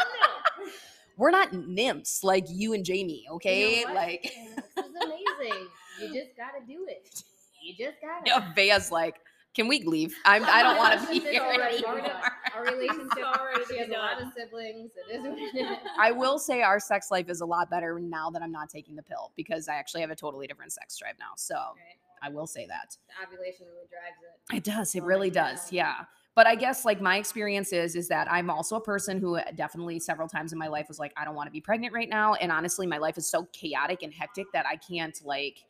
We're 1.19 1.31
not 1.31 1.55
nymphs 1.55 2.23
like 2.23 2.45
you 2.51 2.75
and 2.75 2.85
Jamie. 2.85 3.25
Okay. 3.31 3.81
You 3.81 3.87
know 3.89 3.95
like, 3.95 4.23
this 4.23 4.85
is 4.85 4.93
amazing. 5.03 5.69
You 5.99 6.13
just 6.13 6.37
gotta 6.37 6.59
do 6.69 6.85
it. 6.89 7.23
You 7.63 7.73
just 7.75 7.97
gotta. 8.03 8.23
yeah, 8.27 8.53
Vea's 8.55 8.93
like, 8.93 9.17
can 9.55 9.67
we 9.67 9.83
leave? 9.85 10.15
I'm, 10.27 10.45
I 10.45 10.63
don't 10.63 10.77
want 10.77 11.01
to 11.01 11.07
be 11.09 11.21
here 11.21 11.41
already 11.41 11.77
anymore. 11.87 12.11
our 12.55 12.65
relationship. 12.65 13.09
To 13.13 13.65
she 13.71 13.79
has 13.79 13.89
a 13.89 13.93
lot 13.93 14.21
of 14.21 14.29
siblings. 14.37 14.91
It 15.11 15.17
is 15.17 15.23
what 15.23 15.39
it 15.39 15.57
is. 15.57 15.79
I 15.99 16.13
will 16.13 16.39
say 16.39 16.61
our 16.61 16.79
sex 16.79 17.11
life 17.11 17.31
is 17.31 17.41
a 17.41 17.47
lot 17.47 17.71
better 17.71 17.99
now 17.99 18.29
that 18.29 18.43
I'm 18.43 18.53
not 18.53 18.69
taking 18.69 18.95
the 18.95 19.03
pill 19.03 19.33
because 19.35 19.69
I 19.69 19.77
actually 19.77 20.03
have 20.03 20.11
a 20.11 20.17
totally 20.17 20.47
different 20.47 20.73
sex 20.73 20.99
drive 20.99 21.15
now. 21.19 21.31
So 21.37 21.55
Right. 21.55 21.97
I 22.23 22.29
will 22.31 22.47
say 22.47 22.67
that. 22.67 22.97
The 23.09 23.27
ovulation 23.27 23.67
really 23.67 23.87
drives 23.89 24.17
it. 24.23 24.57
It 24.57 24.65
does. 24.65 24.95
It 24.95 25.03
Oh, 25.03 25.07
really 25.07 25.29
yeah. 25.29 25.51
does. 25.53 25.73
Yeah. 25.73 26.05
But 26.35 26.47
I 26.47 26.55
guess 26.55 26.85
like 26.85 27.01
my 27.01 27.17
experience 27.17 27.73
is 27.73 27.97
is 27.97 28.09
that 28.09 28.31
I'm 28.31 28.51
also 28.51 28.77
a 28.77 28.81
person 28.81 29.19
who 29.19 29.37
uh, 29.37 29.43
definitely 29.55 29.99
several 29.99 30.29
times 30.29 30.53
in 30.53 30.59
my 30.59 30.69
life 30.69 30.87
was 30.89 30.99
like 30.99 31.13
I 31.17 31.25
don't 31.25 31.35
want 31.35 31.47
to 31.47 31.51
be 31.51 31.63
pregnant 31.63 31.95
right 31.95 32.09
now 32.11 32.35
and 32.35 32.53
honestly 32.53 32.87
my 32.87 32.99
life 32.99 33.17
is 33.17 33.27
so 33.29 33.45
chaotic 33.55 34.03
and 34.03 34.13
hectic 34.13 34.47
that 34.53 34.67
I 34.67 34.77
can't 34.77 35.19
like 35.25 35.65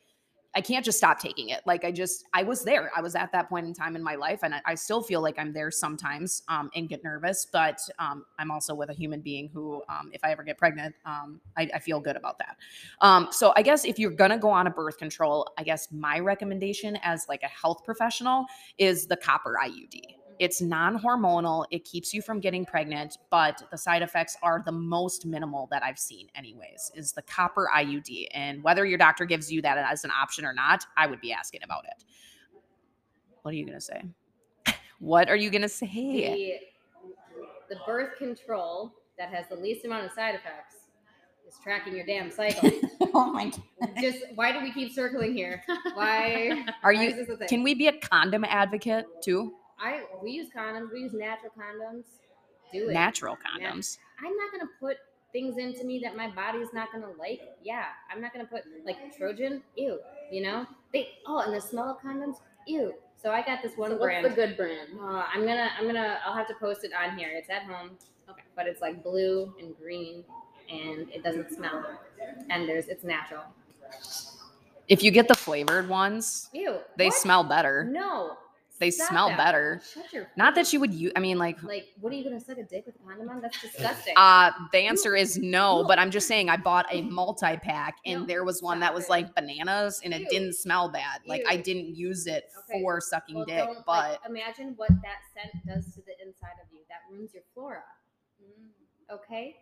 I 0.56 0.62
can't 0.62 0.84
just 0.84 0.96
stop 0.96 1.20
taking 1.20 1.50
it. 1.50 1.60
Like 1.66 1.84
I 1.84 1.92
just 1.92 2.24
I 2.32 2.42
was 2.42 2.64
there. 2.64 2.90
I 2.96 3.02
was 3.02 3.14
at 3.14 3.30
that 3.32 3.48
point 3.50 3.66
in 3.66 3.74
time 3.74 3.94
in 3.94 4.02
my 4.02 4.14
life 4.14 4.40
and 4.42 4.54
I, 4.54 4.62
I 4.64 4.74
still 4.74 5.02
feel 5.02 5.20
like 5.20 5.38
I'm 5.38 5.52
there 5.52 5.70
sometimes 5.70 6.42
um 6.48 6.70
and 6.74 6.88
get 6.88 7.04
nervous, 7.04 7.46
but 7.52 7.78
um 7.98 8.24
I'm 8.38 8.50
also 8.50 8.74
with 8.74 8.88
a 8.88 8.94
human 8.94 9.20
being 9.20 9.50
who 9.52 9.82
um 9.90 10.10
if 10.14 10.24
I 10.24 10.32
ever 10.32 10.42
get 10.42 10.56
pregnant, 10.56 10.94
um 11.04 11.40
I, 11.58 11.68
I 11.74 11.78
feel 11.78 12.00
good 12.00 12.16
about 12.16 12.38
that. 12.38 12.56
Um, 13.02 13.28
so 13.30 13.52
I 13.54 13.62
guess 13.62 13.84
if 13.84 13.98
you're 13.98 14.10
gonna 14.10 14.38
go 14.38 14.48
on 14.48 14.66
a 14.66 14.70
birth 14.70 14.96
control, 14.96 15.46
I 15.58 15.62
guess 15.62 15.92
my 15.92 16.18
recommendation 16.18 16.96
as 17.02 17.26
like 17.28 17.42
a 17.42 17.48
health 17.48 17.84
professional 17.84 18.46
is 18.78 19.06
the 19.06 19.16
copper 19.18 19.58
IUD. 19.62 20.15
It's 20.38 20.60
non-hormonal, 20.60 21.64
it 21.70 21.84
keeps 21.84 22.12
you 22.12 22.20
from 22.20 22.40
getting 22.40 22.64
pregnant, 22.66 23.18
but 23.30 23.62
the 23.70 23.78
side 23.78 24.02
effects 24.02 24.36
are 24.42 24.62
the 24.64 24.72
most 24.72 25.24
minimal 25.24 25.66
that 25.70 25.82
I've 25.82 25.98
seen, 25.98 26.28
anyways, 26.34 26.92
is 26.94 27.12
the 27.12 27.22
copper 27.22 27.70
IUD. 27.74 28.26
And 28.32 28.62
whether 28.62 28.84
your 28.84 28.98
doctor 28.98 29.24
gives 29.24 29.50
you 29.50 29.62
that 29.62 29.78
as 29.78 30.04
an 30.04 30.10
option 30.10 30.44
or 30.44 30.52
not, 30.52 30.84
I 30.96 31.06
would 31.06 31.20
be 31.20 31.32
asking 31.32 31.60
about 31.62 31.84
it. 31.86 32.04
What 33.42 33.52
are 33.52 33.56
you 33.56 33.66
gonna 33.66 33.80
say? 33.80 34.02
What 34.98 35.28
are 35.28 35.36
you 35.36 35.50
gonna 35.50 35.68
say? 35.68 36.58
The, 37.68 37.74
the 37.74 37.80
birth 37.86 38.16
control 38.16 38.92
that 39.18 39.28
has 39.28 39.46
the 39.48 39.56
least 39.56 39.84
amount 39.84 40.06
of 40.06 40.12
side 40.12 40.34
effects 40.34 40.76
is 41.46 41.54
tracking 41.62 41.94
your 41.94 42.06
damn 42.06 42.30
cycle. 42.30 42.70
oh 43.14 43.30
my 43.32 43.50
god. 43.50 43.62
Just 44.00 44.18
why 44.34 44.52
do 44.52 44.60
we 44.62 44.72
keep 44.72 44.92
circling 44.92 45.34
here? 45.34 45.62
Why 45.94 46.64
Are 46.82 46.92
why 46.94 47.02
you 47.02 47.08
is 47.10 47.14
this 47.16 47.28
a 47.28 47.36
thing? 47.36 47.48
can 47.48 47.62
we 47.62 47.74
be 47.74 47.88
a 47.88 47.92
condom 47.98 48.44
advocate 48.44 49.04
too? 49.22 49.52
I 49.80 50.04
we 50.22 50.30
use 50.30 50.48
condoms. 50.56 50.92
We 50.92 51.00
use 51.00 51.12
natural 51.12 51.52
condoms. 51.58 52.04
Do 52.72 52.88
it. 52.88 52.92
Natural 52.92 53.36
Nat- 53.60 53.72
condoms. 53.74 53.98
I'm 54.24 54.36
not 54.36 54.50
gonna 54.52 54.70
put 54.80 54.96
things 55.32 55.58
into 55.58 55.84
me 55.84 55.98
that 56.02 56.16
my 56.16 56.28
body's 56.30 56.72
not 56.72 56.90
gonna 56.92 57.10
like. 57.18 57.40
Yeah, 57.62 57.84
I'm 58.12 58.20
not 58.20 58.32
gonna 58.32 58.46
put 58.46 58.62
like 58.84 59.16
Trojan. 59.16 59.62
Ew. 59.76 59.98
You 60.30 60.42
know 60.42 60.66
they. 60.92 61.10
Oh, 61.26 61.38
and 61.40 61.54
the 61.54 61.60
smell 61.60 61.90
of 61.90 62.00
condoms. 62.00 62.36
Ew. 62.66 62.94
So 63.16 63.30
I 63.30 63.42
got 63.42 63.62
this 63.62 63.72
one 63.76 63.90
So 63.90 63.98
brand. 63.98 64.24
what's 64.24 64.34
the 64.36 64.46
good 64.46 64.56
brand? 64.56 64.88
Uh, 65.00 65.24
I'm 65.32 65.40
gonna, 65.46 65.70
I'm 65.78 65.86
gonna, 65.86 66.18
I'll 66.24 66.34
have 66.34 66.46
to 66.48 66.54
post 66.54 66.84
it 66.84 66.90
on 66.92 67.16
here. 67.16 67.30
It's 67.32 67.48
at 67.48 67.62
home. 67.62 67.92
Okay. 68.28 68.42
But 68.54 68.66
it's 68.66 68.80
like 68.82 69.02
blue 69.02 69.54
and 69.58 69.74
green, 69.78 70.22
and 70.70 71.08
it 71.10 71.22
doesn't 71.24 71.50
smell. 71.50 71.84
And 72.50 72.68
there's, 72.68 72.88
it's 72.88 73.04
natural. 73.04 73.42
If 74.88 75.02
you 75.02 75.10
get 75.10 75.28
the 75.28 75.34
flavored 75.34 75.88
ones, 75.88 76.48
Ew. 76.52 76.78
they 76.96 77.06
what? 77.06 77.14
smell 77.14 77.42
better. 77.42 77.84
No. 77.84 78.36
They 78.78 78.90
Stop 78.90 79.08
smell 79.08 79.28
that. 79.28 79.38
better. 79.38 79.80
Shut 79.94 80.12
your. 80.12 80.28
Not 80.36 80.54
that 80.56 80.72
you 80.72 80.80
would 80.80 80.92
use. 80.92 81.12
I 81.16 81.20
mean, 81.20 81.38
like, 81.38 81.62
Like, 81.62 81.86
what 82.00 82.12
are 82.12 82.16
you 82.16 82.24
gonna 82.24 82.38
suck 82.40 82.58
a 82.58 82.62
dick 82.62 82.84
with 82.86 82.94
a 82.96 82.98
condom 82.98 83.28
on? 83.30 83.40
That's 83.40 83.60
disgusting. 83.60 84.14
uh, 84.16 84.50
the 84.72 84.78
answer 84.80 85.16
is 85.16 85.38
no. 85.38 85.84
But 85.86 85.98
I'm 85.98 86.10
just 86.10 86.28
saying, 86.28 86.48
I 86.50 86.56
bought 86.58 86.86
a 86.90 87.00
multi 87.10 87.56
pack, 87.56 87.96
and 88.04 88.20
No, 88.22 88.26
there 88.26 88.44
was 88.44 88.62
one 88.62 88.80
that 88.80 88.92
was 88.94 89.04
it. 89.04 89.10
like 89.10 89.34
bananas, 89.34 90.00
and 90.04 90.12
it 90.12 90.28
didn't 90.28 90.54
smell 90.54 90.88
bad. 90.90 91.20
Like, 91.26 91.42
I 91.48 91.56
didn't 91.56 91.96
use 91.96 92.26
it 92.26 92.44
Okay, 92.68 92.80
for 92.82 93.00
sucking 93.00 93.36
Well, 93.36 93.44
dick, 93.46 93.68
but 93.86 94.10
like, 94.12 94.18
imagine 94.28 94.74
what 94.76 94.90
that 95.02 95.20
scent 95.34 95.64
does 95.66 95.94
to 95.94 96.02
the 96.02 96.12
inside 96.26 96.56
of 96.62 96.70
you. 96.72 96.80
That 96.88 97.00
ruins 97.10 97.32
your 97.34 97.44
flora. 97.54 97.82
Okay. 99.10 99.56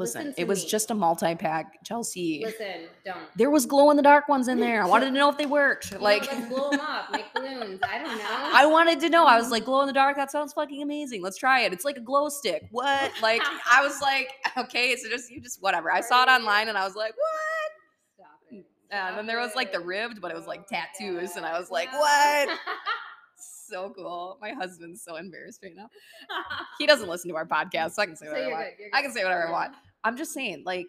Listen, 0.00 0.28
listen 0.28 0.34
it 0.42 0.48
was 0.48 0.64
me. 0.64 0.70
just 0.70 0.90
a 0.90 0.94
multi 0.94 1.34
pack, 1.34 1.84
Chelsey. 1.84 2.42
Listen. 2.44 2.88
Don't. 3.04 3.18
There 3.36 3.50
was 3.50 3.66
glow 3.66 3.90
in 3.90 3.98
the 3.98 4.02
dark 4.02 4.28
ones 4.28 4.48
in 4.48 4.58
there. 4.58 4.82
I 4.82 4.86
wanted 4.86 5.06
to 5.06 5.12
know 5.12 5.28
if 5.28 5.36
they 5.36 5.44
worked. 5.44 5.92
You 5.92 5.98
know, 5.98 6.04
Like, 6.04 6.26
let's 6.32 6.48
blow 6.48 6.70
them 6.70 6.80
up. 6.80 7.12
Make 7.12 7.26
balloons. 7.34 7.80
I 7.82 7.98
don't 7.98 8.16
know. 8.16 8.50
I 8.54 8.64
wanted 8.66 8.98
to 9.00 9.10
know. 9.10 9.26
I 9.26 9.36
was 9.36 9.44
mm-hmm. 9.44 9.52
like, 9.52 9.64
glow 9.66 9.82
in 9.82 9.86
the 9.86 9.92
dark. 9.92 10.16
That 10.16 10.30
sounds 10.30 10.54
fucking 10.54 10.82
amazing. 10.82 11.22
Let's 11.22 11.36
try 11.36 11.60
it. 11.60 11.72
It's 11.72 11.84
like 11.84 11.98
a 11.98 12.00
glow 12.00 12.30
stick. 12.30 12.66
What? 12.70 13.12
Like, 13.22 13.42
I 13.70 13.82
was 13.82 14.00
like, 14.02 14.30
okay, 14.56 14.96
so 14.96 15.08
just 15.10 15.30
you 15.30 15.40
just 15.40 15.62
whatever. 15.62 15.92
I 15.92 16.00
saw 16.00 16.22
it 16.22 16.28
online 16.28 16.68
and 16.68 16.78
I 16.78 16.84
was 16.84 16.96
like, 16.96 17.12
what? 17.12 18.26
Stop 18.26 18.40
it. 18.50 18.64
Um, 18.92 19.08
and 19.08 19.18
then 19.18 19.26
there 19.26 19.38
was 19.38 19.54
like 19.54 19.70
the 19.70 19.80
ribbed, 19.80 20.20
but 20.22 20.30
it 20.30 20.36
was 20.36 20.46
like 20.46 20.60
Oh 20.60 20.74
tattoos, 20.74 21.36
and 21.36 21.44
I 21.44 21.58
was 21.58 21.70
like, 21.70 21.92
No. 21.92 21.98
what? 21.98 22.48
So 23.70 23.92
cool. 23.94 24.36
My 24.40 24.50
husband's 24.50 25.04
so 25.04 25.14
embarrassed 25.14 25.60
right 25.62 25.76
now. 25.76 25.88
He 26.80 26.86
doesn't 26.88 27.08
listen 27.08 27.30
to 27.30 27.36
our 27.36 27.46
podcast, 27.46 27.92
so 27.92 28.02
I 28.02 28.06
can 28.06 28.16
say 28.16 28.26
So 28.26 28.32
whatever 28.32 28.50
I 28.50 28.64
want. 28.64 28.74
I 28.92 29.02
can 29.02 29.12
say 29.12 29.22
whatever 29.22 29.46
I 29.46 29.52
want. 29.52 29.74
I'm 30.04 30.16
just 30.16 30.32
saying, 30.32 30.62
like, 30.64 30.88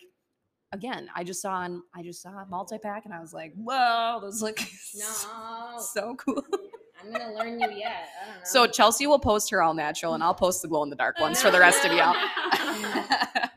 again, 0.71 1.09
I 1.15 1.23
just 1.23 1.41
saw 1.41 1.53
on 1.53 1.83
I 1.95 2.03
just 2.03 2.21
saw 2.21 2.29
a 2.29 2.45
multi 2.49 2.77
pack 2.77 3.05
and 3.05 3.13
I 3.13 3.19
was 3.19 3.33
like, 3.33 3.53
whoa, 3.55 4.19
those 4.21 4.41
look. 4.41 4.59
No. 4.95 5.79
so 5.79 6.15
cool. 6.15 6.43
I'm 7.03 7.11
gonna 7.11 7.33
learn 7.33 7.59
you 7.59 7.69
yet. 7.71 8.09
I 8.21 8.25
don't 8.25 8.35
know. 8.35 8.41
So 8.43 8.67
Chelsey 8.67 9.07
will 9.07 9.19
post 9.19 9.49
her 9.51 9.61
all 9.61 9.73
natural, 9.73 10.13
and 10.13 10.23
I'll 10.23 10.35
post 10.35 10.61
the 10.61 10.67
glow 10.67 10.83
in 10.83 10.89
the 10.89 10.95
dark 10.95 11.19
ones 11.19 11.41
for 11.41 11.49
the 11.49 11.59
rest 11.59 11.85
of 11.85 11.93
y'all. 11.93 12.15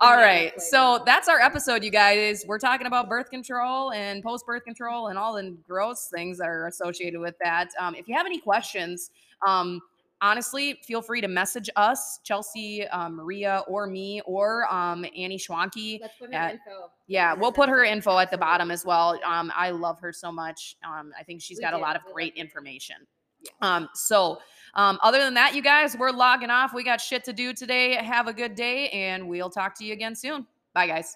All 0.00 0.16
right. 0.16 0.60
So 0.60 1.02
that's 1.06 1.28
our 1.28 1.40
episode, 1.40 1.84
you 1.84 1.90
guys. 1.90 2.44
We're 2.46 2.58
talking 2.58 2.86
about 2.86 3.08
birth 3.08 3.30
control 3.30 3.92
and 3.92 4.22
post 4.22 4.44
birth 4.44 4.64
control 4.64 5.06
and 5.06 5.18
all 5.18 5.34
the 5.34 5.56
gross 5.66 6.08
things 6.12 6.38
that 6.38 6.48
are 6.48 6.66
associated 6.66 7.20
with 7.20 7.36
that. 7.42 7.70
Um, 7.78 7.94
if 7.94 8.08
you 8.08 8.14
have 8.14 8.26
any 8.26 8.40
questions, 8.40 9.10
um, 9.46 9.80
honestly, 10.20 10.78
feel 10.84 11.02
free 11.02 11.20
to 11.20 11.28
message 11.28 11.68
us, 11.76 12.20
Chelsey, 12.24 12.86
um, 12.88 13.16
Maria, 13.16 13.62
or 13.68 13.86
me, 13.86 14.20
or 14.26 14.72
um, 14.72 15.04
Annie 15.16 15.38
Shwanke. 15.38 16.00
let's 16.00 16.14
put 16.18 16.30
her 16.32 16.34
at- 16.34 16.52
info. 16.52 16.90
Yeah, 17.06 17.34
we'll 17.34 17.52
put 17.52 17.68
her 17.68 17.84
info 17.84 18.18
at 18.18 18.30
the 18.30 18.38
bottom 18.38 18.70
as 18.70 18.84
well. 18.84 19.18
Um, 19.24 19.52
I 19.54 19.70
love 19.70 20.00
her 20.00 20.12
so 20.12 20.32
much. 20.32 20.76
Um, 20.84 21.12
I 21.18 21.22
think 21.22 21.42
she's 21.42 21.58
We 21.58 21.62
got 21.62 21.74
a 21.74 21.78
lot 21.78 21.96
of 21.96 22.02
We 22.06 22.12
great 22.12 22.34
information. 22.34 22.96
Yeah. 23.42 23.50
Um, 23.76 23.88
so 23.94 24.38
um, 24.74 24.98
other 25.02 25.18
than 25.18 25.34
that, 25.34 25.54
you 25.54 25.60
guys, 25.62 25.96
we're 25.98 26.10
logging 26.10 26.50
off. 26.50 26.72
We 26.72 26.82
got 26.82 27.00
shit 27.00 27.24
to 27.24 27.32
do 27.32 27.52
today. 27.52 27.94
Have 27.94 28.26
a 28.26 28.32
good 28.32 28.54
day, 28.54 28.88
and 28.88 29.28
we'll 29.28 29.50
talk 29.50 29.76
to 29.78 29.84
you 29.84 29.92
again 29.92 30.14
soon. 30.14 30.46
Bye, 30.72 30.86
guys. 30.86 31.14